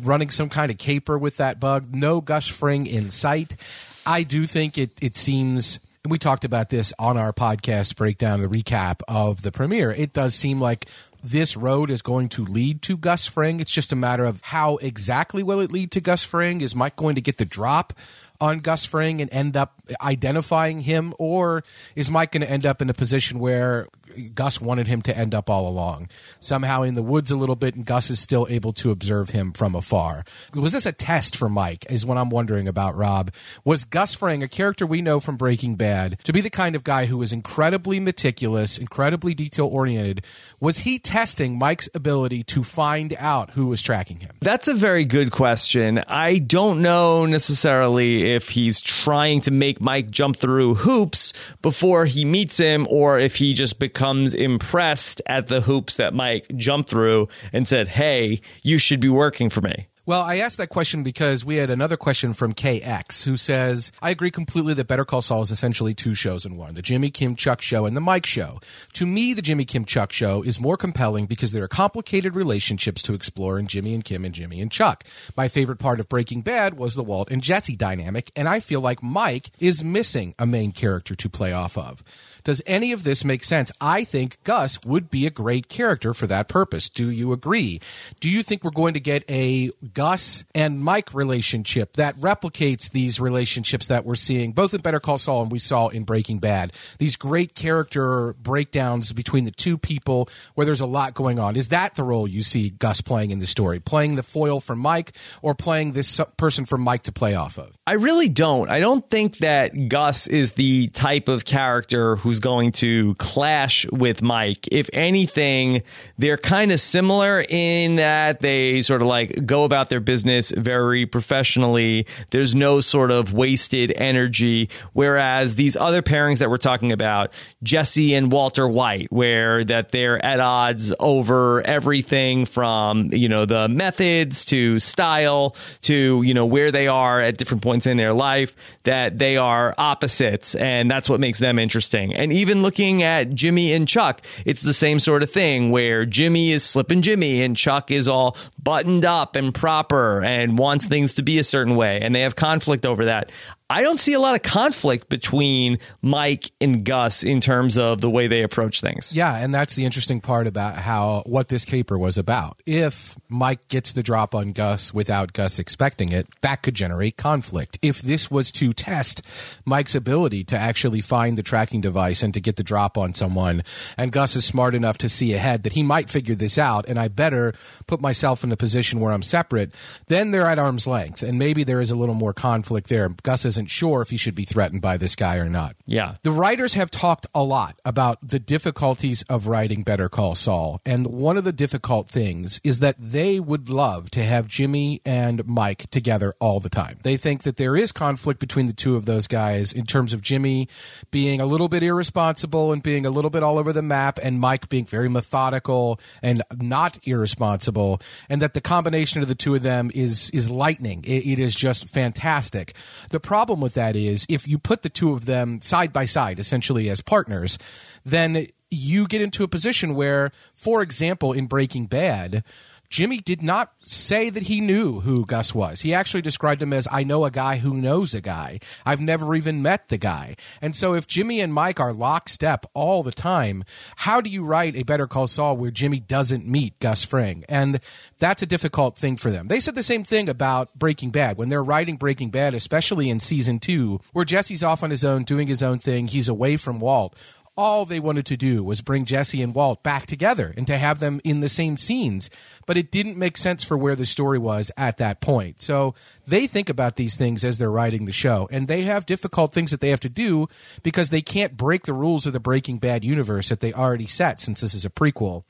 running 0.03 0.31
some 0.31 0.49
kind 0.49 0.71
of 0.71 0.79
caper 0.79 1.17
with 1.17 1.37
that 1.37 1.61
bug. 1.61 1.95
No 1.95 2.21
Gus 2.21 2.49
Fring 2.49 2.87
in 2.87 3.11
sight. 3.11 3.57
I 4.05 4.25
do 4.25 4.47
think 4.47 4.79
it, 4.79 4.91
it 5.01 5.17
seems 5.17 5.81
and 6.07 6.13
we 6.13 6.19
talked 6.19 6.45
about 6.45 6.71
this 6.71 6.93
on 7.01 7.17
our 7.17 7.33
podcast 7.33 7.97
breakdown, 7.97 8.41
the 8.41 8.47
recap 8.47 9.01
of 9.09 9.43
the 9.43 9.51
premiere. 9.51 9.91
It 9.91 10.13
does 10.13 10.37
seem 10.37 10.61
like 10.61 10.87
this 11.25 11.57
road 11.57 11.91
is 11.91 12.03
going 12.03 12.29
to 12.29 12.45
lead 12.45 12.83
to 12.83 12.97
Gus 12.97 13.27
Fring. 13.27 13.59
It's 13.59 13.73
just 13.73 13.91
a 13.91 13.97
matter 13.97 14.25
of 14.25 14.41
how 14.43 14.77
exactly 14.77 15.43
will 15.43 15.59
it 15.59 15.73
lead 15.73 15.91
to 15.91 16.01
Gus 16.01 16.23
Fring? 16.23 16.61
Is 16.61 16.77
Mike 16.77 16.95
going 16.95 17.17
to 17.17 17.21
get 17.21 17.39
the 17.39 17.45
drop 17.45 17.93
on 18.41 18.59
Gus 18.61 18.85
Fring 18.85 19.21
and 19.21 19.33
end 19.33 19.57
up 19.57 19.81
identifying 20.01 20.81
him, 20.81 21.15
or 21.19 21.63
is 21.95 22.11
Mike 22.11 22.33
going 22.33 22.43
to 22.43 22.51
end 22.51 22.67
up 22.67 22.83
in 22.83 22.91
a 22.91 22.95
position 22.95 23.39
where 23.39 23.89
Gus 24.35 24.61
wanted 24.61 24.87
him 24.87 25.03
to 25.03 25.17
end 25.17 25.35
up 25.35 25.51
all 25.51 25.69
along, 25.69 26.09
somehow 26.41 26.83
in 26.83 26.95
the 26.95 27.03
woods 27.03 27.31
a 27.31 27.37
little 27.37 27.57
bit, 27.57 27.75
and 27.75 27.85
Gus 27.85 28.11
is 28.11 28.19
still 28.19 28.47
able 28.49 28.73
to 28.75 28.91
observe 28.91 29.31
him 29.31 29.53
from 29.53 29.75
afar? 29.75 30.25
Was 30.55 30.73
this 30.73 30.87
a 30.87 30.93
test 30.93 31.37
for 31.37 31.49
Mike? 31.49 31.87
Is 31.91 32.07
what 32.07 32.19
I'm 32.19 32.31
wondering 32.31 32.69
about. 32.69 32.97
Rob 32.97 33.33
was 33.65 33.85
Gus 33.85 34.15
Fring, 34.15 34.43
a 34.43 34.49
character 34.49 34.87
we 34.87 35.03
know 35.03 35.21
from 35.21 35.37
Breaking 35.37 35.77
Bad, 35.77 36.19
to 36.25 36.33
be 36.33 36.41
the 36.41 36.51
kind 36.51 36.75
of 36.75 36.85
guy 36.85 37.07
who 37.07 37.21
is 37.23 37.33
incredibly 37.33 38.01
meticulous, 38.01 38.79
incredibly 38.79 39.35
detail 39.35 39.67
oriented. 39.67 40.25
Was 40.59 40.79
he 40.79 40.99
testing 40.99 41.59
Mike's 41.59 41.89
ability 41.95 42.43
to 42.45 42.63
find 42.63 43.15
out 43.19 43.51
who 43.51 43.67
was 43.67 43.83
tracking 43.83 44.21
him? 44.21 44.31
That's 44.41 44.69
a 44.69 44.75
very 44.75 45.05
good 45.05 45.31
question. 45.31 46.03
I 46.09 46.39
don't 46.39 46.81
know 46.81 47.27
necessarily 47.27 48.33
if 48.33 48.49
he's 48.49 48.81
trying 48.81 49.43
to 49.43 49.51
make 49.51 49.81
Mike 49.81 50.11
jump 50.11 50.37
through 50.37 50.77
hoops 50.77 51.35
before 51.61 52.07
he 52.07 52.25
meets 52.25 52.57
him 52.57 52.87
or 52.89 53.19
if 53.19 53.37
he 53.37 53.53
just 53.53 53.79
becomes 53.79 54.33
impressed 54.33 55.21
at 55.27 55.49
the 55.49 55.61
hoops 55.61 55.99
that 55.99 56.15
Mike 56.15 56.47
jumped 56.57 56.89
through 56.89 57.29
and 57.53 57.69
said, 57.69 57.89
Hey, 57.89 58.41
you 58.63 58.79
should 58.79 59.01
be 59.01 59.11
working 59.11 59.51
for 59.51 59.61
me. 59.61 59.89
Well, 60.07 60.23
I 60.23 60.37
asked 60.37 60.59
that 60.59 60.69
question 60.69 61.03
because 61.03 61.45
we 61.45 61.57
had 61.57 61.69
another 61.69 61.97
question 61.97 62.33
from 62.33 62.53
KX 62.53 63.25
who 63.25 63.37
says, 63.37 63.91
I 64.01 64.11
agree 64.11 64.31
completely 64.31 64.73
that 64.75 64.87
Better 64.87 65.05
Call 65.05 65.21
Saul 65.21 65.43
is 65.43 65.51
essentially 65.51 65.95
two 65.95 66.15
shows 66.15 66.47
in 66.47 66.57
one 66.57 66.75
the 66.75 66.83
Jimmy 66.83 67.11
Kim 67.11 67.35
Chuck 67.35 67.61
show 67.61 67.87
and 67.87 67.97
the 67.97 68.01
Mike 68.01 68.25
show. 68.25 68.61
To 68.93 69.05
me, 69.05 69.35
the 69.35 69.43
Jimmy 69.43 69.65
Kim 69.65 69.85
Chuck 69.85 70.13
show 70.13 70.43
is 70.43 70.61
more 70.61 70.77
compelling 70.77 71.27
because 71.27 71.51
there 71.51 71.65
are 71.65 71.69
complicated 71.69 72.37
relationships 72.37 73.03
to 73.03 73.15
explore 73.15 73.59
in 73.59 73.67
Jimmy 73.67 73.95
and 73.95 74.05
Kim 74.05 74.25
and 74.25 74.33
Jimmy 74.33 74.61
and 74.61 74.71
Chuck. 74.71 75.03
My 75.37 75.49
favorite 75.49 75.81
part 75.81 75.99
of 75.99 76.09
Breaking 76.09 76.43
Bad 76.43 76.79
was 76.79 76.95
the 76.95 77.03
Walt 77.03 77.33
and 77.33 77.43
Jesse 77.43 77.75
dynamic, 77.75 78.31
and 78.37 78.49
I 78.49 78.61
feel 78.61 78.81
like 78.81 79.03
Mike 79.03 79.51
is 79.59 79.83
missing 79.83 80.37
a 80.39 80.47
main 80.47 80.71
character 80.71 81.17
to 81.17 81.29
play 81.29 81.53
off 81.53 81.77
of. 81.77 82.05
Does 82.47 82.63
any 82.65 82.93
of 82.93 83.03
this 83.03 83.25
make 83.25 83.43
sense? 83.43 83.73
I 83.81 84.05
think 84.05 84.39
Gus 84.45 84.79
would 84.87 85.11
be 85.11 85.27
a 85.27 85.31
great 85.31 85.69
character 85.69 86.15
for 86.15 86.29
that 86.29 86.47
purpose. 86.47 86.89
Do 86.89 87.11
you 87.11 87.33
agree? 87.33 87.81
Do 88.21 88.31
you 88.31 88.45
think 88.45 88.63
we're 88.63 88.71
going 88.71 88.95
to 88.95 89.01
get 89.01 89.25
a 89.29 89.73
Gus 89.93 90.45
and 90.55 90.79
Mike 90.81 91.13
relationship 91.13 91.95
that 91.95 92.17
replicates 92.19 92.89
these 92.93 93.19
relationships 93.19 93.89
that 93.89 94.05
we're 94.05 94.15
seeing 94.15 94.53
both 94.53 94.75
in 94.75 94.81
Better 94.81 95.01
Call 95.01 95.19
Saul 95.19 95.43
and 95.43 95.51
we 95.51 95.59
saw 95.59 95.89
in 95.89 96.05
Breaking 96.05 96.39
Bad? 96.39 96.73
These 96.99 97.17
great 97.17 97.57
character 97.57 98.35
breakdowns 98.35 99.13
between 99.13 99.45
the 99.45 99.51
two 99.51 99.77
people 99.77 100.29
where 100.55 100.65
there's 100.65 100.81
a 100.81 100.87
lot 100.87 101.15
going 101.15 101.41
on. 101.41 101.57
Is 101.57 101.69
that 101.69 101.97
the 101.97 102.05
role 102.05 102.29
you 102.29 102.45
see 102.45 102.71
Gus 102.71 103.01
playing 103.01 103.33
in 103.33 103.41
the 103.41 103.49
story? 103.49 103.81
Playing 103.81 104.15
the 104.15 104.23
foil 104.23 104.61
for 104.61 104.77
Mike 104.77 105.17
or 105.43 105.57
playing 105.57 105.93
this 105.93 106.21
person 106.37 106.65
for 106.65 106.79
Mike 106.79 107.03
to 107.03 107.13
play 107.13 107.35
off 107.35 107.59
of? 107.59 107.77
I 107.89 107.95
really 107.95 108.29
don't. 108.29 108.71
I 108.71 108.79
don't 108.79 109.11
think 109.11 109.39
that 109.39 109.89
Gus 109.89 110.29
is 110.29 110.53
the 110.53 110.87
type 110.89 111.29
of 111.29 111.45
character 111.45 112.15
who's 112.15 112.36
going 112.41 112.73
to 112.73 113.15
clash 113.15 113.87
with 113.93 114.21
Mike. 114.21 114.69
If 114.71 114.91
anything, 114.93 115.83
they're 116.19 116.37
kind 116.37 116.73
of 116.73 116.81
similar 116.81 117.45
in 117.49 117.97
that 117.97 118.41
they 118.41 118.83
sort 118.83 119.01
of 119.01 119.09
like 119.09 119.47
go 119.47 119.65
about 119.65 119.77
about 119.77 119.91
their 119.91 120.01
business 120.01 120.51
very 120.51 121.05
professionally. 121.05 122.07
There's 122.31 122.55
no 122.55 122.81
sort 122.81 123.11
of 123.11 123.35
wasted 123.35 123.93
energy. 123.95 124.71
Whereas 124.95 125.55
these 125.55 125.77
other 125.77 126.01
pairings 126.01 126.39
that 126.39 126.49
we're 126.49 126.57
talking 126.57 126.93
about, 126.93 127.33
Jesse 127.63 128.15
and 128.15 128.33
Walter 128.33 128.67
White, 128.67 129.13
where 129.13 129.65
that 129.65 129.93
they're 129.93 130.25
at 130.25 130.41
odds 130.41 130.95
over 130.99 131.61
everything 131.61 132.47
from, 132.47 133.11
you 133.13 133.29
know, 133.29 133.45
the 133.45 133.69
methods 133.69 134.47
to 134.47 134.81
style 134.81 135.55
to, 135.83 136.23
you 136.23 136.33
know, 136.33 136.47
where 136.47 136.73
they 136.73 136.89
are 136.89 137.21
at 137.21 137.37
different 137.37 137.63
points 137.63 137.87
in 137.87 137.99
their 137.99 138.15
life, 138.15 138.57
that 138.85 139.19
they 139.19 139.37
are 139.37 139.75
opposites. 139.77 140.55
And 140.55 140.91
that's 140.91 141.11
what 141.11 141.21
makes 141.21 141.39
them 141.39 141.59
interesting. 141.59 142.15
And 142.15 142.26
even 142.33 142.63
looking 142.63 143.03
at 143.03 143.35
Jimmy 143.35 143.73
and 143.73 143.87
Chuck, 143.87 144.23
it's 144.45 144.63
the 144.63 144.75
same 144.75 144.99
sort 144.99 145.23
of 145.23 145.31
thing 145.31 145.71
where 145.71 146.05
Jimmy 146.05 146.53
is 146.53 146.65
slipping 146.65 147.03
Jimmy 147.03 147.43
and 147.43 147.57
Chuck 147.57 147.91
is 147.91 148.09
all 148.09 148.37
buttoned 148.63 149.05
up 149.05 149.37
and 149.37 149.55
proper 149.55 150.23
and 150.23 150.59
wants 150.59 150.87
things 150.87 151.15
to 151.15 151.23
be 151.23 151.39
a 151.39 151.45
certain 151.45 151.77
way. 151.77 152.01
And 152.01 152.15
they 152.15 152.23
have 152.23 152.37
conflict 152.37 152.85
over 152.85 153.07
that. 153.07 153.31
I 153.69 153.83
don't 153.83 153.99
see 153.99 154.13
a 154.13 154.21
lot 154.21 154.37
of 154.37 154.43
conflict 154.43 155.09
between 155.09 155.81
Mike 156.01 156.53
and 156.61 156.85
Gus 156.85 157.25
in 157.25 157.41
terms 157.41 157.77
of 157.77 158.01
the 158.01 158.09
way 158.09 158.29
they 158.29 158.43
approach 158.43 158.81
things. 158.81 159.13
Yeah, 159.13 159.37
and 159.37 159.53
that's 159.53 159.75
the 159.75 159.85
interesting 159.85 160.21
part 160.21 160.47
about 160.47 160.77
how 160.77 161.25
what 161.27 161.49
this 161.49 161.65
caper 161.65 161.99
was 161.99 162.17
about. 162.17 162.63
If 162.65 163.17
Mike 163.29 163.67
gets 163.67 163.93
the 163.93 164.05
drop 164.05 164.37
on 164.37 164.53
Gus 164.53 164.95
without 164.95 165.33
Gus 165.33 165.59
expecting 165.59 166.13
it, 166.13 166.29
that 166.43 166.63
could 166.63 166.75
generate 166.75 167.17
conflict. 167.17 167.77
If 167.83 168.03
this 168.03 168.31
was 168.31 168.53
to 168.53 168.73
test 168.73 169.23
Mike's 169.65 169.97
ability 169.97 170.45
to 170.45 170.57
actually 170.57 171.01
find 171.01 171.37
the 171.37 171.43
tracking 171.43 171.81
device 171.81 172.23
and 172.23 172.33
to 172.35 172.41
get 172.41 172.55
the 172.55 172.63
drop 172.63 172.97
on 172.97 173.15
someone, 173.15 173.65
and 173.99 174.13
Gus 174.13 174.37
is 174.37 174.45
smart 174.45 174.77
enough 174.77 174.99
to 174.99 175.09
see 175.09 175.35
ahead 175.35 175.65
that 175.65 175.73
he 175.73 175.83
might 175.83 176.09
figure 176.09 176.37
this 176.37 176.57
out, 176.57 176.89
and 176.89 177.01
I 177.01 177.09
better 177.09 177.53
put 177.89 178.01
myself 178.01 178.45
in 178.45 178.53
a 178.53 178.57
position 178.57 179.01
where 179.01 179.13
I'm 179.13 179.25
separate, 179.25 179.75
then 180.07 180.31
they're 180.31 180.47
at 180.47 180.61
arm's 180.61 180.87
length, 180.87 181.25
and 181.25 181.37
maybe 181.37 181.65
there 181.65 181.81
is 181.81 181.91
a 181.91 181.97
little 181.97 182.15
more 182.15 182.33
conflict 182.33 182.89
there. 182.89 183.09
Gus 183.25 183.45
is 183.45 183.56
isn't 183.57 183.71
sure 183.71 184.03
if 184.03 184.11
he 184.11 184.19
should 184.19 184.35
be 184.35 184.45
threatened 184.45 184.83
by 184.83 184.99
this 184.99 185.17
guy 185.17 185.39
or 185.39 185.49
not. 185.49 185.77
Yeah. 185.87 186.17
The 186.23 186.31
writers 186.31 186.75
have 186.75 186.91
talked 186.91 187.27
a 187.35 187.43
lot 187.43 187.81
about 187.87 188.19
the 188.23 188.39
difficulties 188.39 189.25
of 189.31 189.47
writing 189.47 189.83
Better 189.83 190.11
Call 190.11 190.35
Saul. 190.35 190.81
And 190.85 191.07
one 191.07 191.39
of 191.39 191.45
the 191.45 191.53
difficult 191.53 192.09
things 192.09 192.61
is 192.63 192.81
that 192.81 192.97
they 192.99 193.41
would 193.41 193.71
love 193.71 194.11
to 194.11 194.23
have 194.23 194.47
Jimmy 194.47 195.01
and 195.07 195.47
Mike 195.47 195.89
together 195.91 196.35
all 196.39 196.61
the 196.61 196.69
time. 196.69 196.99
They 197.03 197.17
think 197.17 197.45
that 197.45 197.57
there 197.57 197.77
is 197.77 197.93
conflict 197.93 198.41
between 198.41 198.67
the 198.67 198.75
two 198.75 198.95
of 198.95 199.07
those 199.07 199.27
guys 199.27 199.73
in 199.73 199.87
terms 199.87 200.13
of 200.13 200.21
Jimmy 200.21 200.69
being 201.11 201.41
a 201.41 201.47
little 201.47 201.69
bit 201.69 201.83
irresponsible 201.83 202.73
and 202.73 202.83
being 202.83 203.07
a 203.07 203.11
little 203.11 203.31
bit 203.31 203.43
all 203.43 203.59
over 203.59 203.73
the 203.73 203.83
map, 203.83 204.19
and 204.23 204.39
Mike 204.39 204.69
being 204.69 204.85
very 204.85 205.09
methodical 205.09 205.99
and 206.23 206.43
not 206.59 206.99
irresponsible, 207.05 208.03
and 208.29 208.43
that 208.43 208.53
the 208.53 208.61
combination 208.61 209.23
of 209.23 209.29
the 209.29 209.35
two 209.35 209.55
of 209.55 209.63
them 209.63 209.91
is 209.95 210.29
is 210.31 210.51
lightning. 210.51 211.03
it, 211.07 211.25
it 211.27 211.39
is 211.39 211.55
just 211.55 211.89
fantastic. 211.89 212.75
The 213.11 213.21
problem 213.21 213.46
problem 213.47 213.61
with 213.61 213.75
that 213.75 213.95
is 213.95 214.27
if 214.29 214.49
you 214.49 214.59
put 214.59 214.83
the 214.83 214.89
two 214.89 215.13
of 215.13 215.25
them 215.25 215.61
side 215.61 215.93
by 215.93 216.05
side, 216.05 216.41
essentially 216.41 216.91
as 216.91 217.01
partners, 217.01 217.59
then 218.05 218.49
you 218.73 219.07
get 219.07 219.21
into 219.21 219.45
a 219.45 219.49
position 219.49 219.95
where, 219.95 220.33
for 220.57 220.83
example, 220.83 221.33
in 221.33 221.47
Breaking 221.47 221.87
Bad, 221.87 222.43
Jimmy 222.89 223.19
did 223.19 223.43
not 223.43 223.73
say 223.83 224.31
that 224.31 224.45
he 224.45 224.61
knew 224.61 225.01
who 225.01 225.25
Gus 225.25 225.55
was. 225.55 225.81
He 225.81 225.95
actually 225.95 226.23
described 226.23 226.63
him 226.63 226.73
as, 226.73 226.89
I 226.91 227.05
know 227.05 227.25
a 227.25 227.31
guy 227.31 227.57
who 227.59 227.75
knows 227.75 228.15
a 228.15 228.21
guy. 228.21 228.61
I've 228.85 229.01
never 229.01 229.35
even 229.35 229.63
met 229.63 229.89
the 229.89 229.99
guy. 229.99 230.37
And 230.61 230.75
so 230.75 230.95
if 230.95 231.07
Jimmy 231.07 231.41
and 231.41 231.53
Mike 231.53 231.81
are 231.81 231.93
lockstep 231.93 232.67
all 232.75 233.03
the 233.03 233.13
time, 233.13 233.65
how 233.97 234.21
do 234.21 234.31
you 234.31 234.45
write 234.45 234.77
a 234.77 234.83
Better 234.83 235.07
Call 235.07 235.27
Saul 235.27 235.57
where 235.57 235.71
Jimmy 235.71 236.01
doesn't 236.01 236.47
meet 236.47 236.79
Gus 236.81 237.05
Fring? 237.05 237.45
And 237.49 237.81
that's 238.19 238.43
a 238.43 238.47
difficult 238.47 238.97
thing 238.97 239.17
for 239.17 239.31
them. 239.31 239.49
They 239.49 239.61
said 239.61 239.75
the 239.75 239.83
same 239.83 240.05
thing 240.05 240.29
about 240.29 240.75
Breaking 240.75 241.11
Bad. 241.11 241.37
When 241.37 241.49
they're 241.49 241.65
writing 241.65 241.97
Breaking 241.97 242.31
Bad, 242.31 242.55
especially 242.55 243.11
in 243.11 243.21
season 243.21 243.59
two, 243.59 244.01
where 244.13 244.25
Jesse's 244.25 244.63
off 244.63 244.83
on 244.83 244.91
his 244.91 245.05
own, 245.05 245.25
doing 245.25 245.47
his 245.47 245.63
own 245.63 245.79
thing, 245.79 246.09
he's 246.09 246.29
away 246.29 246.57
from 246.57 246.79
Walt 246.79 247.17
all 247.57 247.85
they 247.85 248.01
wanted 248.01 248.27
to 248.27 248.37
do 248.37 248.63
was 248.63 248.81
bring 248.81 249.05
Jesse 249.05 249.43
and 249.43 249.55
Walt 249.55 249.83
back 249.83 250.07
together 250.07 250.53
and 250.57 250.67
to 250.67 250.77
have 250.77 251.01
them 251.01 251.21
in 251.25 251.41
the 251.41 251.49
same 251.49 251.77
scenes. 251.77 252.29
But 252.67 252.77
it 252.77 252.91
didn't 252.91 253.17
make 253.17 253.37
sense 253.37 253.65
for 253.65 253.79
where 253.79 253.97
the 253.97 254.07
story 254.07 254.39
was 254.39 254.71
at 254.77 254.99
that 254.99 255.21
point. 255.21 255.61
So 255.61 255.95
they 256.27 256.47
think 256.47 256.69
about 256.69 256.97
these 256.97 257.17
things 257.17 257.45
as 257.45 257.59
they're 257.59 257.71
writing 257.71 258.05
the 258.05 258.13
show, 258.13 258.49
and 258.51 258.69
they 258.69 258.83
have 258.83 259.07
difficult 259.07 259.53
things 259.53 259.71
that 259.71 259.81
they 259.81 259.91
have 259.91 260.01
to 260.01 260.09
do 260.09 260.49
because 260.83 261.11
they 261.11 261.23
can't 261.23 261.57
break 261.57 261.85
the 261.85 261.93
rules 261.93 262.27
of 262.27 262.33
the 262.33 262.41
Breaking 262.41 262.79
Bad 262.79 263.05
universe 263.05 263.49
that 263.49 263.61
they 263.61 263.73
already 263.73 264.07
set 264.07 264.41
since 264.41 264.61
this 264.61 264.75
is 264.75 264.85
a 264.85 264.91
prequel. 264.91 265.45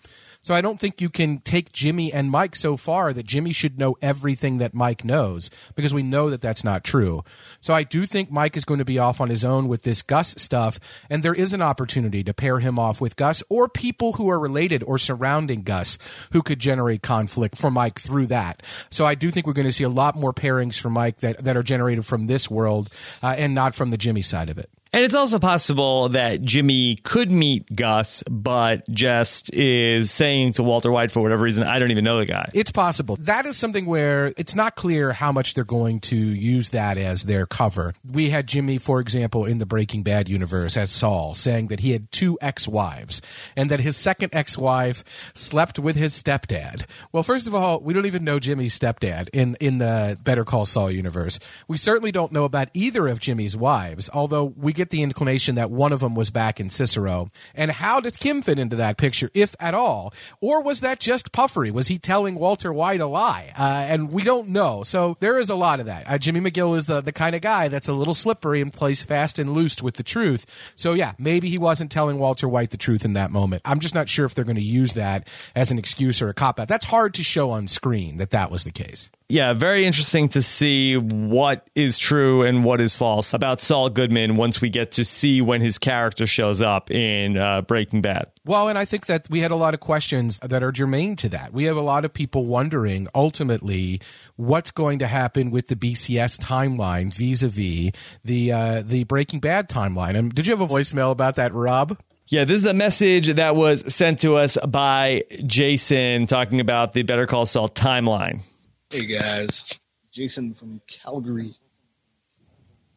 So 0.46 0.54
I 0.54 0.60
don't 0.60 0.78
think 0.78 1.00
you 1.00 1.10
can 1.10 1.38
take 1.38 1.72
Jimmy 1.72 2.12
and 2.12 2.30
Mike 2.30 2.54
so 2.54 2.76
far 2.76 3.12
that 3.12 3.26
Jimmy 3.26 3.50
should 3.50 3.80
know 3.80 3.96
everything 4.00 4.58
that 4.58 4.74
Mike 4.74 5.04
knows 5.04 5.50
because 5.74 5.92
we 5.92 6.04
know 6.04 6.30
that 6.30 6.40
that's 6.40 6.62
not 6.62 6.84
true. 6.84 7.24
So 7.60 7.74
I 7.74 7.82
do 7.82 8.06
think 8.06 8.30
Mike 8.30 8.56
is 8.56 8.64
going 8.64 8.78
to 8.78 8.84
be 8.84 9.00
off 9.00 9.20
on 9.20 9.28
his 9.28 9.44
own 9.44 9.66
with 9.66 9.82
this 9.82 10.02
Gus 10.02 10.36
stuff, 10.38 10.78
and 11.10 11.24
there 11.24 11.34
is 11.34 11.52
an 11.52 11.62
opportunity 11.62 12.22
to 12.22 12.32
pair 12.32 12.60
him 12.60 12.78
off 12.78 13.00
with 13.00 13.16
Gus 13.16 13.42
or 13.48 13.68
people 13.68 14.12
who 14.12 14.28
are 14.28 14.38
related 14.38 14.84
or 14.84 14.98
surrounding 14.98 15.62
Gus 15.62 15.98
who 16.30 16.42
could 16.42 16.60
generate 16.60 17.02
conflict 17.02 17.58
for 17.58 17.68
Mike 17.68 17.98
through 17.98 18.28
that. 18.28 18.62
So 18.88 19.04
I 19.04 19.16
do 19.16 19.32
think 19.32 19.48
we're 19.48 19.52
going 19.52 19.66
to 19.66 19.72
see 19.72 19.82
a 19.82 19.88
lot 19.88 20.14
more 20.14 20.32
pairings 20.32 20.78
for 20.78 20.90
Mike 20.90 21.16
that, 21.22 21.42
that 21.42 21.56
are 21.56 21.64
generated 21.64 22.06
from 22.06 22.28
this 22.28 22.48
world 22.48 22.88
uh, 23.20 23.34
and 23.36 23.52
not 23.52 23.74
from 23.74 23.90
the 23.90 23.98
Jimmy 23.98 24.22
side 24.22 24.48
of 24.48 24.58
it. 24.58 24.70
And 24.96 25.04
it's 25.04 25.14
also 25.14 25.38
possible 25.38 26.08
that 26.08 26.40
Jimmy 26.40 26.96
could 26.96 27.30
meet 27.30 27.76
Gus, 27.76 28.22
but 28.30 28.88
just 28.88 29.52
is 29.52 30.10
saying 30.10 30.54
to 30.54 30.62
Walter 30.62 30.90
White 30.90 31.10
for 31.12 31.20
whatever 31.20 31.42
reason, 31.42 31.64
I 31.64 31.78
don't 31.78 31.90
even 31.90 32.02
know 32.02 32.16
the 32.16 32.24
guy. 32.24 32.48
It's 32.54 32.70
possible. 32.72 33.16
That 33.20 33.44
is 33.44 33.58
something 33.58 33.84
where 33.84 34.32
it's 34.38 34.54
not 34.54 34.74
clear 34.74 35.12
how 35.12 35.32
much 35.32 35.52
they're 35.52 35.64
going 35.64 36.00
to 36.00 36.16
use 36.16 36.70
that 36.70 36.96
as 36.96 37.24
their 37.24 37.44
cover. 37.44 37.92
We 38.10 38.30
had 38.30 38.46
Jimmy, 38.46 38.78
for 38.78 39.00
example, 39.00 39.44
in 39.44 39.58
the 39.58 39.66
Breaking 39.66 40.02
Bad 40.02 40.30
universe 40.30 40.78
as 40.78 40.90
Saul, 40.90 41.34
saying 41.34 41.66
that 41.66 41.80
he 41.80 41.90
had 41.90 42.10
two 42.10 42.38
ex 42.40 42.66
wives 42.66 43.20
and 43.54 43.70
that 43.70 43.80
his 43.80 43.98
second 43.98 44.30
ex 44.32 44.56
wife 44.56 45.04
slept 45.34 45.78
with 45.78 45.96
his 45.96 46.14
stepdad. 46.14 46.86
Well, 47.12 47.22
first 47.22 47.46
of 47.46 47.54
all, 47.54 47.80
we 47.80 47.92
don't 47.92 48.06
even 48.06 48.24
know 48.24 48.38
Jimmy's 48.38 48.78
stepdad 48.78 49.28
in, 49.34 49.58
in 49.60 49.76
the 49.76 50.16
Better 50.24 50.46
Call 50.46 50.64
Saul 50.64 50.90
universe. 50.90 51.38
We 51.68 51.76
certainly 51.76 52.12
don't 52.12 52.32
know 52.32 52.44
about 52.44 52.70
either 52.72 53.06
of 53.08 53.20
Jimmy's 53.20 53.58
wives, 53.58 54.08
although 54.14 54.44
we 54.56 54.72
get 54.72 54.85
the 54.90 55.02
inclination 55.02 55.56
that 55.56 55.70
one 55.70 55.92
of 55.92 56.00
them 56.00 56.14
was 56.14 56.30
back 56.30 56.60
in 56.60 56.70
Cicero. 56.70 57.30
And 57.54 57.70
how 57.70 58.00
does 58.00 58.16
Kim 58.16 58.42
fit 58.42 58.58
into 58.58 58.76
that 58.76 58.96
picture, 58.96 59.30
if 59.34 59.54
at 59.60 59.74
all? 59.74 60.12
Or 60.40 60.62
was 60.62 60.80
that 60.80 61.00
just 61.00 61.32
puffery? 61.32 61.70
Was 61.70 61.88
he 61.88 61.98
telling 61.98 62.36
Walter 62.36 62.72
White 62.72 63.00
a 63.00 63.06
lie? 63.06 63.52
Uh, 63.58 63.86
and 63.88 64.12
we 64.12 64.22
don't 64.22 64.48
know. 64.48 64.82
So 64.82 65.16
there 65.20 65.38
is 65.38 65.50
a 65.50 65.54
lot 65.54 65.80
of 65.80 65.86
that. 65.86 66.08
Uh, 66.08 66.18
Jimmy 66.18 66.40
McGill 66.40 66.76
is 66.76 66.86
the, 66.86 67.00
the 67.00 67.12
kind 67.12 67.34
of 67.34 67.40
guy 67.40 67.68
that's 67.68 67.88
a 67.88 67.92
little 67.92 68.14
slippery 68.14 68.60
and 68.60 68.72
plays 68.72 69.02
fast 69.02 69.38
and 69.38 69.52
loose 69.52 69.82
with 69.82 69.96
the 69.96 70.02
truth. 70.02 70.72
So 70.76 70.94
yeah, 70.94 71.12
maybe 71.18 71.48
he 71.48 71.58
wasn't 71.58 71.90
telling 71.90 72.18
Walter 72.18 72.48
White 72.48 72.70
the 72.70 72.76
truth 72.76 73.04
in 73.04 73.14
that 73.14 73.30
moment. 73.30 73.62
I'm 73.64 73.80
just 73.80 73.94
not 73.94 74.08
sure 74.08 74.26
if 74.26 74.34
they're 74.34 74.44
going 74.44 74.56
to 74.56 74.62
use 74.62 74.94
that 74.94 75.28
as 75.54 75.70
an 75.70 75.78
excuse 75.78 76.22
or 76.22 76.28
a 76.28 76.34
cop 76.34 76.60
out. 76.60 76.68
That's 76.68 76.86
hard 76.86 77.14
to 77.14 77.22
show 77.22 77.50
on 77.50 77.68
screen 77.68 78.18
that 78.18 78.30
that 78.30 78.50
was 78.50 78.64
the 78.64 78.70
case 78.70 79.10
yeah, 79.28 79.52
very 79.54 79.84
interesting 79.84 80.28
to 80.30 80.42
see 80.42 80.96
what 80.96 81.68
is 81.74 81.98
true 81.98 82.42
and 82.42 82.62
what 82.64 82.80
is 82.80 82.94
false 82.94 83.34
about 83.34 83.60
Saul 83.60 83.90
Goodman 83.90 84.36
once 84.36 84.60
we 84.60 84.70
get 84.70 84.92
to 84.92 85.04
see 85.04 85.40
when 85.40 85.60
his 85.60 85.78
character 85.78 86.28
shows 86.28 86.62
up 86.62 86.92
in 86.92 87.36
uh, 87.36 87.62
Breaking 87.62 88.02
Bad. 88.02 88.30
Well, 88.44 88.68
and 88.68 88.78
I 88.78 88.84
think 88.84 89.06
that 89.06 89.28
we 89.28 89.40
had 89.40 89.50
a 89.50 89.56
lot 89.56 89.74
of 89.74 89.80
questions 89.80 90.38
that 90.38 90.62
are 90.62 90.70
germane 90.70 91.16
to 91.16 91.28
that. 91.30 91.52
We 91.52 91.64
have 91.64 91.76
a 91.76 91.82
lot 91.82 92.04
of 92.04 92.12
people 92.12 92.44
wondering 92.44 93.08
ultimately 93.16 94.00
what's 94.36 94.70
going 94.70 95.00
to 95.00 95.08
happen 95.08 95.50
with 95.50 95.66
the 95.66 95.76
BCS 95.76 96.38
timeline 96.38 97.12
vis-a-vis 97.12 97.90
the 98.24 98.52
uh, 98.52 98.82
the 98.84 99.04
Breaking 99.04 99.40
Bad 99.40 99.68
timeline. 99.68 100.16
And 100.16 100.32
did 100.32 100.46
you 100.46 100.56
have 100.56 100.70
a 100.70 100.72
voicemail 100.72 101.10
about 101.10 101.34
that, 101.34 101.52
Rob? 101.52 101.98
Yeah, 102.28 102.44
this 102.44 102.58
is 102.58 102.66
a 102.66 102.74
message 102.74 103.34
that 103.34 103.56
was 103.56 103.92
sent 103.92 104.20
to 104.20 104.36
us 104.36 104.56
by 104.66 105.24
Jason 105.46 106.26
talking 106.26 106.60
about 106.60 106.92
the 106.92 107.02
Better 107.02 107.26
Call 107.26 107.46
Saul 107.46 107.68
timeline. 107.68 108.42
Hey 108.88 109.04
guys, 109.04 109.80
Jason 110.12 110.54
from 110.54 110.80
Calgary. 110.86 111.50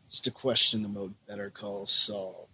Just 0.08 0.28
a 0.28 0.32
question 0.32 0.86
about 0.86 1.10
Better 1.28 1.50
Call 1.50 1.88
Saul. 1.88 2.48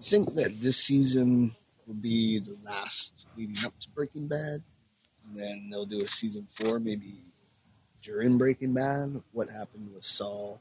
I 0.00 0.02
think 0.02 0.32
that 0.36 0.58
this 0.58 0.78
season 0.78 1.52
will 1.86 1.94
be 1.94 2.38
the 2.38 2.56
last 2.64 3.28
leading 3.36 3.62
up 3.66 3.78
to 3.78 3.90
Breaking 3.90 4.26
Bad, 4.26 4.62
and 5.26 5.36
then 5.36 5.68
they'll 5.70 5.84
do 5.84 5.98
a 5.98 6.06
season 6.06 6.46
four, 6.50 6.80
maybe 6.80 7.12
during 8.02 8.38
Breaking 8.38 8.72
Bad. 8.72 9.22
What 9.32 9.50
happened 9.50 9.92
with 9.92 10.02
Saul? 10.02 10.58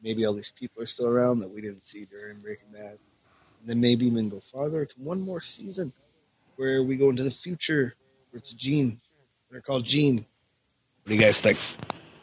Maybe 0.00 0.26
all 0.26 0.34
these 0.34 0.52
people 0.52 0.84
are 0.84 0.86
still 0.86 1.08
around 1.08 1.40
that 1.40 1.50
we 1.50 1.60
didn't 1.60 1.84
see 1.84 2.04
during 2.04 2.40
Breaking 2.40 2.70
Bad. 2.72 2.98
And 3.60 3.66
then 3.66 3.80
maybe 3.80 4.06
even 4.06 4.28
go 4.28 4.38
farther 4.38 4.86
to 4.86 4.94
one 5.00 5.20
more 5.20 5.40
season 5.40 5.92
where 6.54 6.84
we 6.84 6.94
go 6.94 7.10
into 7.10 7.24
the 7.24 7.32
future 7.32 7.96
where 8.30 8.38
it's 8.38 8.52
Gene. 8.52 9.00
They're 9.50 9.60
called 9.60 9.84
Gene 9.84 10.24
do 11.08 11.14
you 11.14 11.20
guys 11.20 11.40
think? 11.40 11.58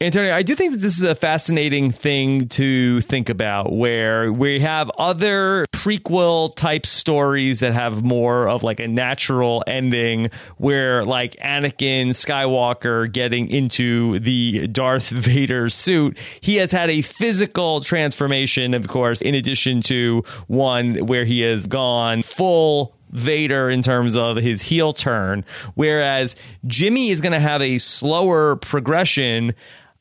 Antonio, 0.02 0.36
I 0.36 0.44
do 0.44 0.56
think 0.56 0.74
that 0.74 0.82
this 0.82 0.98
is 0.98 1.04
a 1.04 1.16
fascinating 1.16 1.90
thing 1.90 2.50
to 2.50 3.00
think 3.02 3.30
about 3.30 3.72
where 3.72 4.32
we 4.32 4.60
have 4.60 4.92
other 5.00 5.66
prequel 5.72 6.54
type 6.54 6.86
stories 6.86 7.62
that 7.62 7.74
have 7.74 8.04
more 8.04 8.50
of 8.50 8.62
like 8.62 8.82
a 8.82 8.88
natural 8.88 9.64
ending 9.66 10.30
where 10.58 11.06
like 11.06 11.38
Anakin 11.38 12.10
Skywalker 12.10 13.10
getting 13.12 13.48
into 13.50 14.20
the 14.20 14.68
Darth 14.68 15.10
Vader 15.12 15.70
suit, 15.70 16.18
he 16.42 16.58
has 16.58 16.72
had 16.72 16.90
a 16.90 17.02
physical 17.02 17.80
transformation, 17.80 18.74
of 18.74 18.90
course, 18.90 19.22
in 19.22 19.34
addition 19.34 19.82
to 19.84 20.24
one 20.48 20.96
where 21.08 21.24
he 21.24 21.40
has 21.42 21.68
gone 21.68 22.22
full 22.22 22.96
Vader 23.18 23.70
in 23.70 23.82
terms 23.82 24.18
of 24.18 24.38
his 24.38 24.62
heel 24.62 24.94
turn, 24.94 25.46
whereas 25.74 26.36
Jimmy 26.66 27.10
is 27.10 27.22
going 27.22 27.34
to 27.34 27.40
have 27.40 27.62
a 27.62 27.78
slower 27.78 28.56
progression. 28.56 29.54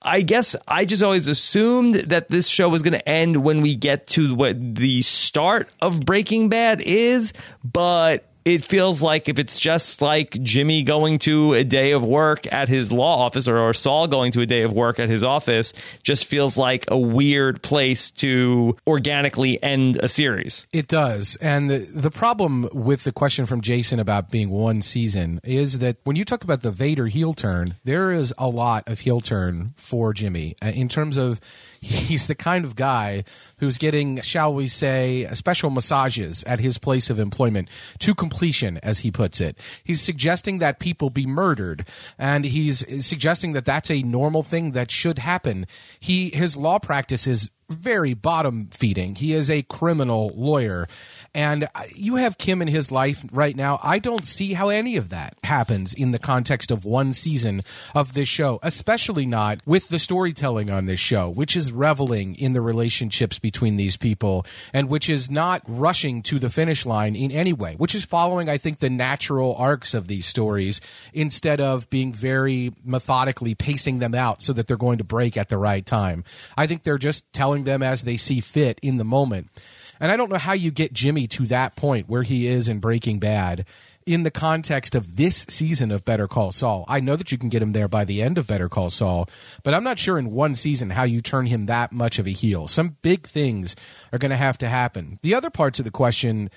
I 0.03 0.21
guess 0.21 0.55
I 0.69 0.85
just 0.85 1.03
always 1.03 1.29
assumed 1.29 1.95
that 1.95 2.29
this 2.29 2.47
show 2.47 2.69
was 2.69 2.83
going 2.83 2.93
to 2.93 3.09
end 3.09 3.43
when 3.43 3.63
we 3.63 3.75
get 3.75 4.07
to 4.09 4.35
what 4.35 4.57
the 4.77 5.01
start 5.03 5.69
of 5.81 6.05
Breaking 6.05 6.51
Bad 6.51 6.83
is, 6.83 7.33
but 7.65 8.27
it 8.45 8.65
feels 8.65 9.03
like 9.03 9.29
if 9.29 9.39
it's 9.39 9.59
just 9.59 10.03
like 10.03 10.31
Jimmy 10.43 10.83
going 10.83 11.19
to 11.21 11.55
a 11.55 11.65
day 11.65 11.93
of 11.93 12.05
work 12.05 12.51
at 12.53 12.69
his 12.69 12.93
law 12.93 13.25
office 13.25 13.49
or, 13.49 13.59
or, 13.59 13.73
Saul 13.73 14.07
going 14.07 14.33
to 14.33 14.41
a 14.41 14.47
day 14.47 14.63
of 14.63 14.73
work 14.73 14.99
at 14.99 15.09
his 15.09 15.25
office, 15.25 15.73
just 16.03 16.27
feels 16.27 16.57
like 16.57 16.85
a 16.89 16.99
weird 16.99 17.63
place 17.63 18.11
to 18.13 18.77
organically 18.87 19.63
end 19.63 19.97
a 19.97 20.09
series. 20.09 20.67
It 20.73 20.89
does. 20.89 21.37
And 21.37 21.71
the, 21.71 21.79
the 21.79 22.11
problem 22.11 22.69
with 22.73 23.05
the 23.05 23.13
question 23.13 23.47
from 23.47 23.63
Jason 23.63 23.99
about 23.99 24.31
being 24.31 24.51
one 24.51 24.83
season 24.83 25.41
is 25.43 25.79
that 25.81 25.97
when 26.05 26.17
you 26.17 26.25
talk 26.25 26.45
about 26.45 26.63
the 26.63 26.71
Vader 26.71 27.07
heel 27.07 27.33
turn, 27.33 27.77
there 27.85 28.13
is 28.13 28.33
a 28.39 28.49
lot 28.49 28.89
of 28.89 29.01
heel 29.01 29.21
turn 29.21 29.73
for 29.77 30.13
Jimmy 30.13 30.55
uh, 30.63 30.69
in 30.69 30.89
terms 30.89 31.17
of 31.17 31.41
he's 31.85 32.27
the 32.27 32.35
kind 32.35 32.65
of 32.65 32.77
guy 32.77 33.25
who's 33.59 33.79
getting, 33.79 34.21
shall 34.23 34.55
we 34.55 34.69
say, 34.69 35.27
special 35.35 35.71
massages 35.71 36.43
at 36.45 36.61
his 36.61 36.79
place 36.79 37.11
of 37.11 37.21
employment 37.21 37.69
to 37.99 38.15
completion, 38.15 38.79
as 38.83 39.01
he 39.01 39.11
puts 39.11 39.41
it. 39.41 39.59
He's 39.83 40.01
suggesting 40.01 40.59
that 40.59 40.81
people 40.81 41.11
be 41.11 41.27
murdered, 41.27 41.87
and 42.19 42.45
he's 42.45 43.07
suggesting 43.07 43.53
that 43.53 43.65
that's 43.65 43.91
a 43.91 44.03
normal 44.03 44.43
thing 44.43 44.73
that 44.73 44.91
should 44.91 45.19
happen. 45.19 45.67
He 46.01 46.31
his 46.31 46.57
law 46.57 46.79
practice 46.79 47.27
is 47.27 47.51
very 47.71 48.15
bottom 48.15 48.69
feeding. 48.73 49.15
He 49.15 49.33
is 49.33 49.51
a 49.51 49.63
criminal 49.63 50.31
lawyer. 50.35 50.87
And 51.35 51.67
you 51.95 52.17
have 52.17 52.39
Kim 52.39 52.63
in 52.63 52.69
his 52.69 52.93
life 52.93 53.25
right 53.33 53.57
now. 53.57 53.81
I 53.83 53.99
don't 53.99 54.25
see 54.25 54.53
how 54.53 54.69
any 54.69 54.97
of 54.97 55.09
that 55.09 55.37
happens 55.43 55.93
in 55.93 56.13
the 56.13 56.19
context 56.19 56.71
of 56.71 56.85
one 56.85 57.13
season 57.13 57.63
of 57.95 58.13
this 58.13 58.29
show, 58.29 58.61
especially 58.63 59.27
not 59.27 59.59
with 59.67 59.89
the 59.89 59.99
storytelling 59.99 60.71
on 60.71 60.87
this 60.87 61.01
show, 61.01 61.29
which 61.29 61.57
is 61.57 61.73
reveling 61.73 62.37
in 62.37 62.53
the 62.53 62.61
relationships 62.61 63.39
between 63.39 63.77
these 63.77 63.97
people 63.97 64.47
and 64.73 64.89
which 64.89 65.11
is 65.11 65.29
not 65.29 65.63
rushing 65.67 66.23
to 66.23 66.39
the 66.39 66.51
finish 66.51 66.87
line 66.87 67.17
in 67.17 67.33
any 67.33 67.53
way, 67.53 67.75
which 67.75 67.95
is 67.95 68.05
following, 68.05 68.49
I 68.49 68.59
think, 68.59 68.79
the 68.79 68.91
natural 68.91 69.57
arcs 69.57 69.93
of 69.93 70.07
these 70.07 70.27
stories 70.27 70.81
instead 71.13 71.61
of 71.61 71.91
being 71.91 72.13
very 72.13 72.73
methodically 72.85 73.57
pacing 73.57 73.99
them 73.99 74.15
out 74.15 74.41
so 74.41 74.53
that 74.53 74.69
they're 74.69 74.77
going 74.77 74.99
to 74.99 75.05
break 75.05 75.37
at 75.37 75.49
the 75.49 75.59
right 75.59 75.85
time. 75.85 76.23
I 76.57 76.69
think 76.69 76.85
they're 76.85 76.97
just 76.99 77.33
telling 77.33 77.65
them 77.65 77.83
as 77.83 78.03
they 78.03 78.17
see 78.17 78.41
fit 78.41 78.79
in 78.83 78.99
the 78.99 79.05
moment. 79.05 79.51
And 80.01 80.11
I 80.11 80.17
don't 80.17 80.31
know 80.31 80.39
how 80.39 80.53
you 80.53 80.71
get 80.71 80.93
Jimmy 80.93 81.27
to 81.29 81.47
that 81.47 81.77
point 81.77 82.09
where 82.09 82.23
he 82.23 82.47
is 82.47 82.69
in 82.69 82.81
Breaking 82.81 83.19
Bad 83.19 83.67
in 84.07 84.23
the 84.23 84.31
context 84.31 84.95
of 84.95 85.17
this 85.17 85.47
season 85.49 85.91
of 85.91 86.05
Better 86.05 86.29
Call 86.29 86.53
Saul. 86.53 86.85
I 86.89 87.01
know 87.01 87.17
that 87.17 87.33
you 87.33 87.39
can 87.39 87.49
get 87.49 87.63
him 87.63 87.73
there 87.73 87.89
by 87.89 88.05
the 88.05 88.23
end 88.23 88.37
of 88.37 88.47
Better 88.47 88.69
Call 88.69 88.91
Saul, 88.91 89.29
but 89.63 89.73
I'm 89.73 89.85
not 89.85 89.99
sure 89.99 90.19
in 90.19 90.31
one 90.31 90.55
season 90.55 90.91
how 90.91 91.05
you 91.05 91.21
turn 91.21 91.47
him 91.47 91.67
that 91.67 91.93
much 91.93 92.19
of 92.19 92.27
a 92.27 92.31
heel. 92.31 92.69
Some 92.69 92.97
big 93.03 93.27
things 93.27 93.75
are 94.13 94.19
going 94.19 94.31
to 94.31 94.37
have 94.37 94.59
to 94.59 94.69
happen. 94.69 95.19
The 95.23 95.35
other 95.35 95.51
parts 95.51 95.79
of 95.79 95.85
the 95.85 95.91
question 95.91 96.51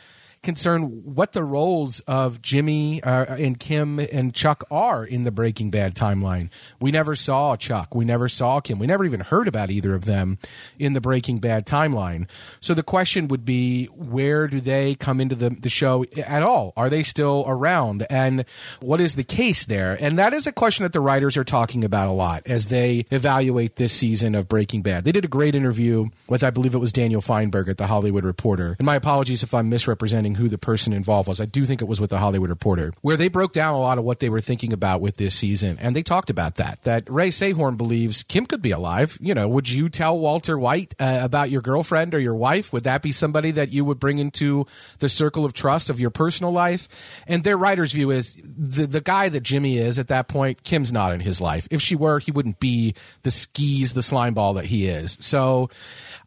concern 0.47 1.03
what 1.03 1.33
the 1.33 1.43
roles 1.43 1.99
of 2.07 2.41
Jimmy 2.41 3.03
uh, 3.03 3.35
and 3.35 3.59
Kim 3.59 3.99
and 3.99 4.33
Chuck 4.33 4.63
are 4.71 5.03
in 5.03 5.23
the 5.23 5.31
Breaking 5.31 5.69
Bad 5.71 5.93
timeline. 5.93 6.49
We 6.79 6.89
never 6.89 7.15
saw 7.15 7.57
Chuck. 7.57 7.93
We 7.93 8.05
never 8.05 8.29
saw 8.29 8.61
Kim. 8.61 8.79
We 8.79 8.87
never 8.87 9.03
even 9.03 9.19
heard 9.19 9.49
about 9.49 9.69
either 9.71 9.93
of 9.93 10.05
them 10.05 10.37
in 10.79 10.93
the 10.93 11.01
Breaking 11.01 11.39
Bad 11.39 11.65
timeline. 11.65 12.29
So 12.61 12.73
the 12.73 12.81
question 12.81 13.27
would 13.27 13.43
be 13.43 13.87
where 13.87 14.47
do 14.47 14.61
they 14.61 14.95
come 14.95 15.19
into 15.19 15.35
the, 15.35 15.49
the 15.49 15.67
show 15.67 16.05
at 16.15 16.43
all? 16.43 16.71
Are 16.77 16.89
they 16.89 17.03
still 17.03 17.43
around? 17.45 18.07
And 18.09 18.45
what 18.79 19.01
is 19.01 19.15
the 19.15 19.25
case 19.25 19.65
there? 19.65 19.97
And 19.99 20.17
that 20.17 20.31
is 20.31 20.47
a 20.47 20.53
question 20.53 20.83
that 20.83 20.93
the 20.93 21.01
writers 21.01 21.35
are 21.35 21.43
talking 21.43 21.83
about 21.83 22.07
a 22.07 22.13
lot 22.13 22.43
as 22.45 22.67
they 22.67 23.05
evaluate 23.11 23.75
this 23.75 23.91
season 23.91 24.33
of 24.33 24.47
Breaking 24.47 24.81
Bad. 24.81 25.03
They 25.03 25.11
did 25.11 25.25
a 25.25 25.27
great 25.27 25.55
interview 25.55 26.07
with, 26.29 26.41
I 26.41 26.51
believe 26.51 26.73
it 26.73 26.79
was 26.79 26.93
Daniel 26.93 27.21
Fienberg 27.21 27.67
at 27.67 27.77
the 27.77 27.87
Hollywood 27.87 28.23
Reporter. 28.23 28.77
And 28.79 28.85
my 28.85 28.95
apologies 28.95 29.43
if 29.43 29.53
I'm 29.53 29.67
misrepresenting 29.67 30.36
who 30.37 30.47
the 30.49 30.57
person 30.57 30.93
involved 30.93 31.27
was. 31.27 31.41
I 31.41 31.45
do 31.45 31.65
think 31.65 31.81
it 31.81 31.87
was 31.87 31.99
with 31.99 32.09
the 32.09 32.17
Hollywood 32.17 32.49
Reporter, 32.49 32.93
where 33.01 33.17
they 33.17 33.27
broke 33.27 33.53
down 33.53 33.73
a 33.73 33.79
lot 33.79 33.97
of 33.97 34.03
what 34.03 34.19
they 34.19 34.29
were 34.29 34.41
thinking 34.41 34.73
about 34.73 35.01
with 35.01 35.17
this 35.17 35.35
season, 35.35 35.77
and 35.79 35.95
they 35.95 36.03
talked 36.03 36.29
about 36.29 36.55
that. 36.55 36.83
That 36.83 37.09
Rhea 37.09 37.29
Seehorn 37.29 37.77
believes 37.77 38.23
Kim 38.23 38.45
could 38.45 38.61
be 38.61 38.71
alive. 38.71 39.17
You 39.21 39.33
know, 39.33 39.47
would 39.47 39.69
you 39.69 39.89
tell 39.89 40.17
Walter 40.17 40.57
White 40.57 40.95
uh, 40.99 41.19
about 41.21 41.49
your 41.49 41.61
girlfriend 41.61 42.15
or 42.15 42.19
your 42.19 42.35
wife? 42.35 42.71
Would 42.73 42.83
that 42.83 43.01
be 43.01 43.11
somebody 43.11 43.51
that 43.51 43.71
you 43.71 43.83
would 43.85 43.99
bring 43.99 44.19
into 44.19 44.65
the 44.99 45.09
circle 45.09 45.45
of 45.45 45.53
trust 45.53 45.89
of 45.89 45.99
your 45.99 46.09
personal 46.09 46.51
life? 46.51 47.23
And 47.27 47.43
their 47.43 47.57
writer's 47.57 47.93
view 47.93 48.11
is 48.11 48.35
the 48.43 48.87
the 48.87 49.01
guy 49.01 49.29
that 49.29 49.41
Jimmy 49.41 49.77
is 49.77 49.99
at 49.99 50.07
that 50.07 50.27
point, 50.27 50.63
Kim's 50.63 50.93
not 50.93 51.11
in 51.11 51.19
his 51.19 51.41
life. 51.41 51.67
If 51.71 51.81
she 51.81 51.95
were, 51.95 52.19
he 52.19 52.31
wouldn't 52.31 52.59
be 52.59 52.95
the 53.23 53.31
skis, 53.31 53.93
the 53.93 54.03
slime 54.03 54.33
ball 54.33 54.53
that 54.53 54.65
he 54.65 54.87
is. 54.87 55.17
So 55.19 55.69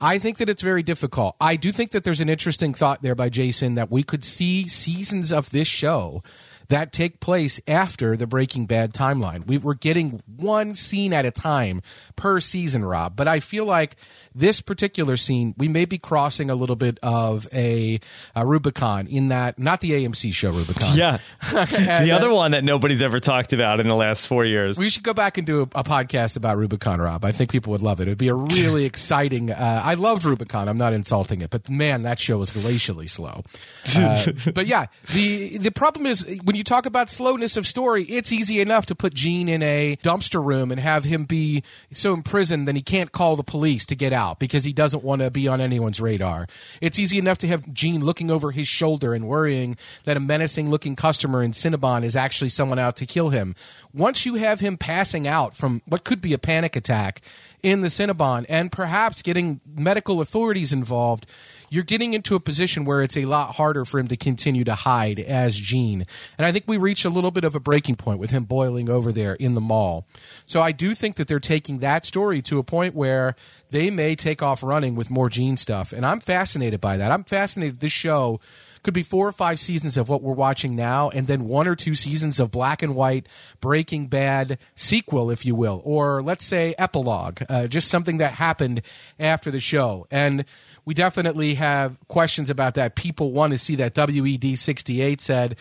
I 0.00 0.18
think 0.18 0.38
that 0.38 0.48
it's 0.48 0.62
very 0.62 0.82
difficult. 0.82 1.36
I 1.40 1.56
do 1.56 1.72
think 1.72 1.90
that 1.90 2.04
there's 2.04 2.22
an 2.22 2.30
interesting 2.30 2.72
thought 2.72 3.02
there 3.02 3.14
by 3.14 3.28
Jason 3.28 3.74
that 3.74 3.90
we 3.90 4.02
could 4.02 4.24
see 4.24 4.66
seasons 4.66 5.30
of 5.30 5.50
this 5.50 5.68
show 5.68 6.22
that 6.68 6.92
take 6.92 7.20
place 7.20 7.60
after 7.68 8.16
the 8.16 8.26
Breaking 8.26 8.64
Bad 8.64 8.94
timeline. 8.94 9.46
We 9.46 9.58
were 9.58 9.74
getting 9.74 10.22
one 10.36 10.74
scene 10.74 11.12
at 11.12 11.26
a 11.26 11.30
time 11.30 11.82
per 12.16 12.40
season, 12.40 12.84
Rob. 12.84 13.16
But 13.16 13.28
I 13.28 13.40
feel 13.40 13.66
like 13.66 13.96
this 14.34 14.60
particular 14.60 15.16
scene, 15.16 15.54
we 15.58 15.68
may 15.68 15.84
be 15.84 15.98
crossing 15.98 16.50
a 16.50 16.54
little 16.54 16.76
bit 16.76 16.98
of 17.02 17.48
a, 17.52 18.00
a 18.36 18.46
Rubicon 18.46 19.06
in 19.06 19.28
that, 19.28 19.58
not 19.58 19.80
the 19.80 19.90
AMC 19.90 20.32
show 20.32 20.50
Rubicon. 20.50 20.96
Yeah. 20.96 21.18
the 21.50 22.12
other 22.12 22.32
one 22.32 22.52
that 22.52 22.62
nobody's 22.62 23.02
ever 23.02 23.18
talked 23.18 23.52
about 23.52 23.80
in 23.80 23.88
the 23.88 23.96
last 23.96 24.26
four 24.26 24.44
years. 24.44 24.78
We 24.78 24.88
should 24.88 25.02
go 25.02 25.14
back 25.14 25.38
and 25.38 25.46
do 25.46 25.60
a, 25.60 25.80
a 25.80 25.84
podcast 25.84 26.36
about 26.36 26.58
Rubicon, 26.58 27.00
Rob. 27.00 27.24
I 27.24 27.32
think 27.32 27.50
people 27.50 27.72
would 27.72 27.82
love 27.82 28.00
it. 28.00 28.06
It 28.06 28.12
would 28.12 28.18
be 28.18 28.28
a 28.28 28.34
really 28.34 28.84
exciting. 28.90 29.50
Uh, 29.50 29.82
I 29.84 29.94
loved 29.94 30.24
Rubicon. 30.24 30.68
I'm 30.68 30.78
not 30.78 30.92
insulting 30.92 31.40
it, 31.42 31.50
but 31.50 31.68
man, 31.68 32.02
that 32.02 32.20
show 32.20 32.38
was 32.38 32.50
glacially 32.50 33.08
slow. 33.08 33.42
Uh, 34.00 34.32
but 34.54 34.66
yeah, 34.66 34.86
the 35.12 35.58
the 35.58 35.70
problem 35.70 36.06
is 36.06 36.24
when 36.44 36.54
you 36.54 36.62
talk 36.62 36.86
about 36.86 37.10
slowness 37.10 37.56
of 37.56 37.66
story, 37.66 38.04
it's 38.04 38.32
easy 38.32 38.60
enough 38.60 38.86
to 38.86 38.94
put 38.94 39.12
Gene 39.12 39.48
in 39.48 39.62
a 39.62 39.96
dumpster 40.02 40.42
room 40.42 40.70
and 40.70 40.80
have 40.80 41.04
him 41.04 41.24
be 41.24 41.62
so 41.90 42.14
imprisoned 42.14 42.68
that 42.68 42.76
he 42.76 42.82
can't 42.82 43.10
call 43.12 43.36
the 43.36 43.42
police 43.42 43.84
to 43.86 43.96
get 43.96 44.12
out 44.12 44.19
because 44.38 44.64
he 44.64 44.72
doesn't 44.72 45.02
want 45.02 45.22
to 45.22 45.30
be 45.30 45.48
on 45.48 45.60
anyone's 45.60 46.00
radar. 46.00 46.46
It's 46.80 46.98
easy 46.98 47.18
enough 47.18 47.38
to 47.38 47.46
have 47.46 47.72
Gene 47.72 48.04
looking 48.04 48.30
over 48.30 48.50
his 48.50 48.68
shoulder 48.68 49.14
and 49.14 49.26
worrying 49.26 49.76
that 50.04 50.16
a 50.16 50.20
menacing 50.20 50.70
looking 50.70 50.96
customer 50.96 51.42
in 51.42 51.52
Cinnabon 51.52 52.04
is 52.04 52.16
actually 52.16 52.50
someone 52.50 52.78
out 52.78 52.96
to 52.96 53.06
kill 53.06 53.30
him. 53.30 53.54
Once 53.92 54.26
you 54.26 54.34
have 54.34 54.60
him 54.60 54.76
passing 54.76 55.26
out 55.26 55.56
from 55.56 55.82
what 55.86 56.04
could 56.04 56.20
be 56.20 56.32
a 56.32 56.38
panic 56.38 56.76
attack 56.76 57.20
in 57.62 57.80
the 57.80 57.88
Cinnabon 57.88 58.46
and 58.48 58.70
perhaps 58.72 59.22
getting 59.22 59.60
medical 59.66 60.20
authorities 60.20 60.72
involved, 60.72 61.26
you're 61.70 61.84
getting 61.84 62.14
into 62.14 62.34
a 62.34 62.40
position 62.40 62.84
where 62.84 63.00
it's 63.00 63.16
a 63.16 63.24
lot 63.24 63.54
harder 63.54 63.84
for 63.84 63.98
him 64.00 64.08
to 64.08 64.16
continue 64.16 64.64
to 64.64 64.74
hide 64.74 65.20
as 65.20 65.58
Gene. 65.58 66.04
And 66.36 66.44
I 66.44 66.52
think 66.52 66.64
we 66.66 66.76
reach 66.76 67.04
a 67.04 67.08
little 67.08 67.30
bit 67.30 67.44
of 67.44 67.54
a 67.54 67.60
breaking 67.60 67.94
point 67.94 68.18
with 68.18 68.30
him 68.30 68.44
boiling 68.44 68.90
over 68.90 69.12
there 69.12 69.34
in 69.34 69.54
the 69.54 69.60
mall. 69.60 70.04
So 70.46 70.60
I 70.60 70.72
do 70.72 70.94
think 70.94 71.16
that 71.16 71.28
they're 71.28 71.38
taking 71.38 71.78
that 71.78 72.04
story 72.04 72.42
to 72.42 72.58
a 72.58 72.64
point 72.64 72.94
where 72.96 73.36
they 73.70 73.88
may 73.88 74.16
take 74.16 74.42
off 74.42 74.64
running 74.64 74.96
with 74.96 75.10
more 75.10 75.28
Gene 75.28 75.56
stuff. 75.56 75.92
And 75.92 76.04
I'm 76.04 76.18
fascinated 76.18 76.80
by 76.80 76.96
that. 76.96 77.12
I'm 77.12 77.24
fascinated. 77.24 77.78
This 77.78 77.92
show 77.92 78.40
could 78.82 78.94
be 78.94 79.02
four 79.02 79.28
or 79.28 79.32
five 79.32 79.58
seasons 79.58 79.96
of 79.96 80.08
what 80.08 80.22
we're 80.22 80.32
watching 80.32 80.74
now, 80.74 81.10
and 81.10 81.26
then 81.26 81.44
one 81.44 81.68
or 81.68 81.76
two 81.76 81.94
seasons 81.94 82.40
of 82.40 82.50
black 82.50 82.82
and 82.82 82.94
white 82.94 83.26
Breaking 83.60 84.06
Bad 84.06 84.58
sequel, 84.74 85.30
if 85.30 85.44
you 85.44 85.54
will, 85.54 85.82
or 85.84 86.22
let's 86.22 86.44
say 86.44 86.74
epilogue, 86.78 87.42
uh, 87.48 87.66
just 87.66 87.88
something 87.88 88.18
that 88.18 88.32
happened 88.32 88.82
after 89.18 89.50
the 89.50 89.60
show. 89.60 90.06
And 90.10 90.44
we 90.84 90.94
definitely 90.94 91.54
have 91.54 91.96
questions 92.08 92.50
about 92.50 92.74
that. 92.74 92.96
People 92.96 93.32
want 93.32 93.52
to 93.52 93.58
see 93.58 93.76
that. 93.76 93.96
WED 93.96 94.58
68 94.58 95.20
said, 95.20 95.56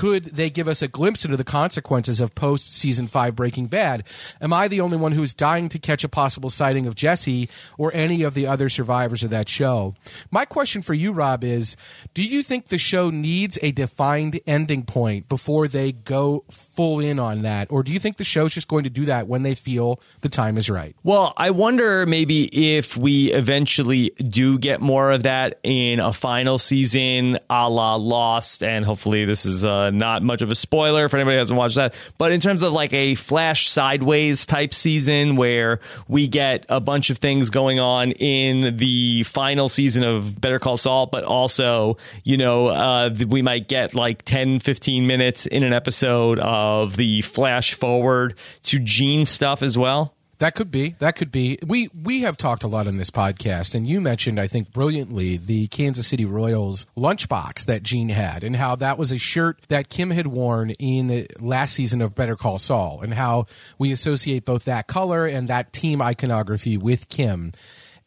could 0.00 0.24
they 0.24 0.48
give 0.48 0.66
us 0.66 0.80
a 0.80 0.88
glimpse 0.88 1.26
into 1.26 1.36
the 1.36 1.44
consequences 1.44 2.22
of 2.22 2.34
post 2.34 2.72
season 2.72 3.06
five 3.06 3.36
Breaking 3.36 3.66
Bad? 3.66 4.04
Am 4.40 4.50
I 4.50 4.66
the 4.66 4.80
only 4.80 4.96
one 4.96 5.12
who's 5.12 5.34
dying 5.34 5.68
to 5.68 5.78
catch 5.78 6.04
a 6.04 6.08
possible 6.08 6.48
sighting 6.48 6.86
of 6.86 6.94
Jesse 6.94 7.50
or 7.76 7.92
any 7.92 8.22
of 8.22 8.32
the 8.32 8.46
other 8.46 8.70
survivors 8.70 9.22
of 9.22 9.28
that 9.28 9.46
show? 9.46 9.94
My 10.30 10.46
question 10.46 10.80
for 10.80 10.94
you, 10.94 11.12
Rob, 11.12 11.44
is 11.44 11.76
do 12.14 12.24
you 12.24 12.42
think 12.42 12.68
the 12.68 12.78
show 12.78 13.10
needs 13.10 13.58
a 13.60 13.72
defined 13.72 14.40
ending 14.46 14.84
point 14.84 15.28
before 15.28 15.68
they 15.68 15.92
go 15.92 16.44
full 16.50 16.98
in 16.98 17.18
on 17.18 17.42
that? 17.42 17.70
Or 17.70 17.82
do 17.82 17.92
you 17.92 18.00
think 18.00 18.16
the 18.16 18.24
show's 18.24 18.54
just 18.54 18.68
going 18.68 18.84
to 18.84 18.90
do 18.90 19.04
that 19.04 19.28
when 19.28 19.42
they 19.42 19.54
feel 19.54 20.00
the 20.22 20.30
time 20.30 20.56
is 20.56 20.70
right? 20.70 20.96
Well, 21.02 21.34
I 21.36 21.50
wonder 21.50 22.06
maybe 22.06 22.44
if 22.76 22.96
we 22.96 23.34
eventually 23.34 24.12
do 24.16 24.58
get 24.58 24.80
more 24.80 25.10
of 25.10 25.24
that 25.24 25.58
in 25.62 26.00
a 26.00 26.14
final 26.14 26.56
season 26.56 27.38
a 27.50 27.68
la 27.68 27.96
Lost, 27.96 28.64
and 28.64 28.82
hopefully 28.82 29.26
this 29.26 29.44
is 29.44 29.62
uh, 29.62 29.89
not 29.92 30.22
much 30.22 30.42
of 30.42 30.50
a 30.50 30.54
spoiler 30.54 31.08
for 31.08 31.16
anybody 31.16 31.36
who 31.36 31.38
hasn't 31.38 31.58
watched 31.58 31.76
that. 31.76 31.94
But 32.18 32.32
in 32.32 32.40
terms 32.40 32.62
of 32.62 32.72
like 32.72 32.92
a 32.92 33.14
Flash 33.14 33.68
sideways 33.68 34.46
type 34.46 34.74
season 34.74 35.36
where 35.36 35.80
we 36.08 36.28
get 36.28 36.66
a 36.68 36.80
bunch 36.80 37.10
of 37.10 37.18
things 37.18 37.50
going 37.50 37.80
on 37.80 38.12
in 38.12 38.76
the 38.76 39.22
final 39.24 39.68
season 39.68 40.04
of 40.04 40.40
Better 40.40 40.58
Call 40.58 40.76
Saul, 40.76 41.06
but 41.06 41.24
also, 41.24 41.96
you 42.24 42.36
know, 42.36 42.68
uh, 42.68 43.14
we 43.28 43.42
might 43.42 43.68
get 43.68 43.94
like 43.94 44.22
10, 44.24 44.60
15 44.60 45.06
minutes 45.06 45.46
in 45.46 45.62
an 45.64 45.72
episode 45.72 46.38
of 46.38 46.96
the 46.96 47.22
flash 47.22 47.74
forward 47.74 48.34
to 48.62 48.78
Gene 48.78 49.24
stuff 49.24 49.62
as 49.62 49.76
well. 49.76 50.14
That 50.40 50.54
could 50.54 50.70
be. 50.70 50.96
That 51.00 51.16
could 51.16 51.30
be. 51.30 51.58
We 51.66 51.90
we 51.94 52.22
have 52.22 52.38
talked 52.38 52.62
a 52.62 52.66
lot 52.66 52.86
on 52.86 52.96
this 52.96 53.10
podcast, 53.10 53.74
and 53.74 53.86
you 53.86 54.00
mentioned, 54.00 54.40
I 54.40 54.46
think, 54.46 54.72
brilliantly 54.72 55.36
the 55.36 55.66
Kansas 55.68 56.06
City 56.06 56.24
Royals 56.24 56.86
lunchbox 56.96 57.66
that 57.66 57.82
Gene 57.82 58.08
had, 58.08 58.42
and 58.42 58.56
how 58.56 58.74
that 58.76 58.96
was 58.96 59.12
a 59.12 59.18
shirt 59.18 59.60
that 59.68 59.90
Kim 59.90 60.10
had 60.10 60.26
worn 60.26 60.70
in 60.70 61.08
the 61.08 61.26
last 61.40 61.74
season 61.74 62.00
of 62.00 62.14
Better 62.14 62.36
Call 62.36 62.58
Saul, 62.58 63.02
and 63.02 63.12
how 63.12 63.46
we 63.78 63.92
associate 63.92 64.46
both 64.46 64.64
that 64.64 64.86
color 64.86 65.26
and 65.26 65.46
that 65.48 65.74
team 65.74 66.00
iconography 66.00 66.78
with 66.78 67.10
Kim. 67.10 67.52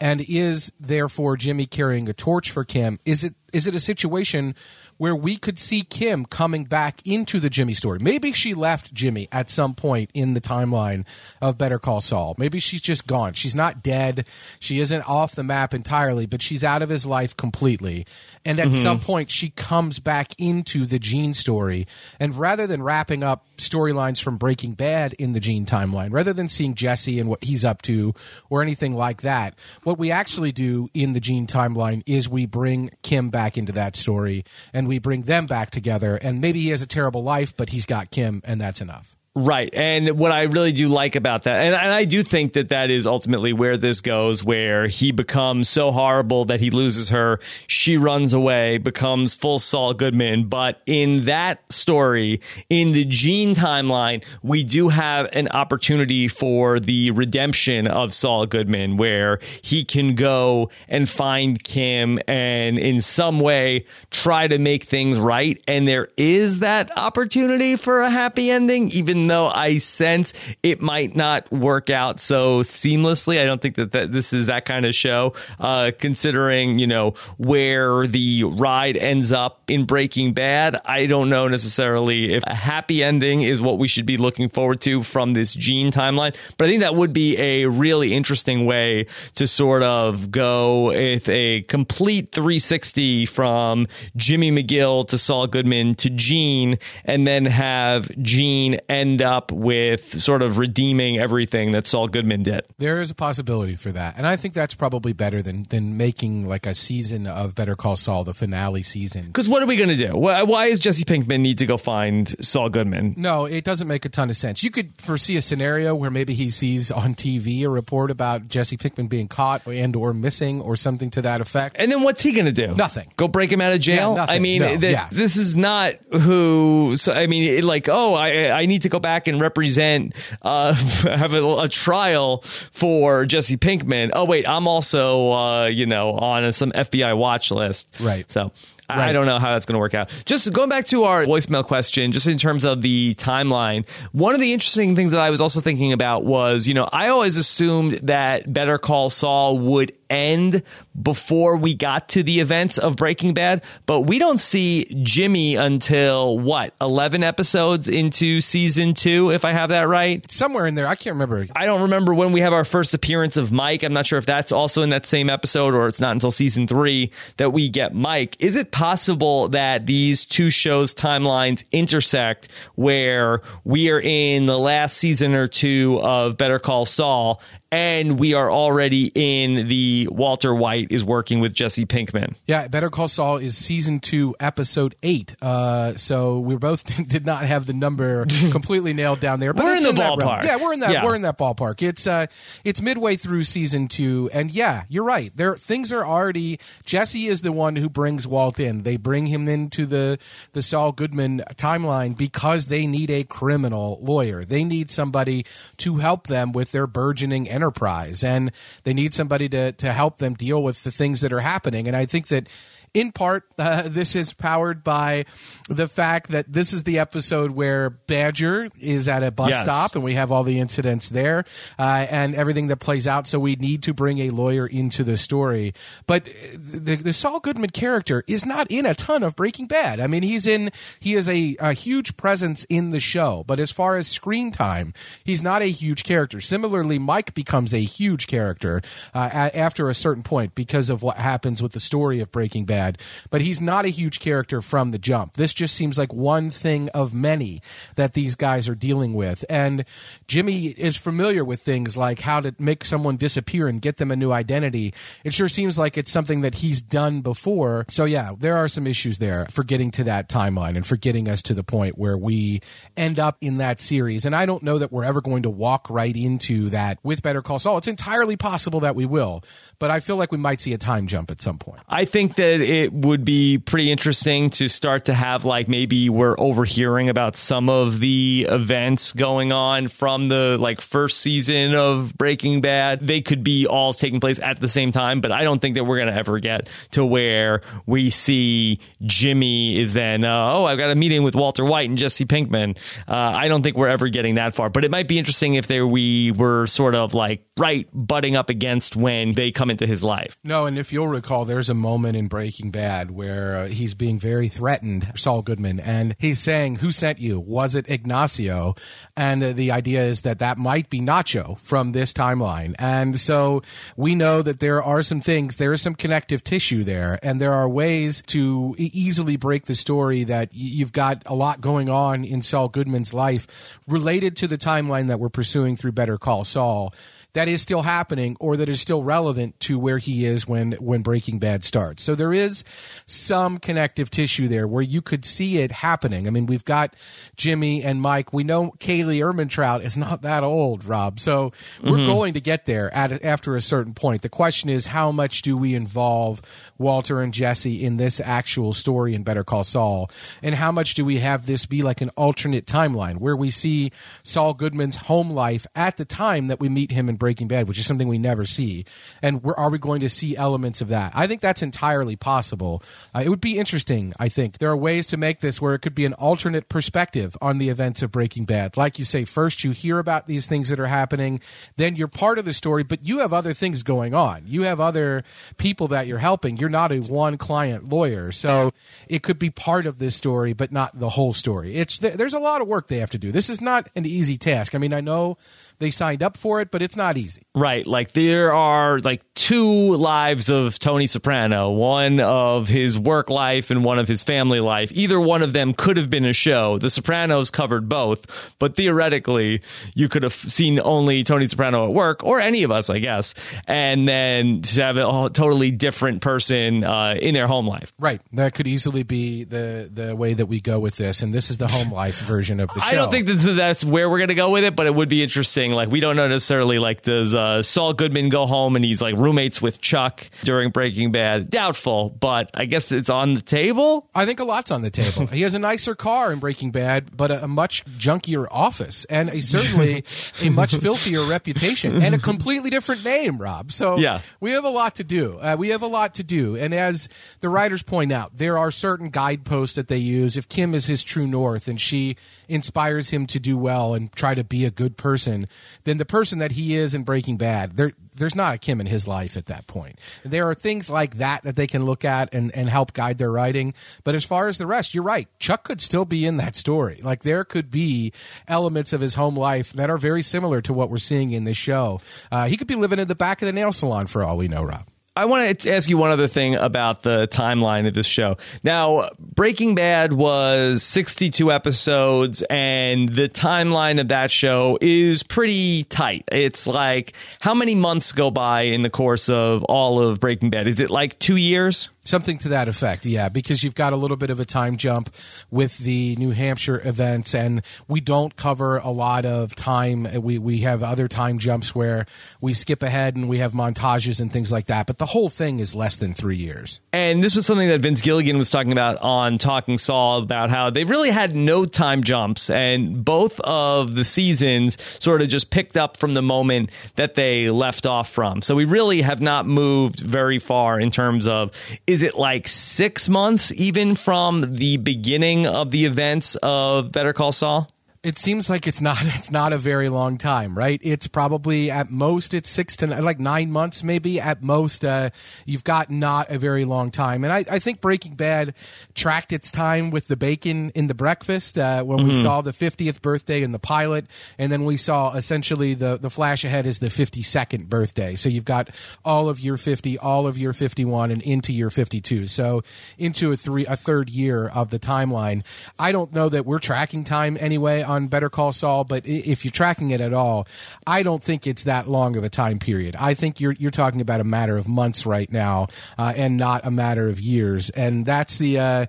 And 0.02 0.19
is 0.19 0.74
therefore 0.80 1.38
Jimmy 1.38 1.67
carrying 1.67 2.10
a 2.10 2.13
torch 2.13 2.50
for 2.50 2.65
Kim? 2.65 3.00
Is 3.06 3.24
it 3.24 3.36
is 3.54 3.68
it 3.68 3.76
a 3.76 3.80
situation 3.80 4.56
where 4.98 5.16
we 5.16 5.36
could 5.36 5.60
see 5.60 5.82
Kim 5.82 6.26
coming 6.26 6.66
back 6.66 7.02
into 7.06 7.39
the 7.39 7.50
Jimmy 7.50 7.74
story. 7.74 8.00
Maybe 8.00 8.32
she 8.32 8.54
left 8.54 8.94
Jimmy 8.94 9.28
at 9.32 9.50
some 9.50 9.76
point 9.76 10.10
in 10.13 10.34
the 10.34 10.42
timeline 10.42 11.06
of 11.42 11.58
Better 11.58 11.80
Call 11.80 12.02
Saul. 12.02 12.36
Maybe 12.38 12.60
she's 12.60 12.82
just 12.82 13.08
gone. 13.08 13.34
She's 13.34 13.56
not 13.56 13.84
dead. 13.84 14.26
She 14.60 14.80
isn't 14.80 15.02
off 15.10 15.36
the 15.36 15.44
map 15.44 15.74
entirely, 15.74 16.26
but 16.26 16.42
she's 16.42 16.63
out 16.63 16.82
of 16.82 16.89
his 16.89 17.06
life 17.06 17.36
completely. 17.36 18.06
And 18.46 18.60
at 18.60 18.68
mm-hmm. 18.68 18.78
some 18.78 19.00
point, 19.00 19.30
she 19.30 19.50
comes 19.50 20.00
back 20.00 20.30
into 20.38 20.86
the 20.86 21.00
Gene 21.00 21.34
story. 21.34 21.88
And 22.20 22.36
rather 22.36 22.68
than 22.68 22.84
wrapping 22.84 23.24
up 23.24 23.46
storylines 23.58 24.22
from 24.22 24.38
Breaking 24.38 24.74
Bad 24.74 25.13
in 25.13 25.34
the 25.34 25.39
Gene 25.39 25.66
timeline, 25.66 26.12
rather 26.12 26.34
than 26.34 26.50
seeing 26.50 26.76
Jesse 26.76 27.20
and 27.20 27.30
what 27.30 27.44
he's 27.44 27.63
up 27.63 27.82
to 27.84 28.13
or 28.50 28.62
anything 28.62 28.96
like 28.96 29.22
that, 29.22 29.56
what 29.84 29.98
we 29.98 30.12
actually 30.12 30.52
do 30.52 30.89
in 30.94 31.13
the 31.13 31.20
Gene 31.20 31.48
timeline 31.48 32.04
is 32.06 32.28
we 32.28 32.46
bring 32.46 32.89
Kim 33.02 33.30
back 33.30 33.42
into 33.58 33.73
that 33.73 33.95
story 33.95 34.43
and 34.73 34.88
we 34.88 34.99
bring 34.99 35.23
them 35.23 35.45
back 35.45 35.71
together. 35.71 36.15
And 36.15 36.41
maybe 36.41 36.62
he 36.62 36.69
has 36.69 36.82
a 36.82 36.88
terrible 36.88 37.23
life, 37.23 37.56
but 37.56 37.69
he's 37.69 37.86
got 37.86 38.12
Kim, 38.12 38.41
and 38.43 38.60
that's 38.60 38.82
enough. 38.82 39.15
Right. 39.36 39.74
And 39.74 40.12
what 40.19 40.32
I 40.32 40.43
really 40.43 40.74
do 40.74 40.89
like 40.89 41.15
about 41.15 41.43
that, 41.43 41.60
and, 41.60 41.74
and, 41.74 41.91
I 41.91 42.06
do 42.06 42.22
think 42.22 42.54
that 42.54 42.69
that 42.69 42.91
is 42.91 43.08
ultimately 43.08 43.52
where 43.52 43.78
this 43.78 44.00
goes, 44.00 44.43
where 44.43 44.86
he 44.86 45.12
becomes 45.12 45.69
so 45.69 45.91
horrible 45.91 46.46
that 46.46 46.60
he 46.60 46.69
loses 46.69 47.10
her. 47.10 47.39
She 47.65 47.98
runs 47.98 48.34
away, 48.34 48.78
becomes 48.78 49.34
full 49.34 49.58
Saul 49.58 49.96
Goodman. 49.96 50.46
But 50.50 50.84
in 50.86 51.26
that 51.26 51.72
story, 51.74 52.41
in 52.69 52.91
the 52.91 53.06
Gene 53.06 53.56
timeline, 53.56 54.24
we 54.43 54.63
do 54.63 54.89
have 54.89 55.30
an 55.34 55.48
opportunity 55.48 56.28
for 56.28 56.80
the 56.80 57.10
redemption 57.10 57.88
of 57.88 58.13
Saul 58.13 58.46
Goodman, 58.46 58.98
where 58.98 59.39
he 59.63 59.84
can 59.84 60.13
go 60.13 60.69
and 60.88 61.10
find 61.10 61.63
Kim 61.63 62.19
and 62.28 62.78
in 62.78 63.02
some 63.02 63.39
way 63.39 63.88
try 64.12 64.48
to 64.48 64.60
make 64.60 64.84
things 64.84 65.17
right. 65.17 65.60
And 65.67 65.88
there 65.88 66.10
is 66.17 66.60
that 66.60 66.96
opportunity 66.96 67.78
for 67.78 68.02
a 68.02 68.12
happy 68.12 68.52
ending, 68.52 68.91
even 68.91 69.22
though 69.27 69.47
I 69.47 69.77
sense 69.77 70.33
it 70.62 70.81
might 70.81 71.15
not 71.15 71.51
work 71.51 71.89
out 71.89 72.19
so 72.19 72.62
seamlessly. 72.62 73.41
I 73.41 73.45
don't 73.45 73.62
think 73.62 73.75
that, 73.75 73.91
that 73.91 74.12
this 74.12 74.33
is 74.33 74.47
that 74.47 74.65
kind 74.65 74.86
of 74.86 74.95
show, 74.95 75.33
uh, 75.59 75.91
considering, 75.97 76.79
you 76.79 76.88
know, 76.88 77.12
where 77.38 78.07
the 78.07 78.43
ride 78.43 78.97
ends 78.97 79.31
up 79.31 79.63
in 79.67 79.86
Breaking 79.86 80.33
Bad. 80.33 80.79
I 80.86 81.05
don't 81.05 81.29
know 81.29 81.47
necessarily 81.47 82.33
if 82.33 82.43
a 82.45 82.55
happy 82.55 83.03
ending 83.03 83.43
is 83.43 83.62
what 83.62 83.77
we 83.77 83.88
should 83.88 84.05
be 84.05 84.17
looking 84.17 84.49
forward 84.49 84.81
to 84.81 85.03
from 85.03 85.33
this 85.33 85.53
Gene 85.53 85.91
timeline, 85.91 86.36
but 86.57 86.65
I 86.65 86.69
think 86.69 86.81
that 86.81 86.95
would 86.95 87.13
be 87.13 87.38
a 87.39 87.65
really 87.65 88.13
interesting 88.13 88.65
way 88.65 89.07
to 89.36 89.47
sort 89.47 89.83
of 89.83 90.31
go 90.31 90.88
with 90.88 91.29
a 91.29 91.62
complete 91.63 92.31
360 92.31 93.25
from 93.25 93.88
Jimmy 94.15 94.51
McGill 94.51 95.07
to 95.09 95.17
Saul 95.17 95.47
Goodman 95.47 95.95
to 95.95 96.09
Gene, 96.09 96.77
and 97.05 97.27
then 97.27 97.45
have 97.45 98.09
Gene 98.21 98.75
end 98.89 99.12
end 99.13 99.21
up 99.21 99.52
with 99.52 100.21
sort 100.21 100.41
of 100.41 100.58
redeeming 100.58 101.19
everything 101.19 101.71
that 101.71 101.86
Saul 101.86 102.08
Goodman 102.08 102.41
did. 102.41 102.65
There 102.80 102.99
is 102.99 103.12
a 103.12 103.15
possibility 103.15 103.76
for 103.76 103.91
that, 103.91 104.17
and 104.17 104.26
I 104.26 104.36
think 104.36 104.54
that's 104.56 104.73
probably 104.73 105.13
better 105.13 105.41
than 105.41 105.63
than 105.69 105.97
making 105.97 106.47
like 106.47 106.65
a 106.65 106.73
season 106.73 107.28
of 107.28 107.54
Better 107.54 107.76
Call 107.76 107.95
Saul, 107.95 108.23
the 108.23 108.34
finale 108.34 108.82
season. 108.82 109.28
Because 109.28 109.47
what 109.47 109.62
are 109.62 109.67
we 109.67 109.76
going 109.76 109.89
to 109.89 109.95
do? 109.95 110.17
Why, 110.17 110.43
why 110.43 110.69
does 110.69 110.80
Jesse 110.80 111.06
Pinkman 111.06 111.41
need 111.41 111.60
to 111.60 111.65
go 111.65 111.78
find 111.78 112.28
Saul 112.43 112.69
Goodman? 112.69 113.13
No, 113.17 113.45
it 113.45 113.63
doesn't 113.63 113.88
make 113.88 114.06
a 114.06 114.10
ton 114.10 114.30
of 114.30 114.36
sense. 114.36 114.63
You 114.63 114.71
could 114.71 114.99
foresee 114.99 115.38
a 115.38 115.41
scenario 115.41 115.93
where 115.93 116.10
maybe 116.10 116.34
he 116.34 116.49
sees 116.49 116.91
on 116.91 117.13
TV 117.13 117.63
a 117.63 117.69
report 117.69 118.10
about 118.10 118.47
Jesse 118.47 118.78
Pinkman 118.78 119.10
being 119.10 119.28
caught 119.28 119.67
and 119.67 119.95
or 119.95 120.13
missing 120.13 120.62
or 120.62 120.76
something 120.76 121.12
to 121.12 121.21
that 121.21 121.39
effect. 121.39 121.76
And 121.80 121.91
then 121.91 122.02
what's 122.02 122.23
he 122.23 122.32
going 122.32 122.45
to 122.45 122.52
do? 122.52 122.73
Nothing. 122.73 123.12
Go 123.17 123.28
break 123.28 123.52
him 123.52 123.62
out 123.62 123.73
of 123.73 123.80
jail? 123.80 124.15
Yeah, 124.15 124.26
I 124.28 124.39
mean, 124.39 124.62
no, 124.62 124.78
th- 124.78 124.82
yeah. 124.93 125.08
this 125.12 125.38
is 125.38 125.56
not 125.56 125.93
who. 126.12 126.95
So, 126.95 127.13
I 127.13 127.28
mean, 127.28 127.43
it, 127.43 127.63
like, 127.63 127.88
oh, 127.89 128.15
I 128.15 128.63
I 128.63 128.65
need 128.65 128.84
to 128.84 128.89
go 128.89 128.99
back 129.04 129.28
and 129.28 129.39
represent, 129.39 130.16
uh, 130.42 130.74
have 131.04 131.36
a, 131.36 131.58
a, 131.60 131.70
trial 131.70 132.39
for 132.42 133.26
Jesse 133.26 133.58
Pinkman. 133.58 134.10
Oh 134.13 134.26
wait, 134.26 134.48
I'm 134.48 134.68
also, 134.68 135.32
uh, 135.32 135.66
you 135.66 135.86
know, 135.86 136.13
on 136.13 136.52
some 136.54 136.72
FBI 136.72 137.16
watch 137.16 137.52
list. 137.52 137.88
Right. 138.02 138.30
So 138.32 138.52
Right. 138.89 139.10
I 139.10 139.12
don't 139.13 139.26
know 139.26 139.39
how 139.39 139.54
that's 139.54 139.66
going 139.66 139.76
to 139.76 139.80
work 139.80 139.94
out. 139.94 140.10
Just 140.26 140.52
going 140.52 140.70
back 140.70 140.86
to 140.88 141.04
our 141.04 141.26
voicemail 141.26 141.63
question, 141.63 142.12
just 142.12 142.28
in 142.28 142.38
terms 142.38 142.66
of 142.66 142.82
the 142.82 143.16
timeline, 143.16 143.88
one 144.12 144.34
of 144.34 144.42
the 144.42 144.54
interesting 144.54 144.96
things 144.96 145.13
that 145.13 145.22
I 145.22 145.30
was 145.30 145.42
also 145.42 145.62
thinking 145.62 145.94
about 145.94 146.26
was, 146.26 146.68
you 146.68 146.74
know, 146.74 146.88
I 146.92 147.08
always 147.08 147.38
assumed 147.38 147.94
that 148.04 148.52
Better 148.52 148.78
Call 148.78 149.10
Saul 149.10 149.58
would 149.58 149.98
end 150.13 150.62
before 150.99 151.58
we 151.58 151.73
got 151.73 152.10
to 152.10 152.23
the 152.23 152.39
events 152.39 152.78
of 152.78 152.95
Breaking 152.95 153.34
Bad, 153.34 153.63
but 153.86 154.02
we 154.02 154.19
don't 154.19 154.39
see 154.39 154.86
Jimmy 155.02 155.56
until 155.56 156.38
what, 156.38 156.73
11 156.80 157.23
episodes 157.23 157.88
into 157.88 158.39
season 158.41 158.93
two, 158.93 159.32
if 159.32 159.43
I 159.43 159.52
have 159.52 159.69
that 159.69 159.88
right? 159.88 160.30
Somewhere 160.32 160.67
in 160.67 160.76
there. 160.76 160.88
I 160.88 160.95
can't 160.95 161.15
remember. 161.15 161.47
I 161.56 161.65
don't 161.65 161.84
remember 161.84 162.13
when 162.13 162.32
we 162.32 162.41
have 162.41 162.54
our 162.54 162.63
first 162.63 162.93
appearance 162.93 163.38
of 163.38 163.52
Mike. 163.52 163.84
I'm 163.84 163.93
not 163.93 164.06
sure 164.06 164.19
if 164.19 164.26
that's 164.26 164.52
also 164.52 164.84
in 164.84 164.89
that 164.91 165.06
same 165.06 165.30
episode 165.30 165.73
or 165.73 165.88
it's 165.88 165.99
not 165.99 166.12
until 166.12 166.32
season 166.32 166.67
three 166.67 167.12
that 167.38 167.52
we 167.52 167.69
get 167.69 167.95
Mike. 167.95 168.38
Is 168.39 168.56
it 168.56 168.71
possible 168.71 169.49
that 169.49 169.88
these 169.88 170.26
two 170.26 170.49
shows' 170.49 170.93
timelines 170.93 171.63
intersect 171.71 172.49
where 172.76 173.41
we 173.63 173.89
are 173.89 173.99
in 173.99 174.45
the 174.45 174.60
last 174.60 174.97
season 174.97 175.34
or 175.34 175.47
two 175.47 175.99
of 176.02 176.38
Better 176.38 176.60
Call 176.60 176.86
Saul 176.86 177.41
and 177.73 178.19
we 178.19 178.36
are 178.36 178.51
already 178.51 179.12
in 179.15 179.67
the 179.67 180.07
Walter 180.12 180.53
White 180.53 180.91
is 180.91 181.03
working 181.03 181.39
with 181.39 181.55
Jesse 181.55 181.88
Pinkman. 181.88 182.36
Yeah, 182.45 182.67
Better 182.67 182.91
Call 182.91 183.07
Saul 183.07 183.38
is 183.38 183.57
season 183.57 183.99
two, 183.99 184.36
episode 184.39 184.93
eight. 185.01 185.36
Uh, 185.41 185.95
so 185.95 186.38
we 186.38 186.55
both 186.55 187.07
did 187.07 187.25
not 187.25 187.45
have 187.45 187.65
the 187.65 187.73
number 187.73 188.25
completely 188.51 188.93
nailed 188.93 189.21
down 189.21 189.39
there, 189.39 189.53
but 189.53 189.63
we're 189.63 189.77
in 189.77 189.81
the 189.81 189.89
in 189.89 189.95
ballpark. 189.95 190.43
Yeah, 190.43 190.57
we're 190.57 190.73
in 190.73 190.81
that. 190.81 190.91
Yeah. 190.91 191.03
We're 191.03 191.15
in 191.15 191.23
that 191.23 191.39
ballpark. 191.39 191.81
It's 191.81 192.05
uh, 192.05 192.27
it's 192.63 192.79
midway 192.79 193.15
through 193.15 193.41
season 193.43 193.88
two, 193.88 194.29
and 194.31 194.51
yeah, 194.51 194.83
you're 194.88 195.03
right. 195.03 195.36
There 195.36 195.55
things 195.55 195.91
are 195.91 196.05
already. 196.05 196.59
Jesse 196.86 197.25
is 197.25 197.41
the 197.41 197.51
one 197.51 197.75
who 197.75 197.89
brings 197.89 198.27
Walt 198.27 198.59
in. 198.59 198.83
They 198.83 198.97
bring 198.97 199.25
him 199.25 199.47
into 199.47 199.88
the 199.88 200.19
the 200.51 200.62
Saul 200.62 200.91
Goodman 200.91 201.41
timeline 201.55 202.15
because 202.15 202.67
they 202.67 202.86
need 202.86 203.09
a 203.09 203.23
criminal 203.23 203.97
lawyer. 203.99 204.45
They 204.45 204.63
need 204.63 204.91
somebody 204.91 205.47
to 205.77 205.95
help 205.95 206.27
them 206.27 206.51
with 206.51 206.71
their 206.71 206.86
burgeoning 206.86 207.49
enterprise 207.63 208.23
and 208.23 208.52
they 208.84 208.93
need 208.93 209.13
somebody 209.13 209.47
to 209.49 209.71
to 209.71 209.93
help 209.93 210.17
them 210.17 210.34
deal 210.34 210.62
with 210.62 210.84
the 210.84 210.91
things 210.91 211.21
that 211.21 211.32
are 211.32 211.39
happening. 211.39 211.88
And 211.88 211.95
i 211.95 212.06
think 212.06 212.28
that 212.28 212.47
In 212.93 213.12
part, 213.12 213.43
uh, 213.58 213.84
this 213.88 214.15
is 214.15 214.34
powered 214.34 214.84
by 214.84 215.25
the 215.69 215.88
fact 215.88 216.29
that 216.29 216.51
this 216.51 216.73
is 216.73 216.84
the 216.84 216.99
episode 216.99 217.51
where 217.51 217.89
Badger 217.89 218.69
is 218.79 219.08
at 219.08 219.23
a 219.23 219.32
bus 219.32 219.49
Yes. 219.49 219.62
stop 219.62 219.95
and 219.95 220.03
we 220.03 220.13
have 220.13 220.32
all 220.32 220.43
the 220.43 220.60
incidents 220.60 221.10
there 221.10 221.43
uh, 221.79 222.06
and 222.10 222.36
everything 222.36 222.67
that 222.67 222.77
plays 222.77 223.08
out. 223.08 223.25
So 223.27 223.39
we 223.39 223.56
need 223.56 223.84
to 223.84 223.93
bring 223.93 224.19
a 224.19 224.29
lawyer 224.29 224.67
into 224.67 225.03
the 225.03 225.17
story. 225.17 225.73
But 226.06 226.27
uh, 226.27 226.32
the, 226.53 226.95
the 226.97 227.13
Saul 227.13 227.39
Goodman 227.39 227.71
character 227.71 228.23
is 228.27 228.45
not 228.45 228.67
in 228.69 228.86
a 228.86 228.93
ton 228.93 229.23
of 229.23 229.36
Breaking 229.36 229.65
Bad. 229.67 229.99
I 229.99 230.06
mean, 230.08 230.21
he's 230.23 230.45
in, 230.45 230.69
he 230.99 231.15
is 231.15 231.27
a, 231.27 231.56
a 231.60 231.73
huge 231.73 232.15
presence 232.15 232.63
in 232.65 232.91
the 232.91 232.99
show. 232.99 233.43
But 233.47 233.60
as 233.60 233.71
far 233.71 233.95
as 233.95 234.08
screen 234.08 234.51
time, 234.51 234.93
he's 235.23 235.41
not 235.41 235.62
a 235.63 235.71
huge 235.71 236.03
character. 236.03 236.39
Similarly, 236.41 236.99
Mike 236.99 237.34
becomes 237.34 237.73
a 237.73 237.79
huge 237.79 238.27
character 238.27 238.82
uh, 239.15 239.29
a- 239.34 239.58
after 239.58 239.89
a 239.89 239.93
certain 239.95 240.21
point 240.23 240.53
because 240.53 240.89
of 240.91 241.01
what 241.01 241.17
happens 241.17 241.62
with 241.62 241.71
the 241.71 241.79
story 241.79 242.19
of 242.19 242.32
Breaking 242.32 242.65
Bad. 242.65 242.83
But 243.30 243.41
he's 243.41 243.62
not 243.62 243.86
a 243.86 243.89
huge 243.89 244.19
character 244.19 244.62
from 244.62 244.91
the 244.91 245.00
jump. 245.00 245.34
This 245.34 245.54
just 245.54 245.76
seems 245.76 245.98
like 245.98 246.13
one 246.13 246.52
thing 246.52 246.89
of 246.89 247.13
many 247.13 247.62
that 247.96 248.13
these 248.13 248.36
guys 248.36 248.69
are 248.69 248.76
dealing 248.76 249.13
with. 249.13 249.43
And 249.50 249.86
Jimmy 250.28 250.67
is 250.67 250.98
familiar 250.98 251.43
with 251.43 251.62
things 251.62 251.98
like 251.98 252.19
how 252.19 252.39
to 252.41 252.56
make 252.60 252.86
someone 252.86 253.17
disappear 253.17 253.67
and 253.67 253.82
get 253.82 253.98
them 253.98 254.12
a 254.12 254.15
new 254.15 254.32
identity. 254.32 254.93
It 255.24 255.34
sure 255.34 255.48
seems 255.48 255.78
like 255.78 255.98
it's 255.98 256.12
something 256.12 256.41
that 256.41 256.56
he's 256.56 256.82
done 256.82 257.22
before. 257.22 257.86
So, 257.89 258.06
yeah, 258.06 258.32
there 258.38 258.58
are 258.58 258.67
some 258.67 258.88
issues 258.88 259.19
there 259.19 259.46
for 259.50 259.63
getting 259.63 259.91
to 259.91 260.04
that 260.06 260.30
timeline 260.30 260.76
and 260.76 260.86
for 260.86 260.98
getting 260.98 261.28
us 261.30 261.41
to 261.43 261.54
the 261.54 261.63
point 261.63 261.98
where 261.98 262.17
we 262.17 262.62
end 262.98 263.19
up 263.19 263.38
in 263.41 263.58
that 263.58 263.82
series. 263.82 264.26
And 264.26 264.36
I 264.36 264.46
don't 264.46 264.63
know 264.63 264.78
that 264.78 264.91
we're 264.91 265.04
ever 265.04 265.22
going 265.22 265.43
to 265.43 265.50
walk 265.50 265.89
right 265.89 266.15
into 266.15 266.69
that 266.69 267.00
with 267.04 267.22
Better 267.22 267.41
Call 267.41 267.60
Saul. 267.60 267.78
It's 267.78 267.88
entirely 267.88 268.38
possible 268.38 268.82
that 268.82 268.96
we 268.96 269.06
will, 269.06 269.43
but 269.80 269.91
I 269.91 270.00
feel 270.00 270.15
like 270.15 270.32
we 270.32 270.38
might 270.38 270.62
see 270.62 270.74
a 270.74 270.78
time 270.78 271.08
jump 271.08 271.32
at 271.32 271.41
some 271.41 271.58
point. 271.58 271.82
I 271.88 272.06
think 272.06 272.36
that 272.36 272.62
it 272.73 272.91
would 272.91 273.23
be 273.23 273.59
pretty 273.59 273.91
interesting 273.91 274.49
to 274.49 274.67
start 274.67 275.05
to 275.05 275.13
have 275.13 275.45
like 275.45 275.67
maybe 275.67 276.09
we're 276.09 276.36
overhearing 276.39 277.07
about 277.07 277.38
some 277.38 277.69
of 277.69 277.99
the 277.99 278.47
events 278.49 279.12
going 279.13 279.51
on 279.51 279.88
from 279.88 280.27
the 280.27 280.57
like 280.59 280.81
first 280.81 281.19
season 281.19 281.75
of 281.75 282.17
Breaking 282.17 282.62
Bad. 282.62 283.01
They 283.01 283.21
could 283.21 283.43
be 283.43 283.67
all 283.67 283.93
taking 283.93 284.19
place 284.19 284.39
at 284.39 284.59
the 284.59 284.67
same 284.67 284.91
time, 284.91 285.21
but 285.21 285.31
I 285.31 285.43
don't 285.43 285.59
think 285.59 285.75
that 285.75 285.83
we're 285.83 285.97
going 285.97 286.07
to 286.07 286.15
ever 286.15 286.39
get 286.39 286.67
to 286.91 287.05
where 287.05 287.62
we 287.86 288.09
see 288.09 288.79
Jimmy 289.03 289.79
is 289.79 289.93
then, 289.93 290.23
uh, 290.23 290.53
oh, 290.53 290.65
I've 290.65 290.79
got 290.79 290.89
a 290.89 290.95
meeting 290.95 291.21
with 291.21 291.36
Walter 291.36 291.63
White 291.63 291.89
and 291.89 291.97
Jesse 291.97 292.25
Pinkman. 292.25 292.77
Uh, 293.07 293.13
I 293.13 293.47
don't 293.49 293.62
think 293.62 293.77
we're 293.77 293.88
ever 293.88 294.09
getting 294.09 294.36
that 294.36 294.55
far, 294.55 294.69
but 294.69 294.83
it 294.83 294.89
might 294.89 295.07
be 295.07 295.19
interesting 295.19 295.53
if 295.53 295.67
there 295.67 295.86
we 295.86 296.31
were 296.31 296.65
sort 296.65 296.95
of 296.95 297.13
like 297.13 297.45
right 297.57 297.88
butting 297.93 298.36
up 298.36 298.49
against 298.49 298.95
when 298.95 299.33
they 299.33 299.51
come 299.51 299.69
into 299.69 299.86
his 299.86 300.03
life. 300.03 300.36
No, 300.43 300.65
and 300.65 300.79
if 300.79 300.91
you'll 300.91 301.07
recall, 301.07 301.45
there's 301.45 301.69
a 301.69 301.75
moment 301.75 302.17
in 302.17 302.27
Breaking 302.27 302.62
Bad 302.71 303.12
where 303.12 303.56
uh, 303.56 303.65
he's 303.67 303.93
being 303.93 304.19
very 304.19 304.47
threatened, 304.47 305.12
Saul 305.15 305.41
Goodman, 305.41 305.80
and 305.80 306.15
he's 306.19 306.39
saying, 306.39 306.78
Who 306.78 306.91
sent 306.91 307.19
you? 307.19 307.39
Was 307.39 307.76
it 307.76 307.89
Ignacio? 307.89 308.76
And 309.15 309.43
uh, 309.43 309.54
the 309.54 309.71
idea 309.71 310.04
is 310.04 310.21
that 310.21 310.39
that 310.39 310.58
might 310.58 310.89
be 310.89 310.99
Nacho 310.99 311.60
from 311.60 311.91
this 311.91 312.13
timeline. 312.13 312.76
And 312.80 313.19
so 313.19 313.62
we 313.95 314.15
know 314.15 314.41
that 314.41 314.60
there 314.60 314.82
are 314.82 315.04
some 315.04 315.21
things, 315.21 315.58
there 315.58 315.73
is 315.73 315.82
some 315.82 315.95
connective 315.95 316.43
tissue 316.43 316.84
there, 316.84 317.19
and 317.21 317.39
there 317.39 317.54
are 317.54 317.69
ways 317.69 318.21
to 318.28 318.76
easily 318.78 319.38
break 319.38 319.65
the 319.65 319.76
story 319.76 320.23
that 320.26 320.49
you've 320.54 320.93
got 320.93 321.23
a 321.26 321.36
lot 321.36 321.62
going 321.62 321.89
on 321.89 322.23
in 322.23 322.41
Saul 322.41 322.69
Goodman's 322.69 323.13
life 323.13 323.80
related 323.88 324.36
to 324.38 324.47
the 324.47 324.58
timeline 324.58 325.08
that 325.08 325.19
we're 325.19 325.30
pursuing 325.30 325.76
through 325.76 325.91
Better 325.91 326.17
Call 326.17 326.43
Saul 326.43 326.93
that 327.34 327.48
is 327.48 327.62
still 327.62 327.82
happening 327.82 328.38
or 328.39 328.58
that 328.58 328.69
is 328.69 328.80
still 328.80 329.04
relevant 329.04 329.60
to 329.62 329.78
where 329.78 329.98
he 329.98 330.26
is 330.26 330.48
when 330.48 330.74
when 330.74 331.02
Breaking 331.02 331.39
Bad 331.39 331.63
starts. 331.63 332.04
So 332.04 332.15
there 332.15 332.34
is 332.34 332.63
some 333.06 333.58
connective 333.58 334.10
tissue 334.10 334.48
there 334.48 334.67
where 334.67 334.84
you 334.84 335.02
could 335.02 335.26
see 335.26 335.60
it 335.60 335.72
happening. 335.72 336.28
I 336.28 336.30
mean, 336.30 336.46
we've 336.46 336.65
got 336.65 336.96
Jimmy 337.36 337.84
and 337.84 338.02
Mike. 338.02 338.34
We 338.34 338.43
know 338.43 338.72
Kaylee 338.80 339.19
Ehrmantraut 339.19 339.84
is 339.84 339.98
not 339.98 340.22
that 340.22 340.43
old, 340.43 340.86
Rob. 340.86 341.19
So 341.19 341.52
we're 341.82 341.98
mm-hmm. 341.98 342.06
going 342.06 342.34
to 342.36 342.41
get 342.41 342.65
there 342.65 342.93
at 342.93 343.24
after 343.24 343.56
a 343.56 343.62
certain 343.62 343.93
point. 343.93 344.22
The 344.22 344.30
question 344.30 344.69
is 344.69 344.86
how 344.86 345.12
much 345.12 345.41
do 345.41 345.58
we 345.58 345.76
involve 345.76 346.41
Walter 346.78 347.22
and 347.22 347.34
Jesse 347.34 347.84
in 347.84 347.98
this 347.98 348.19
actual 348.19 348.74
story 348.74 349.13
in 349.13 349.24
Better 349.24 349.43
Call 349.43 349.63
Saul 349.63 350.10
and 350.41 350.56
how 350.56 350.72
much 350.72 350.93
do 350.93 351.04
we 351.06 351.17
have 351.17 351.46
this 351.46 351.65
be 351.65 351.82
like 351.82 352.02
an 352.02 352.10
alternate 352.12 352.65
timeline 352.65 353.17
where 353.17 353.36
we 353.36 353.50
see 353.50 353.91
Saul 354.22 354.54
Goodman's 354.54 354.96
home 354.96 355.30
life 355.32 355.65
at 355.76 355.98
the 355.98 356.06
time 356.06 356.48
that 356.48 356.60
we 356.60 356.69
meet 356.69 356.91
him 356.91 357.10
in 357.10 357.15
Breaking 357.23 357.47
Bad, 357.47 357.69
which 357.69 357.79
is 357.79 357.86
something 357.86 358.09
we 358.09 358.17
never 358.17 358.45
see. 358.45 358.83
And 359.21 359.39
are 359.55 359.69
we 359.69 359.77
going 359.77 360.01
to 360.01 360.09
see 360.09 360.36
elements 360.36 360.81
of 360.81 360.89
that? 360.89 361.13
I 361.15 361.25
think 361.25 361.39
that's 361.39 361.62
entirely 361.62 362.17
possible. 362.17 362.83
Uh, 363.15 363.21
it 363.23 363.29
would 363.29 363.39
be 363.39 363.57
interesting, 363.57 364.12
I 364.19 364.27
think. 364.27 364.57
There 364.57 364.69
are 364.69 364.75
ways 364.75 365.07
to 365.07 365.15
make 365.15 365.39
this 365.39 365.62
where 365.62 365.73
it 365.73 365.79
could 365.79 365.95
be 365.95 366.03
an 366.03 366.12
alternate 366.15 366.67
perspective 366.67 367.38
on 367.41 367.59
the 367.59 367.69
events 367.69 368.03
of 368.03 368.12
Breaking 368.12 368.43
Bad. 368.43 368.75
Like 368.75 368.99
you 368.99 369.05
say, 369.05 369.23
first 369.23 369.63
you 369.63 369.71
hear 369.71 369.99
about 369.99 370.27
these 370.27 370.47
things 370.47 370.67
that 370.67 370.81
are 370.81 370.88
happening, 370.88 371.39
then 371.77 371.95
you're 371.95 372.09
part 372.09 372.39
of 372.39 372.43
the 372.43 372.51
story, 372.51 372.83
but 372.83 373.07
you 373.07 373.19
have 373.19 373.31
other 373.31 373.53
things 373.53 373.83
going 373.83 374.13
on. 374.13 374.43
You 374.45 374.63
have 374.63 374.81
other 374.81 375.23
people 375.55 375.88
that 375.88 376.05
you're 376.05 376.17
helping. 376.17 376.57
You're 376.57 376.67
not 376.67 376.91
a 376.91 376.99
one 376.99 377.38
client 377.38 377.86
lawyer. 377.86 378.33
So 378.33 378.71
it 379.07 379.23
could 379.23 379.39
be 379.39 379.49
part 379.49 379.86
of 379.86 379.97
this 379.97 380.17
story, 380.17 380.51
but 380.51 380.73
not 380.73 380.99
the 380.99 381.07
whole 381.07 381.31
story. 381.31 381.75
It's 381.75 381.99
there's 381.99 382.33
a 382.33 382.39
lot 382.39 382.62
of 382.62 382.67
work 382.67 382.89
they 382.89 382.99
have 382.99 383.12
to 383.12 383.17
do. 383.17 383.31
This 383.31 383.49
is 383.49 383.62
not 383.62 383.89
an 383.95 384.05
easy 384.05 384.38
task. 384.38 384.75
I 384.75 384.77
mean, 384.77 384.93
I 384.93 384.99
know 384.99 385.38
they 385.79 385.89
signed 385.91 386.23
up 386.23 386.38
for 386.38 386.62
it, 386.62 386.71
but 386.71 386.81
it's 386.81 386.95
not 386.95 387.17
easy. 387.17 387.43
Right. 387.55 387.86
Like 387.86 388.13
there 388.13 388.53
are 388.53 388.99
like 388.99 389.21
two 389.36 389.95
lives 389.95 390.49
of 390.49 390.79
Tony 390.79 391.05
Soprano, 391.05 391.71
one 391.71 392.19
of 392.19 392.67
his 392.67 392.97
work 392.97 393.29
life 393.29 393.71
and 393.71 393.83
one 393.83 393.99
of 393.99 394.07
his 394.07 394.23
family 394.23 394.59
life. 394.59 394.91
Either 394.93 395.19
one 395.19 395.41
of 395.41 395.53
them 395.53 395.73
could 395.73 395.97
have 395.97 396.09
been 396.09 396.25
a 396.25 396.33
show. 396.33 396.77
The 396.77 396.89
Sopranos 396.89 397.51
covered 397.51 397.88
both, 397.88 398.53
but 398.59 398.75
theoretically, 398.75 399.62
you 399.95 400.09
could 400.09 400.23
have 400.23 400.33
seen 400.33 400.79
only 400.79 401.23
Tony 401.23 401.47
Soprano 401.47 401.86
at 401.86 401.93
work 401.93 402.23
or 402.23 402.39
any 402.39 402.63
of 402.63 402.71
us, 402.71 402.89
I 402.89 402.99
guess, 402.99 403.33
and 403.67 404.07
then 404.07 404.62
to 404.62 404.81
have 404.81 404.97
a 404.97 405.29
totally 405.33 405.71
different 405.71 406.21
person 406.21 406.83
uh, 406.83 407.15
in 407.19 407.33
their 407.33 407.47
home 407.47 407.67
life. 407.67 407.91
Right. 407.99 408.21
That 408.33 408.53
could 408.53 408.67
easily 408.67 409.03
be 409.03 409.43
the 409.43 409.89
the 409.91 410.15
way 410.15 410.33
that 410.33 410.47
we 410.47 410.59
go 410.62 410.79
with 410.79 410.97
this, 410.97 411.21
and 411.21 411.33
this 411.33 411.49
is 411.49 411.57
the 411.57 411.67
home 411.67 411.91
life 411.91 412.19
version 412.21 412.59
of 412.59 412.69
the 412.73 412.81
show. 412.81 412.88
I 412.88 412.93
don't 412.93 413.12
think 413.12 413.27
that 413.27 413.53
that's 413.55 413.86
where 413.86 414.09
we're 414.09 414.19
gonna 414.19 414.33
go 414.33 414.51
with 414.51 414.63
it, 414.63 414.75
but 414.75 414.86
it 414.86 414.93
would 414.95 415.09
be 415.09 415.23
interesting. 415.23 415.62
Like 415.71 415.89
we 415.89 415.99
don't 415.99 416.15
know 416.15 416.28
necessarily 416.28 416.80
like 416.80 417.02
does 417.04 417.34
uh, 417.34 417.63
Saul 417.63 417.93
Goodman 417.93 418.30
go 418.30 418.45
home 418.45 418.76
and 418.76 418.84
he's 418.84 419.02
like 419.02 419.15
roommates 419.15 419.62
with 419.62 419.80
Chuck 419.82 420.30
during 420.43 420.69
Breaking 420.71 421.12
Bad? 421.12 421.49
Doubtful, 421.49 422.10
but 422.10 422.52
I 422.54 422.65
guess 422.65 422.91
it's 422.91 423.10
on 423.10 423.34
the 423.36 423.41
table. 423.41 424.10
I 424.13 424.26
think 424.26 424.39
a 424.39 424.43
lot's 424.43 424.71
on 424.71 424.82
the 424.82 424.89
table. 424.89 425.28
he 425.28 425.41
has 425.41 425.54
a 425.54 425.60
nicer 425.60 425.95
car 425.95 426.32
in 426.34 426.39
Breaking 426.39 426.71
Bad, 426.71 427.15
but 427.15 427.32
a, 427.32 427.45
a 427.45 427.47
much 427.47 427.86
junkier 427.97 428.47
office, 428.52 429.06
and 429.06 429.30
a 429.30 429.41
certainly 429.41 430.04
a 430.41 430.49
much 430.49 430.76
filthier 430.76 431.23
reputation, 431.23 432.02
and 432.02 432.13
a 432.15 432.17
completely 432.19 432.69
different 432.69 433.04
name, 433.06 433.38
Rob. 433.38 433.71
So 433.71 433.97
Yeah. 433.97 434.19
we 434.39 434.52
have 434.52 434.65
a 434.65 434.69
lot 434.69 434.95
to 434.95 435.04
do. 435.04 435.38
Uh, 435.39 435.56
we 435.58 435.69
have 435.69 435.82
a 435.82 435.88
lot 435.88 436.15
to 436.15 436.23
do, 436.23 436.56
and 436.56 436.73
as 436.73 437.08
the 437.39 437.49
writers 437.49 437.84
point 437.84 438.12
out, 438.12 438.38
there 438.38 438.58
are 438.58 438.71
certain 438.71 439.10
guideposts 439.10 439.76
that 439.76 439.88
they 439.88 439.97
use. 439.97 440.38
If 440.38 440.49
Kim 440.49 440.73
is 440.73 440.86
his 440.88 441.04
true 441.04 441.28
north, 441.28 441.67
and 441.67 441.80
she 441.80 442.15
inspires 442.49 443.10
him 443.10 443.26
to 443.28 443.39
do 443.39 443.58
well 443.58 443.93
and 443.93 444.12
try 444.13 444.34
to 444.34 444.43
be 444.43 444.65
a 444.65 444.71
good 444.71 444.97
person, 444.97 445.47
then 445.84 445.98
the 445.98 446.06
person 446.06 446.39
that 446.39 446.54
he 446.54 446.76
is 446.76 446.94
in 446.94 447.04
Breaking 447.04 447.38
Bad, 447.38 447.78
there 447.78 447.94
there's 448.16 448.36
not 448.36 448.54
a 448.54 448.58
Kim 448.58 448.80
in 448.80 448.88
his 448.88 449.08
life 449.08 449.38
at 449.38 449.48
that 449.48 449.68
point. 449.68 450.00
There 450.24 450.48
are 450.50 450.56
things 450.56 450.89
like 450.89 451.18
that 451.18 451.44
that 451.44 451.56
they 451.56 451.68
can 451.68 451.84
look 451.84 452.06
at 452.06 452.34
and, 452.34 452.56
and 452.56 452.70
help 452.70 452.94
guide 452.94 453.18
their 453.18 453.32
writing. 453.32 453.74
But 454.04 454.16
as 454.16 454.24
far 454.24 454.48
as 454.48 454.58
the 454.58 454.68
rest, 454.68 454.94
you're 454.94 455.04
right. 455.04 455.28
Chuck 455.39 455.63
could 455.63 455.82
still 455.82 456.06
be 456.06 456.26
in 456.26 456.38
that 456.38 456.56
story. 456.56 457.00
Like 457.02 457.24
there 457.24 457.44
could 457.44 457.72
be 457.72 458.13
elements 458.48 458.94
of 458.94 459.02
his 459.02 459.16
home 459.16 459.36
life 459.36 459.74
that 459.74 459.89
are 459.89 459.98
very 459.98 460.22
similar 460.22 460.62
to 460.62 460.74
what 460.74 460.89
we're 460.89 460.98
seeing 460.98 461.32
in 461.32 461.44
this 461.44 461.58
show. 461.58 462.02
Uh, 462.32 462.48
he 462.48 462.58
could 462.58 462.68
be 462.68 462.76
living 462.76 463.00
in 463.00 463.08
the 463.08 463.16
back 463.16 463.42
of 463.42 463.48
the 463.48 463.54
nail 463.54 463.72
salon 463.72 464.08
for 464.08 464.24
all 464.24 464.38
we 464.38 464.48
know, 464.48 464.63
Rob. 464.63 464.88
I 465.15 465.26
want 465.26 465.60
to 465.60 465.71
ask 465.71 465.88
you 465.88 465.97
one 465.97 466.10
other 466.10 466.28
thing 466.28 466.56
about 466.56 467.04
the 467.04 467.28
timeline 467.28 467.88
of 467.88 467.93
this 467.93 468.08
show. 468.08 468.38
Now, 468.63 469.10
Breaking 469.19 469.76
Bad 469.76 470.12
was 470.12 470.82
62 470.82 471.52
episodes, 471.52 472.41
and 472.49 473.10
the 473.10 473.30
timeline 473.30 474.02
of 474.02 474.08
that 474.08 474.32
show 474.32 474.80
is 474.82 475.21
pretty 475.21 475.84
tight. 475.84 476.23
It's 476.32 476.65
like 476.65 477.13
how 477.41 477.54
many 477.54 477.76
months 477.76 478.12
go 478.12 478.32
by 478.32 478.62
in 478.62 478.82
the 478.82 478.89
course 478.89 479.30
of 479.30 479.63
all 479.65 479.99
of 479.99 480.19
Breaking 480.19 480.49
Bad? 480.49 480.65
Is 480.65 480.80
it 480.80 480.89
like 480.89 481.19
two 481.19 481.38
years? 481.38 481.89
Something 482.06 482.38
to 482.39 482.50
that 482.50 482.68
effect, 482.68 483.06
yeah, 483.06 483.30
because 483.30 483.63
you've 483.63 483.76
got 483.76 483.94
a 483.94 483.96
little 483.96 484.18
bit 484.18 484.30
of 484.30 484.39
a 484.39 484.46
time 484.46 484.76
jump 484.76 485.10
with 485.50 485.78
the 485.78 486.16
New 486.18 486.32
Hampshire 486.32 486.82
events, 486.84 487.34
and 487.34 487.62
we 487.88 488.02
don't 488.02 488.36
cover 488.36 488.78
a 488.78 488.89
lot 488.89 489.26
of 489.26 489.56
time. 489.56 490.08
We 490.22 490.38
we 490.38 490.60
have 490.60 490.84
other 490.84 491.08
time 491.08 491.39
jumps 491.39 491.74
where 491.74 492.06
we 492.42 492.52
skip 492.54 492.84
ahead 492.84 493.16
and 493.16 493.30
we 493.30 493.38
have 493.38 493.54
montages 493.54 494.20
and 494.20 494.32
things 494.32 494.52
like 494.52 494.66
that. 494.66 494.86
But 494.86 494.98
the 494.98 495.06
whole 495.06 495.30
thing 495.30 495.60
is 495.60 495.76
less 495.76 495.96
than 495.96 496.13
three 496.13 496.36
years. 496.36 496.82
And 496.92 497.24
this 497.24 497.36
was 497.36 497.46
something 497.46 497.70
that 497.70 497.80
Vince 497.80 498.02
Gilligan 498.02 498.38
was 498.38 498.50
talking 498.50 498.74
about 498.74 498.98
on 498.98 499.38
Talking 499.38 499.78
Saul 499.78 500.24
about 500.24 500.50
how 500.50 500.70
they've 500.70 500.89
really 500.89 501.10
had 501.10 501.36
no 501.36 501.66
time 501.66 502.04
jumps, 502.04 502.50
and 502.50 503.06
both 503.06 503.39
of 503.42 503.96
the 503.96 504.04
seasons 504.04 504.78
sort 505.02 505.22
of 505.22 505.30
just 505.30 505.50
picked 505.52 505.78
up 505.78 505.96
from 505.96 506.13
the 506.13 506.22
moment 506.22 506.70
that 506.96 507.16
they 507.16 507.50
left 507.50 507.86
off 507.86 508.10
from. 508.10 508.42
So 508.42 508.56
we 508.56 508.66
really 508.66 509.02
have 509.02 509.22
not 509.22 509.46
moved 509.46 510.02
very 510.02 510.39
far 510.39 510.80
in 510.80 510.92
terms 510.92 511.28
of 511.28 511.52
is 511.93 512.01
it 512.01 512.15
like 512.15 512.47
six 512.47 513.08
months 513.08 513.53
even 513.53 513.95
from 513.95 514.56
the 514.56 514.77
beginning 514.77 515.45
of 515.45 515.69
the 515.69 515.86
events 515.86 516.36
of 516.41 516.91
Better 516.91 517.13
Call 517.13 517.32
Saul? 517.32 517.69
It 518.04 518.20
seems 518.20 518.50
like 518.50 518.68
it's 518.68 518.82
not 518.82 518.98
it's 519.02 519.32
not 519.32 519.54
a 519.54 519.58
very 519.58 519.89
long 519.89 520.18
time 520.18 520.58
right? 520.58 520.80
It's 520.84 521.08
probably 521.08 521.72
at 521.72 521.89
most 521.89 522.34
it's 522.34 522.50
six 522.50 522.76
to 522.78 522.88
like 522.88 523.20
nine 523.20 523.52
months 523.52 523.84
maybe 523.84 524.20
at 524.20 524.44
most 524.44 524.86
uh, 524.86 525.10
you've 525.46 525.63
got 525.63 525.89
not 525.89 526.30
a 526.30 526.38
very 526.38 526.66
long 526.66 526.92
time. 526.92 527.24
And 527.24 527.32
I, 527.32 527.46
I, 527.50 527.60
think 527.60 527.80
breaking 527.80 528.16
bad 528.16 528.56
tracked 528.94 529.32
its 529.32 529.52
time 529.52 529.89
with 529.89 530.08
the 530.08 530.18
bacon 530.18 530.72
in 530.72 530.88
the 530.88 530.94
breakfast 530.94 531.58
uh, 531.58 531.84
when 531.84 532.00
mm-hmm. 532.00 532.10
we 532.10 532.13
saw 532.13 532.42
the 532.42 532.52
50th 532.52 533.02
birthday 533.02 533.42
in 533.42 533.52
the 533.52 533.60
pilot 533.60 534.06
and 534.38 534.52
then 534.52 534.66
we 534.66 534.76
saw 534.76 535.13
essentially 535.13 535.74
the, 535.74 535.98
the 535.98 536.10
flash 536.10 536.44
ahead 536.44 536.66
is 536.66 536.80
the 536.80 536.88
52nd 536.88 537.68
birthday. 537.70 538.16
So 538.16 538.28
you've 538.28 538.46
got 538.46 538.70
all 539.06 539.30
of 539.30 539.39
year 539.39 539.58
50 539.58 539.98
all 540.00 540.28
of 540.28 540.38
year 540.38 540.52
51 540.52 541.12
and 541.12 541.22
into 541.22 541.54
year 541.54 541.70
52 541.70 542.28
so 542.28 542.62
into 542.98 543.32
a 543.32 543.38
three 543.38 543.66
a 543.66 543.78
third 543.78 544.10
year 544.10 544.48
of 544.48 544.70
the 544.70 544.80
timeline. 544.80 545.44
I 545.80 545.92
don't 545.92 546.13
know 546.13 546.28
that 546.30 546.46
we're 546.46 546.60
tracking 546.60 547.06
time 547.06 547.38
anyway 547.39 547.82
on 547.93 548.08
Better 548.08 548.29
Call 548.29 548.51
Saul, 548.51 548.84
but 548.84 549.06
if 549.06 549.45
you're 549.45 549.51
tracking 549.51 549.91
it 549.91 550.01
at 550.01 550.13
all, 550.13 550.47
I 550.86 551.03
don't 551.03 551.23
think 551.23 551.47
it's 551.47 551.63
that 551.63 551.88
long 551.88 552.15
of 552.17 552.23
a 552.23 552.29
time 552.29 552.60
period. 552.60 552.95
I 552.99 553.13
think 553.13 553.39
you're 553.39 553.53
you're 553.53 553.71
talking 553.71 554.01
about 554.01 554.19
a 554.19 554.23
matter 554.23 554.58
of 554.58 554.67
months 554.67 555.06
right 555.06 555.32
now, 555.32 555.67
uh, 555.97 556.13
and 556.15 556.38
not 556.38 556.65
a 556.65 556.71
matter 556.71 557.08
of 557.08 557.19
years. 557.19 557.69
And 557.69 558.06
that's 558.06 558.38
the 558.38 558.60
uh, 558.60 558.86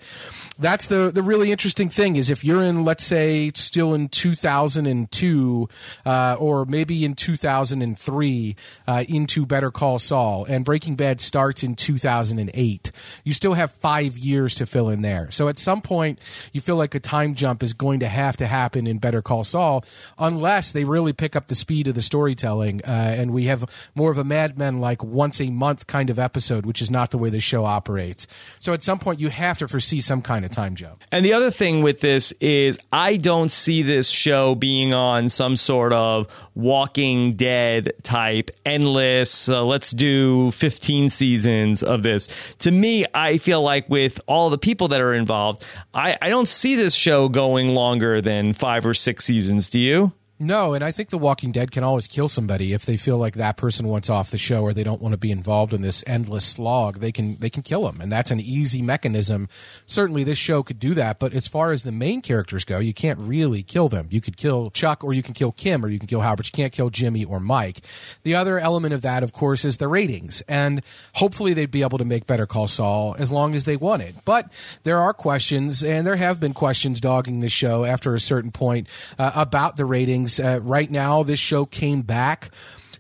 that's 0.58 0.86
the 0.86 1.10
the 1.14 1.22
really 1.22 1.52
interesting 1.52 1.88
thing 1.88 2.16
is 2.16 2.30
if 2.30 2.44
you're 2.44 2.62
in, 2.62 2.84
let's 2.84 3.04
say, 3.04 3.50
still 3.54 3.94
in 3.94 4.08
2002 4.08 5.68
uh, 6.06 6.36
or 6.38 6.64
maybe 6.64 7.04
in 7.04 7.14
2003 7.14 8.56
uh, 8.87 9.04
into 9.08 9.46
Better 9.46 9.70
Call 9.70 9.98
Saul, 9.98 10.44
and 10.48 10.64
Breaking 10.64 10.96
Bad 10.96 11.20
starts 11.20 11.62
in 11.62 11.74
2008, 11.74 12.92
you 13.24 13.33
still 13.33 13.54
have 13.54 13.70
five 13.70 14.16
years 14.18 14.54
to 14.56 14.66
fill 14.66 14.88
in 14.88 15.02
there. 15.02 15.31
So 15.31 15.48
at 15.48 15.58
some 15.58 15.81
point, 15.81 16.18
you 16.52 16.60
feel 16.60 16.76
like 16.76 16.94
a 16.94 17.00
time 17.00 17.35
jump 17.35 17.62
is 17.62 17.72
going 17.72 18.00
to 18.00 18.08
have 18.08 18.37
to 18.38 18.46
happen 18.46 18.87
in 18.94 18.98
Better 18.98 19.20
Call 19.22 19.44
Saul, 19.44 19.84
unless 20.18 20.72
they 20.72 20.84
really 20.84 21.12
pick 21.12 21.36
up 21.36 21.48
the 21.48 21.54
speed 21.54 21.88
of 21.88 21.94
the 21.94 22.02
storytelling. 22.02 22.80
Uh, 22.84 23.14
and 23.18 23.32
we 23.32 23.44
have 23.44 23.64
more 23.94 24.10
of 24.10 24.18
a 24.18 24.24
Mad 24.24 24.58
Men 24.58 24.80
like 24.80 25.04
once 25.04 25.40
a 25.40 25.50
month 25.50 25.86
kind 25.86 26.10
of 26.10 26.18
episode, 26.18 26.64
which 26.64 26.80
is 26.80 26.90
not 26.90 27.10
the 27.10 27.18
way 27.18 27.30
the 27.30 27.40
show 27.40 27.64
operates. 27.64 28.26
So 28.60 28.72
at 28.72 28.82
some 28.82 28.98
point, 28.98 29.20
you 29.20 29.28
have 29.28 29.58
to 29.58 29.68
foresee 29.68 30.00
some 30.00 30.22
kind 30.22 30.44
of 30.44 30.50
time 30.50 30.74
jump. 30.74 31.02
And 31.12 31.24
the 31.24 31.32
other 31.32 31.50
thing 31.50 31.82
with 31.82 32.00
this 32.00 32.32
is, 32.40 32.78
I 32.92 33.16
don't 33.16 33.50
see 33.50 33.82
this 33.82 34.08
show 34.08 34.54
being 34.54 34.94
on 34.94 35.28
some 35.28 35.56
sort 35.56 35.92
of 35.92 36.28
Walking 36.54 37.32
Dead 37.32 37.92
type, 38.02 38.50
endless, 38.64 39.48
uh, 39.48 39.64
let's 39.64 39.90
do 39.90 40.52
15 40.52 41.10
seasons 41.10 41.82
of 41.82 42.02
this. 42.02 42.28
To 42.60 42.70
me, 42.70 43.04
I 43.12 43.38
feel 43.38 43.60
like 43.62 43.88
with 43.88 44.20
all 44.26 44.50
the 44.50 44.58
people 44.58 44.88
that 44.88 45.00
are 45.00 45.12
involved, 45.12 45.66
I, 45.92 46.16
I 46.22 46.28
don't 46.28 46.46
see 46.46 46.76
this 46.76 46.94
show 46.94 47.28
going 47.28 47.74
longer 47.74 48.20
than 48.20 48.52
five 48.52 48.83
or 48.85 48.94
six 48.94 49.24
seasons. 49.24 49.70
Do 49.70 49.78
you? 49.78 50.12
No, 50.40 50.74
and 50.74 50.82
I 50.82 50.90
think 50.90 51.10
The 51.10 51.18
Walking 51.18 51.52
Dead 51.52 51.70
can 51.70 51.85
always 51.85 52.08
kill 52.08 52.28
somebody 52.28 52.72
if 52.72 52.85
they 52.85 52.96
feel 52.96 53.18
like 53.18 53.35
that 53.35 53.56
person 53.56 53.87
wants 53.87 54.10
off 54.10 54.32
the 54.32 54.38
show 54.38 54.62
or 54.62 54.72
they 54.72 54.82
don't 54.82 55.00
want 55.00 55.12
to 55.12 55.18
be 55.18 55.30
involved 55.30 55.72
in 55.72 55.80
this 55.80 56.02
endless 56.08 56.44
slog. 56.44 56.98
They 56.98 57.12
can 57.12 57.37
they 57.37 57.50
can 57.50 57.62
kill 57.62 57.85
them, 57.85 58.00
and 58.00 58.10
that's 58.10 58.32
an 58.32 58.40
easy 58.40 58.82
mechanism. 58.82 59.48
Certainly, 59.87 60.24
this 60.24 60.37
show 60.37 60.64
could 60.64 60.80
do 60.80 60.92
that. 60.94 61.20
But 61.20 61.35
as 61.35 61.46
far 61.46 61.70
as 61.70 61.85
the 61.85 61.92
main 61.92 62.20
characters 62.20 62.64
go, 62.64 62.80
you 62.80 62.92
can't 62.92 63.20
really 63.20 63.62
kill 63.62 63.88
them. 63.88 64.08
You 64.10 64.20
could 64.20 64.37
kill 64.37 64.70
Chuck, 64.70 65.04
or 65.04 65.12
you 65.12 65.22
can 65.22 65.35
kill 65.35 65.52
Kim, 65.52 65.85
or 65.85 65.88
you 65.88 66.00
can 66.00 66.08
kill 66.08 66.20
Howard. 66.20 66.44
You 66.44 66.50
can't 66.52 66.72
kill 66.72 66.90
Jimmy 66.90 67.24
or 67.24 67.38
Mike. 67.38 67.82
The 68.24 68.35
other 68.35 68.58
element 68.58 68.92
of 68.92 69.02
that, 69.02 69.22
of 69.22 69.32
course, 69.32 69.64
is 69.64 69.76
the 69.76 69.87
ratings, 69.87 70.42
and 70.48 70.82
hopefully 71.14 71.54
they'd 71.54 71.70
be 71.70 71.82
able 71.82 71.98
to 71.98 72.04
make 72.04 72.26
Better 72.26 72.46
Call 72.46 72.66
Saul 72.66 73.14
as 73.20 73.30
long 73.30 73.54
as 73.54 73.64
they 73.64 73.76
wanted. 73.76 74.16
But 74.24 74.52
there 74.82 74.98
are 74.98 75.12
questions, 75.12 75.85
and 75.85 76.04
there 76.04 76.16
have 76.16 76.40
been 76.40 76.54
questions 76.54 77.00
dogging 77.00 77.38
the 77.38 77.48
show 77.48 77.85
after 77.85 78.16
a 78.16 78.20
certain 78.20 78.50
point 78.50 78.88
uh, 79.16 79.30
about 79.37 79.76
the 79.76 79.85
ratings 79.85 80.23
things. 80.25 80.40
Uh, 80.40 80.60
right 80.62 80.90
now, 80.90 81.22
this 81.22 81.38
show 81.38 81.64
came 81.64 82.02
back 82.02 82.50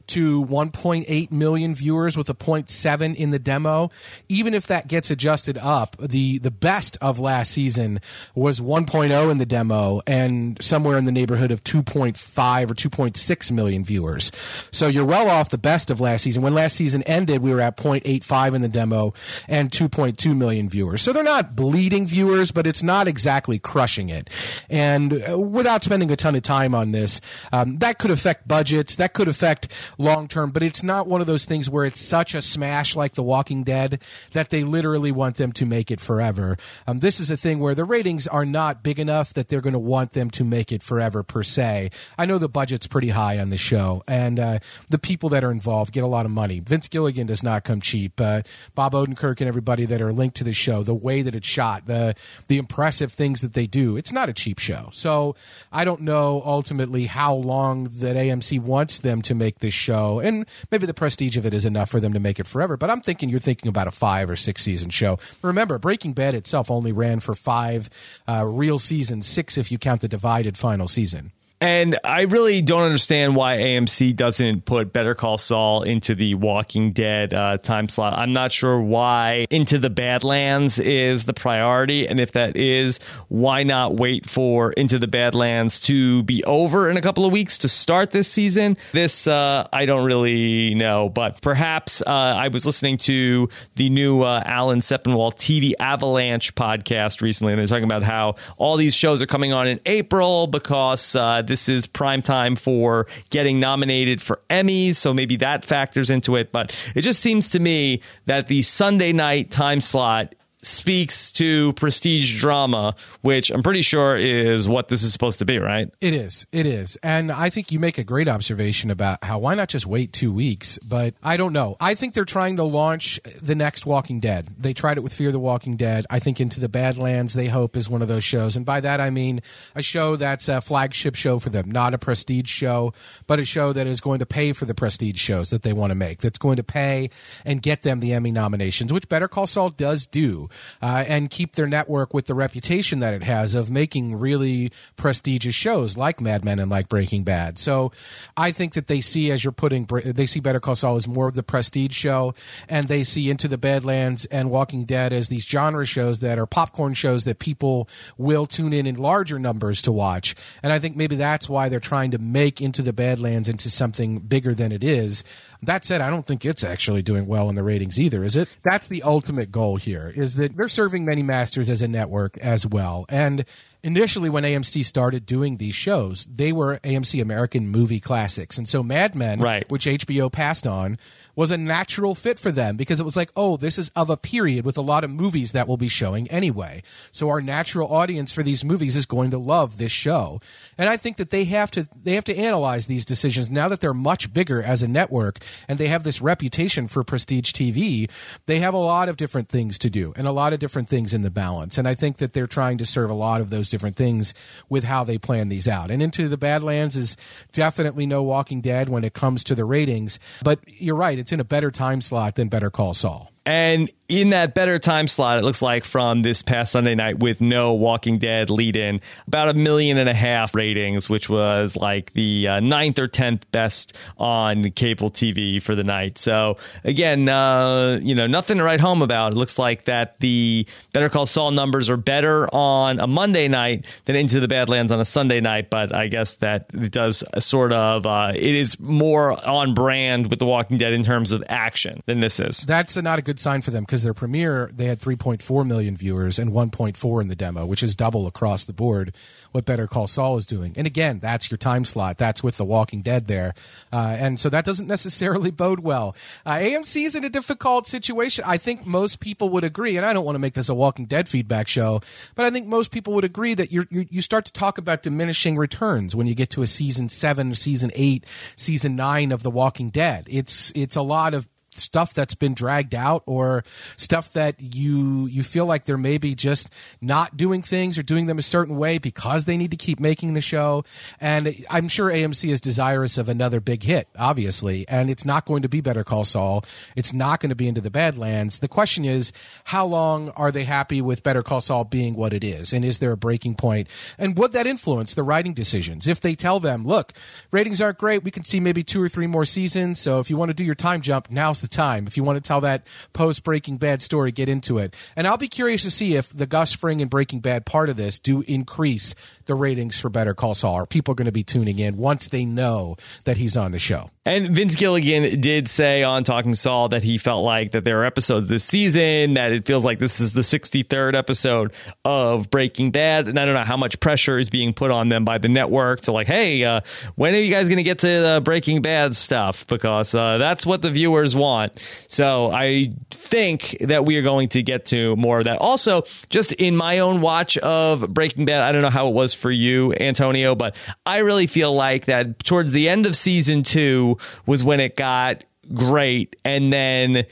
to 0.08 0.44
1.8 0.44 1.32
million 1.32 1.74
viewers 1.74 2.16
with 2.16 2.28
a 2.28 2.34
0.7 2.34 3.14
in 3.14 3.30
the 3.30 3.38
demo. 3.38 3.90
Even 4.28 4.54
if 4.54 4.66
that 4.66 4.88
gets 4.88 5.10
adjusted 5.10 5.58
up, 5.58 5.96
the 5.98 6.38
the 6.38 6.50
best 6.50 6.96
of 7.00 7.18
last 7.18 7.50
season 7.50 8.00
was 8.34 8.60
1.0 8.60 9.30
in 9.30 9.38
the 9.38 9.46
demo 9.46 10.00
and 10.06 10.60
somewhere 10.62 10.98
in 10.98 11.04
the 11.04 11.12
neighborhood 11.12 11.50
of 11.50 11.62
2.5 11.64 12.70
or 12.70 12.74
2.6 12.74 13.52
million 13.52 13.84
viewers. 13.84 14.30
So 14.70 14.88
you're 14.88 15.04
well 15.04 15.28
off 15.28 15.50
the 15.50 15.58
best 15.58 15.90
of 15.90 16.00
last 16.00 16.22
season. 16.22 16.42
When 16.42 16.54
last 16.54 16.76
season 16.76 17.02
ended, 17.04 17.42
we 17.42 17.52
were 17.52 17.60
at 17.60 17.76
0.85 17.76 18.54
in 18.54 18.62
the 18.62 18.68
demo 18.68 19.14
and 19.48 19.70
2.2 19.70 20.36
million 20.36 20.68
viewers. 20.68 21.02
So 21.02 21.12
they're 21.12 21.22
not 21.22 21.56
bleeding 21.56 22.06
viewers, 22.06 22.50
but 22.50 22.66
it's 22.66 22.82
not 22.82 23.08
exactly 23.08 23.58
crushing 23.58 24.08
it. 24.08 24.30
And 24.68 25.22
uh, 25.28 25.38
without 25.38 25.82
spending 25.82 26.10
a 26.10 26.16
ton 26.16 26.34
of 26.34 26.42
time 26.42 26.74
on 26.74 26.92
this, 26.92 27.20
um, 27.52 27.78
that 27.78 27.98
could 27.98 28.10
affect 28.10 28.46
budgets. 28.46 28.96
That 28.96 29.12
could 29.12 29.28
affect 29.28 29.68
long 29.98 30.28
term, 30.28 30.50
but 30.50 30.62
it's 30.62 30.82
not 30.82 31.06
one 31.06 31.20
of 31.20 31.26
those 31.26 31.44
things 31.44 31.70
where 31.70 31.84
it's 31.84 32.00
such 32.00 32.34
a 32.34 32.42
smash 32.42 32.96
like 32.96 33.14
The 33.14 33.22
Walking 33.22 33.64
Dead 33.64 34.00
that 34.32 34.50
they 34.50 34.62
literally 34.62 35.12
want 35.12 35.36
them 35.36 35.52
to 35.52 35.66
make 35.66 35.90
it 35.90 36.00
forever. 36.00 36.56
Um, 36.86 37.00
this 37.00 37.20
is 37.20 37.30
a 37.30 37.36
thing 37.36 37.60
where 37.60 37.74
the 37.74 37.84
ratings 37.84 38.26
are 38.26 38.44
not 38.44 38.82
big 38.82 38.98
enough 38.98 39.34
that 39.34 39.48
they're 39.48 39.60
going 39.60 39.74
to 39.74 39.78
want 39.78 40.12
them 40.12 40.30
to 40.30 40.44
make 40.44 40.72
it 40.72 40.82
forever 40.82 41.22
per 41.22 41.42
se. 41.42 41.90
I 42.18 42.26
know 42.26 42.38
the 42.38 42.48
budget's 42.48 42.86
pretty 42.86 43.10
high 43.10 43.38
on 43.38 43.50
the 43.50 43.56
show, 43.56 44.02
and 44.08 44.38
uh, 44.38 44.58
the 44.88 44.98
people 44.98 45.28
that 45.30 45.44
are 45.44 45.52
involved 45.52 45.92
get 45.92 46.04
a 46.04 46.08
lot 46.08 46.26
of 46.26 46.32
money. 46.32 46.60
Vince 46.60 46.88
Gilligan 46.88 47.26
does 47.26 47.42
not 47.42 47.64
come 47.64 47.80
cheap. 47.80 48.20
Uh, 48.20 48.42
Bob 48.74 48.92
Odenkirk 48.92 49.40
and 49.40 49.48
everybody 49.48 49.84
that 49.86 50.00
are 50.00 50.12
linked 50.12 50.36
to 50.36 50.44
the 50.44 50.52
show, 50.52 50.82
the 50.82 50.94
way 50.94 51.22
that 51.22 51.34
it's 51.34 51.46
shot, 51.46 51.86
the 51.86 52.14
the 52.48 52.58
impressive 52.58 53.12
things 53.12 53.40
that 53.40 53.52
they 53.52 53.66
do, 53.66 53.96
it's 53.96 54.12
not 54.12 54.28
a 54.28 54.32
cheap 54.32 54.58
show. 54.58 54.88
So 54.92 55.36
I 55.72 55.84
don't 55.84 56.02
know 56.02 56.42
ultimately 56.44 57.06
how 57.06 57.34
long 57.34 57.84
that 57.84 58.16
AMC 58.16 58.60
wants 58.60 58.98
them 58.98 59.22
to 59.22 59.34
make 59.34 59.58
this 59.58 59.74
show, 59.84 60.20
and 60.20 60.46
maybe 60.70 60.86
the 60.86 60.94
prestige 60.94 61.36
of 61.36 61.46
it 61.46 61.54
is 61.54 61.64
enough 61.64 61.90
for 61.90 62.00
them 62.00 62.14
to 62.14 62.20
make 62.20 62.40
it 62.40 62.46
forever. 62.46 62.76
But 62.76 62.90
I'm 62.90 63.00
thinking 63.00 63.28
you're 63.28 63.38
thinking 63.38 63.68
about 63.68 63.86
a 63.86 63.90
five 63.90 64.30
or 64.30 64.36
six 64.36 64.62
season 64.62 64.90
show. 64.90 65.18
Remember, 65.42 65.78
Breaking 65.78 66.14
Bad 66.14 66.34
itself 66.34 66.70
only 66.70 66.92
ran 66.92 67.20
for 67.20 67.34
five 67.34 67.90
uh, 68.26 68.44
real 68.46 68.78
seasons, 68.78 69.26
six 69.26 69.58
if 69.58 69.70
you 69.70 69.78
count 69.78 70.00
the 70.00 70.08
divided 70.08 70.56
final 70.56 70.88
season. 70.88 71.32
And 71.64 71.98
I 72.04 72.24
really 72.24 72.60
don't 72.60 72.82
understand 72.82 73.36
why 73.36 73.56
AMC 73.56 74.14
doesn't 74.16 74.66
put 74.66 74.92
Better 74.92 75.14
Call 75.14 75.38
Saul 75.38 75.82
into 75.82 76.14
the 76.14 76.34
Walking 76.34 76.92
Dead 76.92 77.32
uh, 77.32 77.56
time 77.56 77.88
slot. 77.88 78.12
I'm 78.18 78.34
not 78.34 78.52
sure 78.52 78.78
why 78.78 79.46
Into 79.48 79.78
the 79.78 79.88
Badlands 79.88 80.78
is 80.78 81.24
the 81.24 81.32
priority. 81.32 82.06
And 82.06 82.20
if 82.20 82.32
that 82.32 82.54
is, 82.58 83.00
why 83.28 83.62
not 83.62 83.96
wait 83.96 84.28
for 84.28 84.72
Into 84.72 84.98
the 84.98 85.06
Badlands 85.06 85.80
to 85.84 86.22
be 86.24 86.44
over 86.44 86.90
in 86.90 86.98
a 86.98 87.00
couple 87.00 87.24
of 87.24 87.32
weeks 87.32 87.56
to 87.56 87.68
start 87.70 88.10
this 88.10 88.28
season? 88.28 88.76
This, 88.92 89.26
uh, 89.26 89.66
I 89.72 89.86
don't 89.86 90.04
really 90.04 90.74
know. 90.74 91.08
But 91.08 91.40
perhaps 91.40 92.02
uh, 92.02 92.10
I 92.10 92.48
was 92.48 92.66
listening 92.66 92.98
to 92.98 93.48
the 93.76 93.88
new 93.88 94.20
uh, 94.20 94.42
Alan 94.44 94.80
Sepinwall 94.80 95.34
TV 95.34 95.72
Avalanche 95.80 96.54
podcast 96.56 97.22
recently, 97.22 97.54
and 97.54 97.58
they're 97.60 97.68
talking 97.68 97.84
about 97.84 98.02
how 98.02 98.34
all 98.58 98.76
these 98.76 98.94
shows 98.94 99.22
are 99.22 99.26
coming 99.26 99.54
on 99.54 99.66
in 99.66 99.80
April 99.86 100.46
because 100.46 101.16
uh, 101.16 101.40
this 101.54 101.68
is 101.68 101.86
prime 101.86 102.20
time 102.20 102.56
for 102.56 103.06
getting 103.30 103.60
nominated 103.60 104.20
for 104.20 104.40
Emmys, 104.50 104.96
so 104.96 105.14
maybe 105.14 105.36
that 105.36 105.64
factors 105.64 106.10
into 106.10 106.34
it. 106.34 106.50
But 106.50 106.74
it 106.96 107.02
just 107.02 107.20
seems 107.20 107.48
to 107.50 107.60
me 107.60 108.00
that 108.26 108.48
the 108.48 108.62
Sunday 108.62 109.12
night 109.12 109.52
time 109.52 109.80
slot 109.80 110.34
speaks 110.64 111.32
to 111.32 111.72
prestige 111.74 112.40
drama, 112.40 112.94
which 113.22 113.50
I'm 113.50 113.62
pretty 113.62 113.82
sure 113.82 114.16
is 114.16 114.68
what 114.68 114.88
this 114.88 115.02
is 115.02 115.12
supposed 115.12 115.38
to 115.40 115.44
be, 115.44 115.58
right? 115.58 115.92
It 116.00 116.14
is. 116.14 116.46
It 116.52 116.66
is. 116.66 116.96
And 117.02 117.30
I 117.30 117.50
think 117.50 117.72
you 117.72 117.78
make 117.78 117.98
a 117.98 118.04
great 118.04 118.28
observation 118.28 118.90
about 118.90 119.22
how 119.22 119.38
why 119.38 119.54
not 119.54 119.68
just 119.68 119.86
wait 119.86 120.12
two 120.12 120.32
weeks? 120.32 120.78
But 120.78 121.14
I 121.22 121.36
don't 121.36 121.52
know. 121.52 121.76
I 121.80 121.94
think 121.94 122.14
they're 122.14 122.24
trying 122.24 122.56
to 122.56 122.64
launch 122.64 123.20
the 123.40 123.54
next 123.54 123.86
Walking 123.86 124.20
Dead. 124.20 124.48
They 124.58 124.72
tried 124.72 124.96
it 124.96 125.00
with 125.00 125.12
Fear 125.12 125.32
the 125.32 125.38
Walking 125.38 125.76
Dead. 125.76 126.06
I 126.10 126.18
think 126.18 126.40
Into 126.40 126.60
the 126.60 126.68
Badlands, 126.68 127.34
they 127.34 127.48
hope, 127.48 127.76
is 127.76 127.88
one 127.88 128.02
of 128.02 128.08
those 128.08 128.24
shows. 128.24 128.56
And 128.56 128.66
by 128.66 128.80
that, 128.80 129.00
I 129.00 129.10
mean 129.10 129.40
a 129.74 129.82
show 129.82 130.16
that's 130.16 130.48
a 130.48 130.60
flagship 130.60 131.14
show 131.14 131.38
for 131.38 131.50
them, 131.50 131.70
not 131.70 131.94
a 131.94 131.98
prestige 131.98 132.48
show, 132.48 132.92
but 133.26 133.38
a 133.38 133.44
show 133.44 133.72
that 133.72 133.86
is 133.86 134.00
going 134.00 134.18
to 134.20 134.26
pay 134.26 134.52
for 134.52 134.64
the 134.64 134.74
prestige 134.74 135.20
shows 135.20 135.50
that 135.50 135.62
they 135.62 135.72
want 135.72 135.90
to 135.90 135.94
make, 135.94 136.18
that's 136.20 136.38
going 136.38 136.56
to 136.56 136.64
pay 136.64 137.10
and 137.44 137.62
get 137.62 137.82
them 137.82 138.00
the 138.00 138.12
Emmy 138.12 138.32
nominations, 138.32 138.92
which 138.92 139.08
Better 139.08 139.28
Call 139.28 139.46
Saul 139.46 139.70
does 139.70 140.06
do. 140.06 140.48
Uh, 140.82 141.04
and 141.06 141.30
keep 141.30 141.54
their 141.54 141.66
network 141.66 142.14
with 142.14 142.26
the 142.26 142.34
reputation 142.34 143.00
that 143.00 143.14
it 143.14 143.22
has 143.22 143.54
of 143.54 143.70
making 143.70 144.16
really 144.16 144.72
prestigious 144.96 145.54
shows 145.54 145.96
like 145.96 146.20
Mad 146.20 146.44
Men 146.44 146.58
and 146.58 146.70
like 146.70 146.88
Breaking 146.88 147.24
Bad. 147.24 147.58
So 147.58 147.92
I 148.36 148.52
think 148.52 148.74
that 148.74 148.86
they 148.86 149.00
see 149.00 149.30
as 149.30 149.44
you're 149.44 149.52
putting 149.52 149.86
they 149.86 150.26
see 150.26 150.40
Better 150.40 150.60
Call 150.60 150.74
Saul 150.74 150.96
as 150.96 151.08
more 151.08 151.28
of 151.28 151.34
the 151.34 151.42
prestige 151.42 151.94
show, 151.94 152.34
and 152.68 152.88
they 152.88 153.04
see 153.04 153.30
Into 153.30 153.48
the 153.48 153.58
Badlands 153.58 154.24
and 154.26 154.50
Walking 154.50 154.84
Dead 154.84 155.12
as 155.12 155.28
these 155.28 155.46
genre 155.46 155.86
shows 155.86 156.20
that 156.20 156.38
are 156.38 156.46
popcorn 156.46 156.94
shows 156.94 157.24
that 157.24 157.38
people 157.38 157.88
will 158.16 158.46
tune 158.46 158.72
in 158.72 158.86
in 158.86 158.96
larger 158.96 159.38
numbers 159.38 159.82
to 159.82 159.92
watch. 159.92 160.34
And 160.62 160.72
I 160.72 160.78
think 160.78 160.96
maybe 160.96 161.16
that's 161.16 161.48
why 161.48 161.68
they're 161.68 161.80
trying 161.80 162.12
to 162.12 162.18
make 162.18 162.60
Into 162.60 162.82
the 162.82 162.92
Badlands 162.92 163.48
into 163.48 163.70
something 163.70 164.20
bigger 164.20 164.54
than 164.54 164.72
it 164.72 164.84
is. 164.84 165.24
That 165.66 165.84
said, 165.84 166.00
I 166.00 166.10
don't 166.10 166.26
think 166.26 166.44
it's 166.44 166.64
actually 166.64 167.02
doing 167.02 167.26
well 167.26 167.48
in 167.48 167.54
the 167.54 167.62
ratings 167.62 168.00
either, 168.00 168.24
is 168.24 168.36
it? 168.36 168.48
That's 168.62 168.88
the 168.88 169.02
ultimate 169.02 169.50
goal 169.50 169.76
here, 169.76 170.12
is 170.14 170.36
that 170.36 170.56
they're 170.56 170.68
serving 170.68 171.04
many 171.04 171.22
masters 171.22 171.70
as 171.70 171.82
a 171.82 171.88
network 171.88 172.36
as 172.38 172.66
well. 172.66 173.06
And 173.08 173.44
initially 173.84 174.30
when 174.30 174.44
AMC 174.44 174.84
started 174.84 175.26
doing 175.26 175.58
these 175.58 175.74
shows, 175.74 176.26
they 176.26 176.52
were 176.52 176.80
AMC 176.82 177.20
American 177.20 177.68
movie 177.68 178.00
classics. 178.00 178.56
And 178.56 178.66
so 178.66 178.82
Mad 178.82 179.14
Men, 179.14 179.40
right. 179.40 179.70
which 179.70 179.84
HBO 179.84 180.32
passed 180.32 180.66
on, 180.66 180.98
was 181.36 181.50
a 181.50 181.58
natural 181.58 182.14
fit 182.14 182.38
for 182.38 182.50
them 182.50 182.76
because 182.76 183.00
it 183.00 183.04
was 183.04 183.16
like, 183.16 183.30
oh, 183.36 183.56
this 183.56 183.78
is 183.78 183.90
of 183.90 184.08
a 184.08 184.16
period 184.16 184.64
with 184.64 184.78
a 184.78 184.82
lot 184.82 185.04
of 185.04 185.10
movies 185.10 185.52
that 185.52 185.68
will 185.68 185.76
be 185.76 185.88
showing 185.88 186.28
anyway. 186.28 186.82
So 187.12 187.28
our 187.28 187.40
natural 187.40 187.92
audience 187.92 188.32
for 188.32 188.42
these 188.42 188.64
movies 188.64 188.96
is 188.96 189.04
going 189.04 189.32
to 189.32 189.38
love 189.38 189.76
this 189.76 189.92
show. 189.92 190.40
And 190.78 190.88
I 190.88 190.96
think 190.96 191.16
that 191.18 191.30
they 191.30 191.44
have 191.44 191.70
to 191.72 191.86
they 192.02 192.14
have 192.14 192.24
to 192.24 192.36
analyze 192.36 192.86
these 192.86 193.04
decisions 193.04 193.50
now 193.50 193.68
that 193.68 193.80
they're 193.80 193.92
much 193.92 194.32
bigger 194.32 194.62
as 194.62 194.82
a 194.82 194.88
network 194.88 195.38
and 195.68 195.78
they 195.78 195.88
have 195.88 196.04
this 196.04 196.22
reputation 196.22 196.86
for 196.86 197.04
prestige 197.04 197.52
TV. 197.52 198.08
They 198.46 198.60
have 198.60 198.74
a 198.74 198.78
lot 198.78 199.08
of 199.08 199.16
different 199.16 199.48
things 199.48 199.78
to 199.80 199.90
do 199.90 200.12
and 200.16 200.26
a 200.26 200.32
lot 200.32 200.52
of 200.52 200.58
different 200.58 200.88
things 200.88 201.12
in 201.12 201.22
the 201.22 201.30
balance. 201.30 201.78
And 201.78 201.86
I 201.86 201.94
think 201.94 202.18
that 202.18 202.32
they're 202.32 202.46
trying 202.46 202.78
to 202.78 202.86
serve 202.86 203.10
a 203.10 203.14
lot 203.14 203.40
of 203.40 203.50
those 203.50 203.73
different 203.74 203.96
things 203.96 204.34
with 204.68 204.84
how 204.84 205.02
they 205.02 205.18
plan 205.18 205.48
these 205.48 205.66
out. 205.66 205.90
And 205.90 206.00
Into 206.00 206.28
the 206.28 206.38
Badlands 206.38 206.96
is 206.96 207.16
definitely 207.50 208.06
no 208.06 208.22
Walking 208.22 208.60
Dead 208.60 208.88
when 208.88 209.02
it 209.02 209.14
comes 209.14 209.42
to 209.44 209.56
the 209.56 209.64
ratings, 209.64 210.20
but 210.44 210.60
you're 210.66 210.94
right 210.94 211.18
it's 211.18 211.32
in 211.32 211.40
a 211.40 211.44
better 211.44 211.72
time 211.72 212.00
slot 212.00 212.36
than 212.36 212.48
Better 212.48 212.70
Call 212.70 212.94
Saul. 212.94 213.33
And 213.46 213.90
in 214.08 214.30
that 214.30 214.54
better 214.54 214.78
time 214.78 215.08
slot, 215.08 215.38
it 215.38 215.44
looks 215.44 215.62
like 215.62 215.84
from 215.84 216.20
this 216.20 216.42
past 216.42 216.72
Sunday 216.72 216.94
night 216.94 217.18
with 217.18 217.40
no 217.40 217.72
Walking 217.72 218.18
Dead 218.18 218.50
lead 218.50 218.76
in, 218.76 219.00
about 219.26 219.48
a 219.48 219.54
million 219.54 219.96
and 219.96 220.08
a 220.08 220.14
half 220.14 220.54
ratings, 220.54 221.08
which 221.08 221.28
was 221.28 221.76
like 221.76 222.12
the 222.12 222.48
uh, 222.48 222.60
ninth 222.60 222.98
or 222.98 223.06
tenth 223.06 223.50
best 223.50 223.96
on 224.18 224.70
cable 224.72 225.10
TV 225.10 225.62
for 225.62 225.74
the 225.74 225.84
night. 225.84 226.18
So 226.18 226.58
again, 226.84 227.28
uh, 227.28 227.98
you 228.02 228.14
know, 228.14 228.26
nothing 228.26 228.58
to 228.58 228.64
write 228.64 228.80
home 228.80 229.00
about. 229.00 229.32
It 229.32 229.36
looks 229.36 229.58
like 229.58 229.86
that 229.86 230.20
the 230.20 230.66
Better 230.92 231.08
Call 231.08 231.24
Saul 231.24 231.50
numbers 231.50 231.88
are 231.88 231.96
better 231.96 232.46
on 232.54 233.00
a 233.00 233.06
Monday 233.06 233.48
night 233.48 233.86
than 234.04 234.16
Into 234.16 234.38
the 234.38 234.48
Badlands 234.48 234.92
on 234.92 235.00
a 235.00 235.04
Sunday 235.04 235.40
night. 235.40 235.70
But 235.70 235.94
I 235.94 236.08
guess 236.08 236.34
that 236.36 236.66
it 236.74 236.92
does 236.92 237.24
sort 237.38 237.72
of, 237.72 238.06
uh, 238.06 238.32
it 238.34 238.54
is 238.54 238.78
more 238.78 239.32
on 239.48 239.72
brand 239.72 240.28
with 240.28 240.38
The 240.38 240.46
Walking 240.46 240.76
Dead 240.76 240.92
in 240.92 241.02
terms 241.02 241.32
of 241.32 241.42
action 241.48 242.02
than 242.04 242.20
this 242.20 242.38
is. 242.38 242.60
That's 242.60 242.96
not 242.96 243.18
a 243.18 243.22
good 243.22 243.33
sign 243.38 243.62
for 243.62 243.70
them 243.70 243.84
because 243.84 244.02
their 244.02 244.14
premiere 244.14 244.70
they 244.72 244.86
had 244.86 244.98
3.4 244.98 245.66
million 245.66 245.96
viewers 245.96 246.38
and 246.38 246.52
1.4 246.52 247.20
in 247.20 247.28
the 247.28 247.36
demo, 247.36 247.66
which 247.66 247.82
is 247.82 247.96
double 247.96 248.26
across 248.26 248.64
the 248.64 248.72
board 248.72 249.14
what 249.52 249.64
Better 249.64 249.86
Call 249.86 250.06
Saul 250.06 250.36
is 250.36 250.46
doing. 250.46 250.74
And 250.76 250.86
again, 250.86 251.20
that's 251.20 251.50
your 251.50 251.58
time 251.58 251.84
slot. 251.84 252.18
That's 252.18 252.42
with 252.42 252.56
The 252.56 252.64
Walking 252.64 253.02
Dead 253.02 253.26
there, 253.26 253.54
uh, 253.92 254.16
and 254.18 254.38
so 254.38 254.48
that 254.48 254.64
doesn't 254.64 254.86
necessarily 254.86 255.50
bode 255.52 255.80
well. 255.80 256.16
Uh, 256.44 256.54
AMC 256.54 257.04
is 257.04 257.14
in 257.14 257.24
a 257.24 257.30
difficult 257.30 257.86
situation. 257.86 258.44
I 258.46 258.56
think 258.56 258.86
most 258.86 259.20
people 259.20 259.48
would 259.50 259.64
agree, 259.64 259.96
and 259.96 260.04
I 260.04 260.12
don't 260.12 260.24
want 260.24 260.34
to 260.34 260.40
make 260.40 260.54
this 260.54 260.68
a 260.68 260.74
Walking 260.74 261.06
Dead 261.06 261.28
feedback 261.28 261.68
show, 261.68 262.00
but 262.34 262.44
I 262.44 262.50
think 262.50 262.66
most 262.66 262.90
people 262.90 263.14
would 263.14 263.24
agree 263.24 263.54
that 263.54 263.72
you 263.72 263.84
you 263.90 264.20
start 264.20 264.44
to 264.46 264.52
talk 264.52 264.78
about 264.78 265.02
diminishing 265.02 265.56
returns 265.56 266.16
when 266.16 266.26
you 266.26 266.34
get 266.34 266.50
to 266.50 266.62
a 266.62 266.66
season 266.66 267.08
seven, 267.08 267.54
season 267.54 267.90
eight, 267.94 268.24
season 268.56 268.96
nine 268.96 269.32
of 269.32 269.42
The 269.42 269.50
Walking 269.50 269.90
Dead. 269.90 270.26
It's 270.30 270.72
it's 270.74 270.96
a 270.96 271.02
lot 271.02 271.34
of 271.34 271.48
stuff 271.78 272.14
that's 272.14 272.34
been 272.34 272.54
dragged 272.54 272.94
out 272.94 273.22
or 273.26 273.64
stuff 273.96 274.32
that 274.32 274.74
you 274.74 275.26
you 275.26 275.42
feel 275.42 275.66
like 275.66 275.84
they're 275.84 275.96
maybe 275.96 276.34
just 276.34 276.70
not 277.00 277.36
doing 277.36 277.62
things 277.62 277.98
or 277.98 278.02
doing 278.02 278.26
them 278.26 278.38
a 278.38 278.42
certain 278.42 278.76
way 278.76 278.98
because 278.98 279.44
they 279.44 279.56
need 279.56 279.70
to 279.70 279.76
keep 279.76 280.00
making 280.00 280.34
the 280.34 280.40
show. 280.40 280.84
And 281.20 281.64
I'm 281.70 281.88
sure 281.88 282.10
AMC 282.10 282.50
is 282.50 282.60
desirous 282.60 283.18
of 283.18 283.28
another 283.28 283.60
big 283.60 283.82
hit 283.82 284.08
obviously 284.18 284.86
and 284.88 285.10
it's 285.10 285.24
not 285.24 285.44
going 285.44 285.62
to 285.62 285.68
be 285.68 285.80
Better 285.80 286.04
Call 286.04 286.24
Saul. 286.24 286.64
It's 286.96 287.12
not 287.12 287.40
going 287.40 287.50
to 287.50 287.56
be 287.56 287.68
Into 287.68 287.80
the 287.80 287.90
Badlands. 287.90 288.58
The 288.58 288.68
question 288.68 289.04
is 289.04 289.32
how 289.64 289.86
long 289.86 290.30
are 290.30 290.52
they 290.52 290.64
happy 290.64 291.00
with 291.00 291.22
Better 291.22 291.42
Call 291.42 291.60
Saul 291.60 291.84
being 291.84 292.14
what 292.14 292.32
it 292.32 292.44
is? 292.44 292.72
And 292.72 292.84
is 292.84 292.98
there 292.98 293.12
a 293.12 293.16
breaking 293.16 293.56
point? 293.56 293.88
And 294.18 294.36
would 294.38 294.52
that 294.52 294.66
influence 294.66 295.14
the 295.14 295.22
writing 295.22 295.54
decisions? 295.54 296.08
If 296.08 296.20
they 296.20 296.34
tell 296.34 296.60
them 296.60 296.84
look 296.84 297.12
ratings 297.50 297.80
aren't 297.80 297.98
great. 297.98 298.24
We 298.24 298.30
can 298.30 298.44
see 298.44 298.60
maybe 298.60 298.82
two 298.82 299.02
or 299.02 299.08
three 299.08 299.26
more 299.26 299.44
seasons. 299.44 299.98
So 300.00 300.20
if 300.20 300.30
you 300.30 300.36
want 300.36 300.50
to 300.50 300.54
do 300.54 300.64
your 300.64 300.74
time 300.74 301.00
jump 301.00 301.30
now's 301.30 301.60
the 301.64 301.68
time. 301.68 302.06
If 302.06 302.16
you 302.16 302.22
want 302.22 302.36
to 302.36 302.46
tell 302.46 302.60
that 302.60 302.86
post 303.12 303.42
Breaking 303.42 303.78
Bad 303.78 304.02
story, 304.02 304.30
get 304.30 304.48
into 304.48 304.78
it. 304.78 304.94
And 305.16 305.26
I'll 305.26 305.36
be 305.36 305.48
curious 305.48 305.82
to 305.82 305.90
see 305.90 306.14
if 306.14 306.28
the 306.28 306.46
Gus 306.46 306.72
Fring 306.72 307.00
and 307.00 307.10
Breaking 307.10 307.40
Bad 307.40 307.66
part 307.66 307.88
of 307.88 307.96
this 307.96 308.18
do 308.18 308.42
increase 308.42 309.14
the 309.46 309.54
ratings 309.54 310.00
for 310.00 310.08
Better 310.08 310.34
Call 310.34 310.54
Saul. 310.54 310.74
Are 310.74 310.86
people 310.86 311.14
going 311.14 311.26
to 311.26 311.32
be 311.32 311.42
tuning 311.42 311.78
in 311.78 311.96
once 311.96 312.28
they 312.28 312.44
know 312.44 312.96
that 313.24 313.36
he's 313.36 313.56
on 313.56 313.72
the 313.72 313.78
show? 313.78 314.08
And 314.26 314.56
Vince 314.56 314.74
Gilligan 314.74 315.38
did 315.38 315.68
say 315.68 316.02
on 316.02 316.24
Talking 316.24 316.54
Saul 316.54 316.88
that 316.88 317.02
he 317.02 317.18
felt 317.18 317.44
like 317.44 317.72
that 317.72 317.84
there 317.84 318.00
are 318.00 318.04
episodes 318.06 318.48
this 318.48 318.64
season 318.64 319.34
that 319.34 319.52
it 319.52 319.66
feels 319.66 319.84
like 319.84 319.98
this 319.98 320.18
is 320.18 320.32
the 320.32 320.40
63rd 320.40 321.14
episode 321.14 321.74
of 322.06 322.48
Breaking 322.48 322.90
Bad, 322.90 323.28
and 323.28 323.38
I 323.38 323.44
don't 323.44 323.52
know 323.52 323.64
how 323.64 323.76
much 323.76 324.00
pressure 324.00 324.38
is 324.38 324.48
being 324.48 324.72
put 324.72 324.90
on 324.90 325.10
them 325.10 325.26
by 325.26 325.36
the 325.36 325.48
network 325.48 326.00
to 326.02 326.12
like, 326.12 326.26
hey, 326.26 326.64
uh, 326.64 326.80
when 327.16 327.34
are 327.34 327.38
you 327.38 327.52
guys 327.52 327.68
going 327.68 327.76
to 327.76 327.82
get 327.82 327.98
to 327.98 328.06
the 328.06 328.40
Breaking 328.42 328.80
Bad 328.80 329.14
stuff? 329.14 329.66
Because 329.66 330.14
uh, 330.14 330.38
that's 330.38 330.64
what 330.64 330.80
the 330.80 330.90
viewers 330.90 331.36
want. 331.36 331.78
So 332.08 332.50
I 332.50 332.94
think 333.10 333.76
that 333.80 334.06
we 334.06 334.16
are 334.16 334.22
going 334.22 334.48
to 334.50 334.62
get 334.62 334.86
to 334.86 335.16
more 335.16 335.36
of 335.36 335.44
that. 335.44 335.58
Also, 335.58 336.04
just 336.30 336.52
in 336.52 336.74
my 336.76 337.00
own 337.00 337.20
watch 337.20 337.58
of 337.58 338.08
Breaking 338.08 338.46
Bad, 338.46 338.62
I 338.62 338.72
don't 338.72 338.80
know 338.80 338.88
how 338.88 339.08
it 339.08 339.14
was 339.14 339.33
for 339.34 339.50
you, 339.50 339.94
Antonio, 339.94 340.54
but 340.54 340.76
I 341.04 341.18
really 341.18 341.46
feel 341.46 341.74
like 341.74 342.06
that 342.06 342.42
towards 342.44 342.72
the 342.72 342.88
end 342.88 343.06
of 343.06 343.16
season 343.16 343.62
two 343.62 344.18
was 344.46 344.64
when 344.64 344.80
it 344.80 344.96
got 344.96 345.44
great. 345.72 346.36
And 346.44 346.72
then 346.72 347.24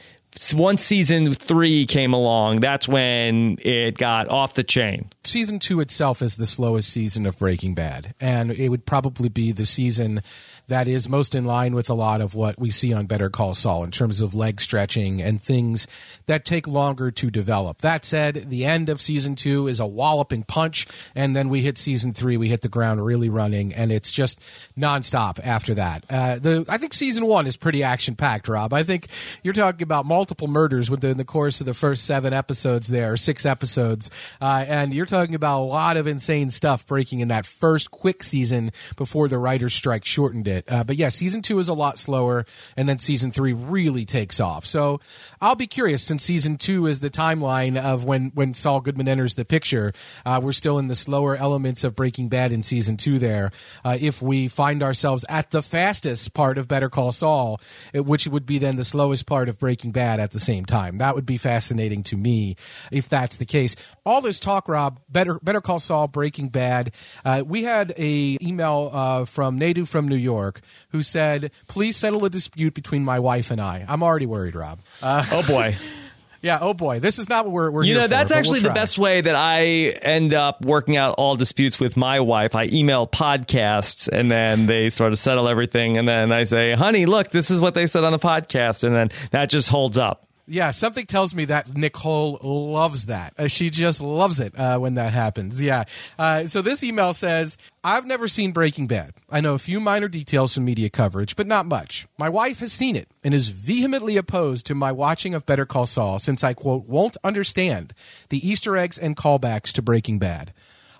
once 0.54 0.82
season 0.82 1.34
three 1.34 1.86
came 1.86 2.14
along, 2.14 2.56
that's 2.56 2.88
when 2.88 3.58
it 3.60 3.98
got 3.98 4.28
off 4.28 4.54
the 4.54 4.64
chain. 4.64 5.10
Season 5.24 5.58
two 5.58 5.80
itself 5.80 6.22
is 6.22 6.36
the 6.36 6.46
slowest 6.46 6.90
season 6.90 7.26
of 7.26 7.38
Breaking 7.38 7.74
Bad, 7.74 8.14
and 8.20 8.50
it 8.50 8.68
would 8.68 8.86
probably 8.86 9.28
be 9.28 9.52
the 9.52 9.66
season 9.66 10.22
that 10.72 10.88
is 10.88 11.08
most 11.08 11.34
in 11.34 11.44
line 11.44 11.74
with 11.74 11.90
a 11.90 11.94
lot 11.94 12.20
of 12.22 12.34
what 12.34 12.58
we 12.58 12.70
see 12.70 12.94
on 12.94 13.06
Better 13.06 13.28
Call 13.28 13.52
Saul 13.52 13.84
in 13.84 13.90
terms 13.90 14.22
of 14.22 14.34
leg 14.34 14.60
stretching 14.60 15.20
and 15.20 15.40
things 15.40 15.86
that 16.26 16.44
take 16.44 16.66
longer 16.66 17.10
to 17.10 17.30
develop. 17.30 17.82
That 17.82 18.04
said, 18.06 18.48
the 18.48 18.64
end 18.64 18.88
of 18.88 19.00
season 19.00 19.34
two 19.34 19.68
is 19.68 19.80
a 19.80 19.86
walloping 19.86 20.44
punch, 20.44 20.86
and 21.14 21.36
then 21.36 21.50
we 21.50 21.60
hit 21.60 21.76
season 21.76 22.14
three, 22.14 22.36
we 22.36 22.48
hit 22.48 22.62
the 22.62 22.68
ground 22.68 23.04
really 23.04 23.28
running, 23.28 23.74
and 23.74 23.92
it's 23.92 24.10
just 24.10 24.40
nonstop 24.78 25.38
after 25.44 25.74
that. 25.74 26.06
Uh, 26.08 26.38
the 26.38 26.64
I 26.68 26.78
think 26.78 26.94
season 26.94 27.26
one 27.26 27.46
is 27.46 27.56
pretty 27.56 27.82
action 27.82 28.16
packed, 28.16 28.48
Rob. 28.48 28.72
I 28.72 28.82
think 28.82 29.08
you're 29.42 29.52
talking 29.52 29.82
about 29.82 30.06
multiple 30.06 30.48
murders 30.48 30.90
within 30.90 31.18
the 31.18 31.24
course 31.24 31.60
of 31.60 31.66
the 31.66 31.74
first 31.74 32.04
seven 32.04 32.32
episodes 32.32 32.88
there, 32.88 33.16
six 33.18 33.44
episodes, 33.44 34.10
uh, 34.40 34.64
and 34.66 34.94
you're 34.94 35.06
talking 35.06 35.34
about 35.34 35.60
a 35.60 35.64
lot 35.64 35.96
of 35.96 36.06
insane 36.06 36.50
stuff 36.50 36.86
breaking 36.86 37.20
in 37.20 37.28
that 37.28 37.44
first 37.44 37.90
quick 37.90 38.22
season 38.22 38.70
before 38.96 39.28
the 39.28 39.38
writer's 39.38 39.74
strike 39.74 40.04
shortened 40.04 40.48
it. 40.48 40.61
Uh, 40.68 40.84
but 40.84 40.96
yeah, 40.96 41.08
season 41.08 41.42
two 41.42 41.58
is 41.58 41.68
a 41.68 41.74
lot 41.74 41.98
slower, 41.98 42.46
and 42.76 42.88
then 42.88 42.98
season 42.98 43.30
three 43.30 43.52
really 43.52 44.04
takes 44.04 44.40
off. 44.40 44.66
So 44.66 45.00
I'll 45.40 45.54
be 45.54 45.66
curious 45.66 46.02
since 46.02 46.22
season 46.22 46.56
two 46.56 46.86
is 46.86 47.00
the 47.00 47.10
timeline 47.10 47.76
of 47.76 48.04
when 48.04 48.30
when 48.34 48.54
Saul 48.54 48.80
Goodman 48.80 49.08
enters 49.08 49.34
the 49.34 49.44
picture. 49.44 49.92
Uh, 50.24 50.40
we're 50.42 50.52
still 50.52 50.78
in 50.78 50.88
the 50.88 50.94
slower 50.94 51.36
elements 51.36 51.84
of 51.84 51.96
Breaking 51.96 52.28
Bad 52.28 52.52
in 52.52 52.62
season 52.62 52.96
two. 52.96 53.18
There, 53.18 53.50
uh, 53.84 53.96
if 54.00 54.22
we 54.22 54.48
find 54.48 54.82
ourselves 54.82 55.24
at 55.28 55.50
the 55.50 55.62
fastest 55.62 56.34
part 56.34 56.58
of 56.58 56.68
Better 56.68 56.88
Call 56.88 57.12
Saul, 57.12 57.60
which 57.94 58.26
would 58.26 58.46
be 58.46 58.58
then 58.58 58.76
the 58.76 58.84
slowest 58.84 59.26
part 59.26 59.48
of 59.48 59.58
Breaking 59.58 59.92
Bad 59.92 60.20
at 60.20 60.30
the 60.30 60.40
same 60.40 60.64
time, 60.64 60.98
that 60.98 61.14
would 61.14 61.26
be 61.26 61.36
fascinating 61.36 62.02
to 62.04 62.16
me 62.16 62.56
if 62.90 63.08
that's 63.08 63.36
the 63.36 63.46
case. 63.46 63.76
All 64.04 64.20
this 64.20 64.38
talk, 64.38 64.68
Rob, 64.68 65.00
Better 65.08 65.38
Better 65.42 65.60
Call 65.60 65.78
Saul, 65.78 66.08
Breaking 66.08 66.48
Bad. 66.48 66.92
Uh, 67.24 67.42
we 67.46 67.64
had 67.64 67.92
a 67.98 68.38
email 68.42 68.90
uh, 68.92 69.24
from 69.24 69.58
Nadu 69.58 69.86
from 69.86 70.08
New 70.08 70.16
York 70.16 70.41
York, 70.42 70.60
who 70.90 71.02
said, 71.02 71.50
"Please 71.66 71.96
settle 71.96 72.24
a 72.24 72.30
dispute 72.30 72.74
between 72.74 73.04
my 73.04 73.18
wife 73.18 73.50
and 73.50 73.60
I." 73.60 73.84
I'm 73.88 74.02
already 74.02 74.26
worried, 74.26 74.54
Rob. 74.54 74.80
Uh, 75.02 75.24
oh 75.32 75.42
boy. 75.46 75.76
Yeah. 76.42 76.58
Oh 76.60 76.74
boy, 76.74 76.98
this 76.98 77.20
is 77.20 77.28
not 77.28 77.44
what 77.44 77.52
we're. 77.52 77.70
we're 77.70 77.84
you 77.84 77.94
know, 77.94 78.02
for, 78.02 78.08
that's 78.08 78.32
actually 78.32 78.62
we'll 78.62 78.70
the 78.70 78.74
best 78.74 78.98
way 78.98 79.20
that 79.20 79.36
I 79.36 79.60
end 80.02 80.34
up 80.34 80.64
working 80.64 80.96
out 80.96 81.14
all 81.16 81.36
disputes 81.36 81.78
with 81.78 81.96
my 81.96 82.18
wife. 82.18 82.56
I 82.56 82.64
email 82.64 83.06
podcasts, 83.06 84.08
and 84.08 84.28
then 84.28 84.66
they 84.66 84.90
sort 84.90 85.12
of 85.12 85.20
settle 85.20 85.48
everything, 85.48 85.98
and 85.98 86.08
then 86.08 86.32
I 86.32 86.42
say, 86.42 86.72
"Honey, 86.72 87.06
look, 87.06 87.30
this 87.30 87.48
is 87.52 87.60
what 87.60 87.74
they 87.74 87.86
said 87.86 88.02
on 88.02 88.10
the 88.10 88.18
podcast," 88.18 88.82
and 88.82 88.94
then 88.94 89.10
that 89.30 89.50
just 89.50 89.68
holds 89.68 89.96
up. 89.96 90.26
Yeah, 90.46 90.72
something 90.72 91.06
tells 91.06 91.34
me 91.34 91.44
that 91.46 91.74
Nicole 91.76 92.38
loves 92.42 93.06
that. 93.06 93.32
Uh, 93.38 93.46
she 93.46 93.70
just 93.70 94.00
loves 94.00 94.40
it 94.40 94.58
uh, 94.58 94.78
when 94.78 94.94
that 94.94 95.12
happens. 95.12 95.62
Yeah. 95.62 95.84
Uh, 96.18 96.46
so 96.46 96.62
this 96.62 96.82
email 96.82 97.12
says, 97.12 97.56
I've 97.84 98.06
never 98.06 98.26
seen 98.26 98.52
Breaking 98.52 98.88
Bad. 98.88 99.12
I 99.30 99.40
know 99.40 99.54
a 99.54 99.58
few 99.58 99.78
minor 99.78 100.08
details 100.08 100.54
from 100.54 100.64
media 100.64 100.90
coverage, 100.90 101.36
but 101.36 101.46
not 101.46 101.66
much. 101.66 102.08
My 102.18 102.28
wife 102.28 102.58
has 102.58 102.72
seen 102.72 102.96
it 102.96 103.08
and 103.22 103.32
is 103.32 103.50
vehemently 103.50 104.16
opposed 104.16 104.66
to 104.66 104.74
my 104.74 104.90
watching 104.90 105.32
of 105.34 105.46
Better 105.46 105.64
Call 105.64 105.86
Saul 105.86 106.18
since 106.18 106.42
I, 106.42 106.54
quote, 106.54 106.86
won't 106.86 107.16
understand 107.22 107.94
the 108.28 108.46
Easter 108.46 108.76
eggs 108.76 108.98
and 108.98 109.16
callbacks 109.16 109.72
to 109.74 109.82
Breaking 109.82 110.18
Bad. 110.18 110.52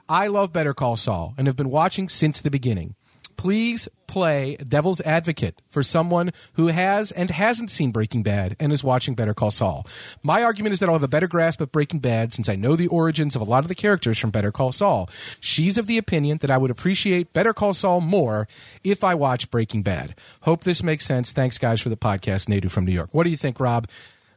I 0.09 0.29
love 0.29 0.53
Better 0.53 0.75
Call 0.75 0.97
Saul 0.97 1.35
and 1.37 1.49
have 1.49 1.57
been 1.57 1.71
watching 1.71 2.09
since 2.09 2.41
the 2.41 2.51
beginning 2.51 2.95
please 3.37 3.89
play 4.07 4.57
devil's 4.57 5.01
advocate 5.03 5.61
for 5.69 5.83
someone 5.83 6.31
who 6.55 6.67
has 6.67 7.11
and 7.13 7.31
hasn't 7.31 7.71
seen 7.71 7.91
Breaking 7.91 8.23
Bad 8.23 8.57
and 8.61 8.73
is 8.73 8.85
watching 8.85 9.15
Better 9.15 9.33
Call 9.33 9.51
Saul. 9.51 9.87
My 10.23 10.43
argument 10.43 10.75
is 10.75 10.81
that 10.81 10.89
I'll 10.89 10.95
have 10.95 11.03
a 11.03 11.09
better 11.09 11.29
grasp 11.29 11.61
of 11.63 11.73
Breaking 11.73 11.99
Bad 11.99 12.33
since 12.33 12.49
I 12.49 12.55
know 12.55 12.77
the 12.77 12.89
origins 12.89 13.35
of 13.35 13.43
a 13.43 13.47
lot 13.47 13.65
of 13.65 13.69
the 13.69 13.75
characters 13.75 14.19
from 14.19 14.31
Better 14.31 14.53
Call 14.53 14.71
Saul. 14.71 15.09
She's 15.41 15.79
of 15.79 15.87
the 15.87 15.97
opinion 15.97 16.39
that 16.39 16.51
I 16.51 16.59
would 16.59 16.71
appreciate 16.71 17.33
Better 17.33 17.55
Call 17.55 17.73
Saul 17.73 18.01
more 18.03 18.47
if 18.85 19.03
I 19.03 19.15
watch 19.15 19.51
Breaking 19.51 19.83
Bad. 19.83 20.15
Hope 20.43 20.65
this 20.65 20.83
makes 20.83 21.07
sense. 21.07 21.33
Thanks, 21.33 21.57
guys, 21.57 21.81
for 21.81 21.89
the 21.89 21.97
podcast. 21.97 22.49
Nadu 22.49 22.71
from 22.71 22.85
New 22.85 22.93
York. 22.93 23.09
What 23.13 23.25
do 23.25 23.31
you 23.31 23.37
think, 23.39 23.59
Rob? 23.61 23.89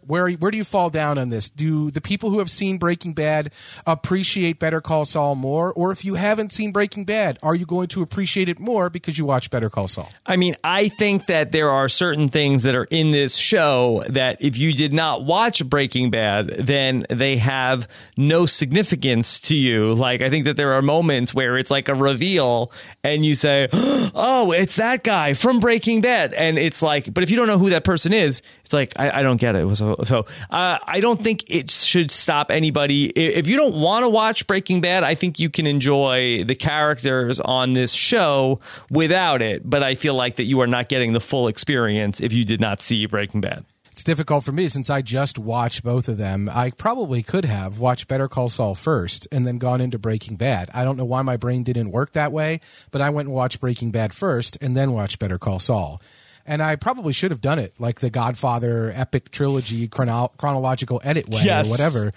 Where 0.07 0.29
where 0.31 0.51
do 0.51 0.57
you 0.57 0.63
fall 0.63 0.89
down 0.89 1.17
on 1.17 1.29
this? 1.29 1.49
Do 1.49 1.91
the 1.91 2.01
people 2.01 2.29
who 2.29 2.39
have 2.39 2.49
seen 2.49 2.77
Breaking 2.77 3.13
Bad 3.13 3.51
appreciate 3.85 4.59
Better 4.59 4.81
Call 4.81 5.05
Saul 5.05 5.35
more, 5.35 5.73
or 5.73 5.91
if 5.91 6.05
you 6.05 6.15
haven't 6.15 6.51
seen 6.51 6.71
Breaking 6.71 7.05
Bad, 7.05 7.39
are 7.41 7.55
you 7.55 7.65
going 7.65 7.87
to 7.89 8.01
appreciate 8.01 8.49
it 8.49 8.59
more 8.59 8.89
because 8.89 9.17
you 9.17 9.25
watch 9.25 9.49
Better 9.49 9.69
Call 9.69 9.87
Saul? 9.87 10.09
I 10.25 10.37
mean, 10.37 10.55
I 10.63 10.89
think 10.89 11.27
that 11.27 11.51
there 11.51 11.69
are 11.69 11.87
certain 11.87 12.29
things 12.29 12.63
that 12.63 12.75
are 12.75 12.85
in 12.85 13.11
this 13.11 13.35
show 13.35 14.03
that 14.09 14.41
if 14.41 14.57
you 14.57 14.73
did 14.73 14.93
not 14.93 15.25
watch 15.25 15.67
Breaking 15.67 16.11
Bad, 16.11 16.47
then 16.47 17.05
they 17.09 17.37
have 17.37 17.87
no 18.17 18.45
significance 18.45 19.39
to 19.41 19.55
you. 19.55 19.93
Like 19.93 20.21
I 20.21 20.29
think 20.29 20.45
that 20.45 20.57
there 20.57 20.73
are 20.73 20.81
moments 20.81 21.33
where 21.33 21.57
it's 21.57 21.71
like 21.71 21.89
a 21.89 21.95
reveal, 21.95 22.71
and 23.03 23.25
you 23.25 23.35
say, 23.35 23.67
"Oh, 23.73 24.51
it's 24.51 24.75
that 24.77 25.03
guy 25.03 25.33
from 25.33 25.59
Breaking 25.59 26.01
Bad," 26.01 26.33
and 26.33 26.57
it's 26.57 26.81
like, 26.81 27.13
but 27.13 27.23
if 27.23 27.29
you 27.29 27.37
don't 27.37 27.47
know 27.47 27.57
who 27.57 27.69
that 27.71 27.83
person 27.83 28.13
is, 28.13 28.41
it's 28.65 28.73
like 28.73 28.93
I, 28.99 29.19
I 29.19 29.21
don't 29.21 29.37
get 29.37 29.55
it. 29.55 29.63
A 29.63 29.75
so 29.75 30.25
uh, 30.49 30.79
I 30.83 30.99
don't 30.99 31.21
think 31.23 31.43
it 31.47 31.69
should 31.69 32.09
stop 32.09 32.49
anybody. 32.49 33.05
If 33.05 33.47
you 33.47 33.57
don't 33.57 33.75
want 33.75 34.05
to 34.05 34.09
watch 34.09 34.47
Breaking 34.47 34.81
Bad, 34.81 35.03
I 35.03 35.13
think 35.13 35.37
you 35.37 35.51
can 35.51 35.67
enjoy 35.67 36.43
the 36.43 36.55
characters 36.55 37.39
on 37.39 37.73
this 37.73 37.93
show 37.93 38.59
without 38.89 39.43
it. 39.43 39.69
But 39.69 39.83
I 39.83 39.93
feel 39.93 40.15
like 40.15 40.37
that 40.37 40.45
you 40.45 40.61
are 40.61 40.67
not 40.67 40.89
getting 40.89 41.13
the 41.13 41.19
full 41.19 41.47
experience 41.47 42.19
if 42.19 42.33
you 42.33 42.43
did 42.43 42.59
not 42.59 42.81
see 42.81 43.05
Breaking 43.05 43.39
Bad. 43.39 43.65
It's 43.91 44.03
difficult 44.03 44.43
for 44.43 44.51
me 44.51 44.67
since 44.67 44.89
I 44.89 45.03
just 45.03 45.37
watched 45.37 45.83
both 45.83 46.09
of 46.09 46.17
them. 46.17 46.49
I 46.51 46.71
probably 46.71 47.21
could 47.21 47.45
have 47.45 47.79
watched 47.79 48.07
Better 48.07 48.27
Call 48.27 48.49
Saul 48.49 48.73
first 48.73 49.27
and 49.31 49.45
then 49.45 49.59
gone 49.59 49.79
into 49.79 49.99
Breaking 49.99 50.37
Bad. 50.37 50.69
I 50.73 50.83
don't 50.83 50.97
know 50.97 51.05
why 51.05 51.21
my 51.21 51.37
brain 51.37 51.61
didn't 51.63 51.91
work 51.91 52.13
that 52.13 52.31
way, 52.31 52.61
but 52.89 53.01
I 53.01 53.11
went 53.11 53.27
and 53.27 53.35
watched 53.35 53.61
Breaking 53.61 53.91
Bad 53.91 54.11
first 54.11 54.57
and 54.59 54.75
then 54.75 54.91
watched 54.91 55.19
Better 55.19 55.37
Call 55.37 55.59
Saul 55.59 56.01
and 56.45 56.61
I 56.61 56.75
probably 56.75 57.13
should 57.13 57.31
have 57.31 57.41
done 57.41 57.59
it 57.59 57.73
like 57.79 57.99
the 57.99 58.09
Godfather 58.09 58.91
epic 58.93 59.31
trilogy 59.31 59.87
chrono- 59.87 60.31
chronological 60.37 61.01
edit 61.03 61.29
way 61.29 61.41
yes. 61.43 61.67
or 61.67 61.69
whatever 61.69 62.13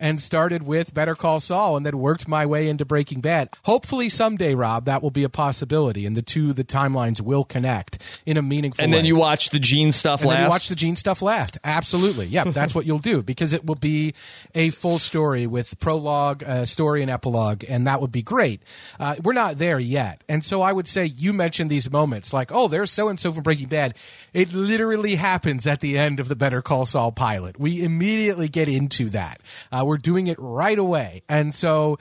and 0.00 0.20
started 0.20 0.62
with 0.64 0.92
Better 0.94 1.14
Call 1.14 1.38
Saul 1.38 1.76
and 1.76 1.84
then 1.86 1.98
worked 1.98 2.26
my 2.26 2.46
way 2.46 2.68
into 2.68 2.84
Breaking 2.84 3.20
Bad. 3.20 3.50
Hopefully 3.64 4.08
someday, 4.08 4.54
Rob, 4.54 4.86
that 4.86 5.02
will 5.02 5.10
be 5.10 5.22
a 5.22 5.28
possibility 5.28 6.06
and 6.06 6.16
the 6.16 6.22
two 6.22 6.52
the 6.52 6.64
timelines 6.64 7.20
will 7.20 7.44
connect 7.44 7.98
in 8.26 8.36
a 8.36 8.42
meaningful 8.42 8.82
And 8.82 8.92
then 8.92 9.02
way. 9.02 9.08
you 9.08 9.16
watch 9.16 9.50
the 9.50 9.58
Gene 9.60 9.92
stuff 9.92 10.20
and 10.22 10.30
last. 10.30 10.36
Then 10.38 10.44
you 10.46 10.50
watch 10.50 10.68
the 10.68 10.74
Gene 10.74 10.96
stuff 10.96 11.20
left. 11.22 11.58
Absolutely. 11.62 12.26
Yeah, 12.26 12.44
that's 12.46 12.74
what 12.74 12.86
you'll 12.86 12.98
do 12.98 13.22
because 13.22 13.52
it 13.52 13.64
will 13.64 13.74
be 13.76 14.14
a 14.54 14.70
full 14.70 14.98
story 14.98 15.46
with 15.46 15.78
prologue, 15.78 16.42
uh, 16.42 16.64
story 16.64 17.02
and 17.02 17.10
epilogue 17.10 17.62
and 17.68 17.86
that 17.86 18.00
would 18.00 18.12
be 18.12 18.22
great. 18.22 18.62
Uh, 18.98 19.16
we're 19.22 19.34
not 19.34 19.58
there 19.58 19.78
yet. 19.78 20.24
And 20.28 20.42
so 20.42 20.62
I 20.62 20.72
would 20.72 20.88
say 20.88 21.04
you 21.04 21.32
mentioned 21.34 21.70
these 21.70 21.90
moments 21.90 22.32
like, 22.32 22.50
"Oh, 22.52 22.68
there's 22.68 22.90
so 22.90 23.08
and 23.08 23.20
so 23.20 23.32
from 23.32 23.42
Breaking 23.42 23.68
Bad." 23.68 23.94
It 24.32 24.52
literally 24.54 25.16
happens 25.16 25.66
at 25.66 25.80
the 25.80 25.98
end 25.98 26.20
of 26.20 26.28
the 26.28 26.36
Better 26.36 26.62
Call 26.62 26.86
Saul 26.86 27.12
pilot. 27.12 27.58
We 27.60 27.82
immediately 27.82 28.48
get 28.48 28.68
into 28.68 29.10
that. 29.10 29.40
Uh, 29.70 29.84
we're 29.90 29.96
doing 29.96 30.28
it 30.28 30.38
right 30.38 30.78
away. 30.78 31.24
And 31.28 31.52
so 31.52 31.98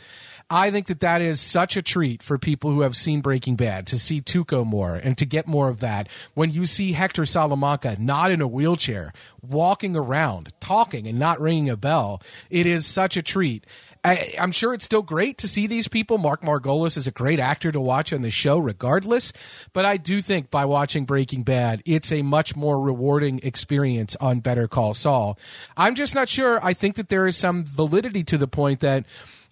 I 0.48 0.70
think 0.70 0.86
that 0.88 1.00
that 1.00 1.24
is 1.24 1.42
such 1.42 1.76
a 1.76 1.82
treat 1.82 2.22
for 2.22 2.38
people 2.38 2.70
who 2.70 2.82
have 2.82 2.96
seen 2.96 3.22
Breaking 3.22 3.56
Bad 3.56 3.88
to 3.88 3.98
see 3.98 4.22
Tuco 4.22 4.64
more 4.64 4.96
and 4.96 5.18
to 5.18 5.26
get 5.26 5.48
more 5.48 5.70
of 5.70 5.80
that. 5.80 6.08
When 6.36 6.52
you 6.52 6.68
see 6.68 6.92
Hector 6.92 7.26
Salamanca 7.26 7.98
not 8.00 8.30
in 8.30 8.42
a 8.42 8.48
wheelchair, 8.48 9.12
walking 9.42 9.96
around, 9.96 10.54
talking 10.60 11.08
and 11.08 11.18
not 11.18 11.42
ringing 11.42 11.68
a 11.68 11.76
bell, 11.76 12.22
it 12.52 12.68
is 12.68 12.86
such 12.86 13.18
a 13.18 13.24
treat. 13.24 13.66
I, 14.04 14.34
am 14.38 14.52
sure 14.52 14.74
it's 14.74 14.86
still 14.86 15.02
great 15.02 15.40
to 15.40 15.48
see 15.48 15.68
these 15.68 15.88
people. 15.88 16.18
Mark 16.18 16.42
Margolis 16.42 16.98
is 16.98 17.08
a 17.08 17.12
great 17.12 17.40
actor 17.40 17.72
to 17.72 17.82
watch 17.82 18.14
on 18.14 18.22
the 18.22 18.30
show, 18.30 18.58
regardless. 18.58 19.34
But 19.74 19.86
I 19.86 19.98
do 19.98 20.22
think 20.22 20.50
by 20.50 20.66
watching 20.66 21.06
Breaking 21.06 21.44
Bad, 21.44 21.82
it's 21.86 22.12
a 22.12 22.22
much 22.22 22.56
more 22.56 22.80
rewarding 22.80 23.40
experience 23.44 24.16
on 24.18 24.40
Better 24.40 24.68
Call 24.68 24.94
Saul. 24.94 25.38
I'm 25.76 25.96
just 25.96 26.16
not 26.16 26.30
sure. 26.30 26.60
I 26.64 26.74
think 26.74 26.96
that 26.96 27.10
there 27.10 27.28
is 27.28 27.36
some 27.36 27.66
validity 27.66 28.24
to 28.26 28.38
the 28.38 28.48
point 28.48 28.80
that 28.80 29.06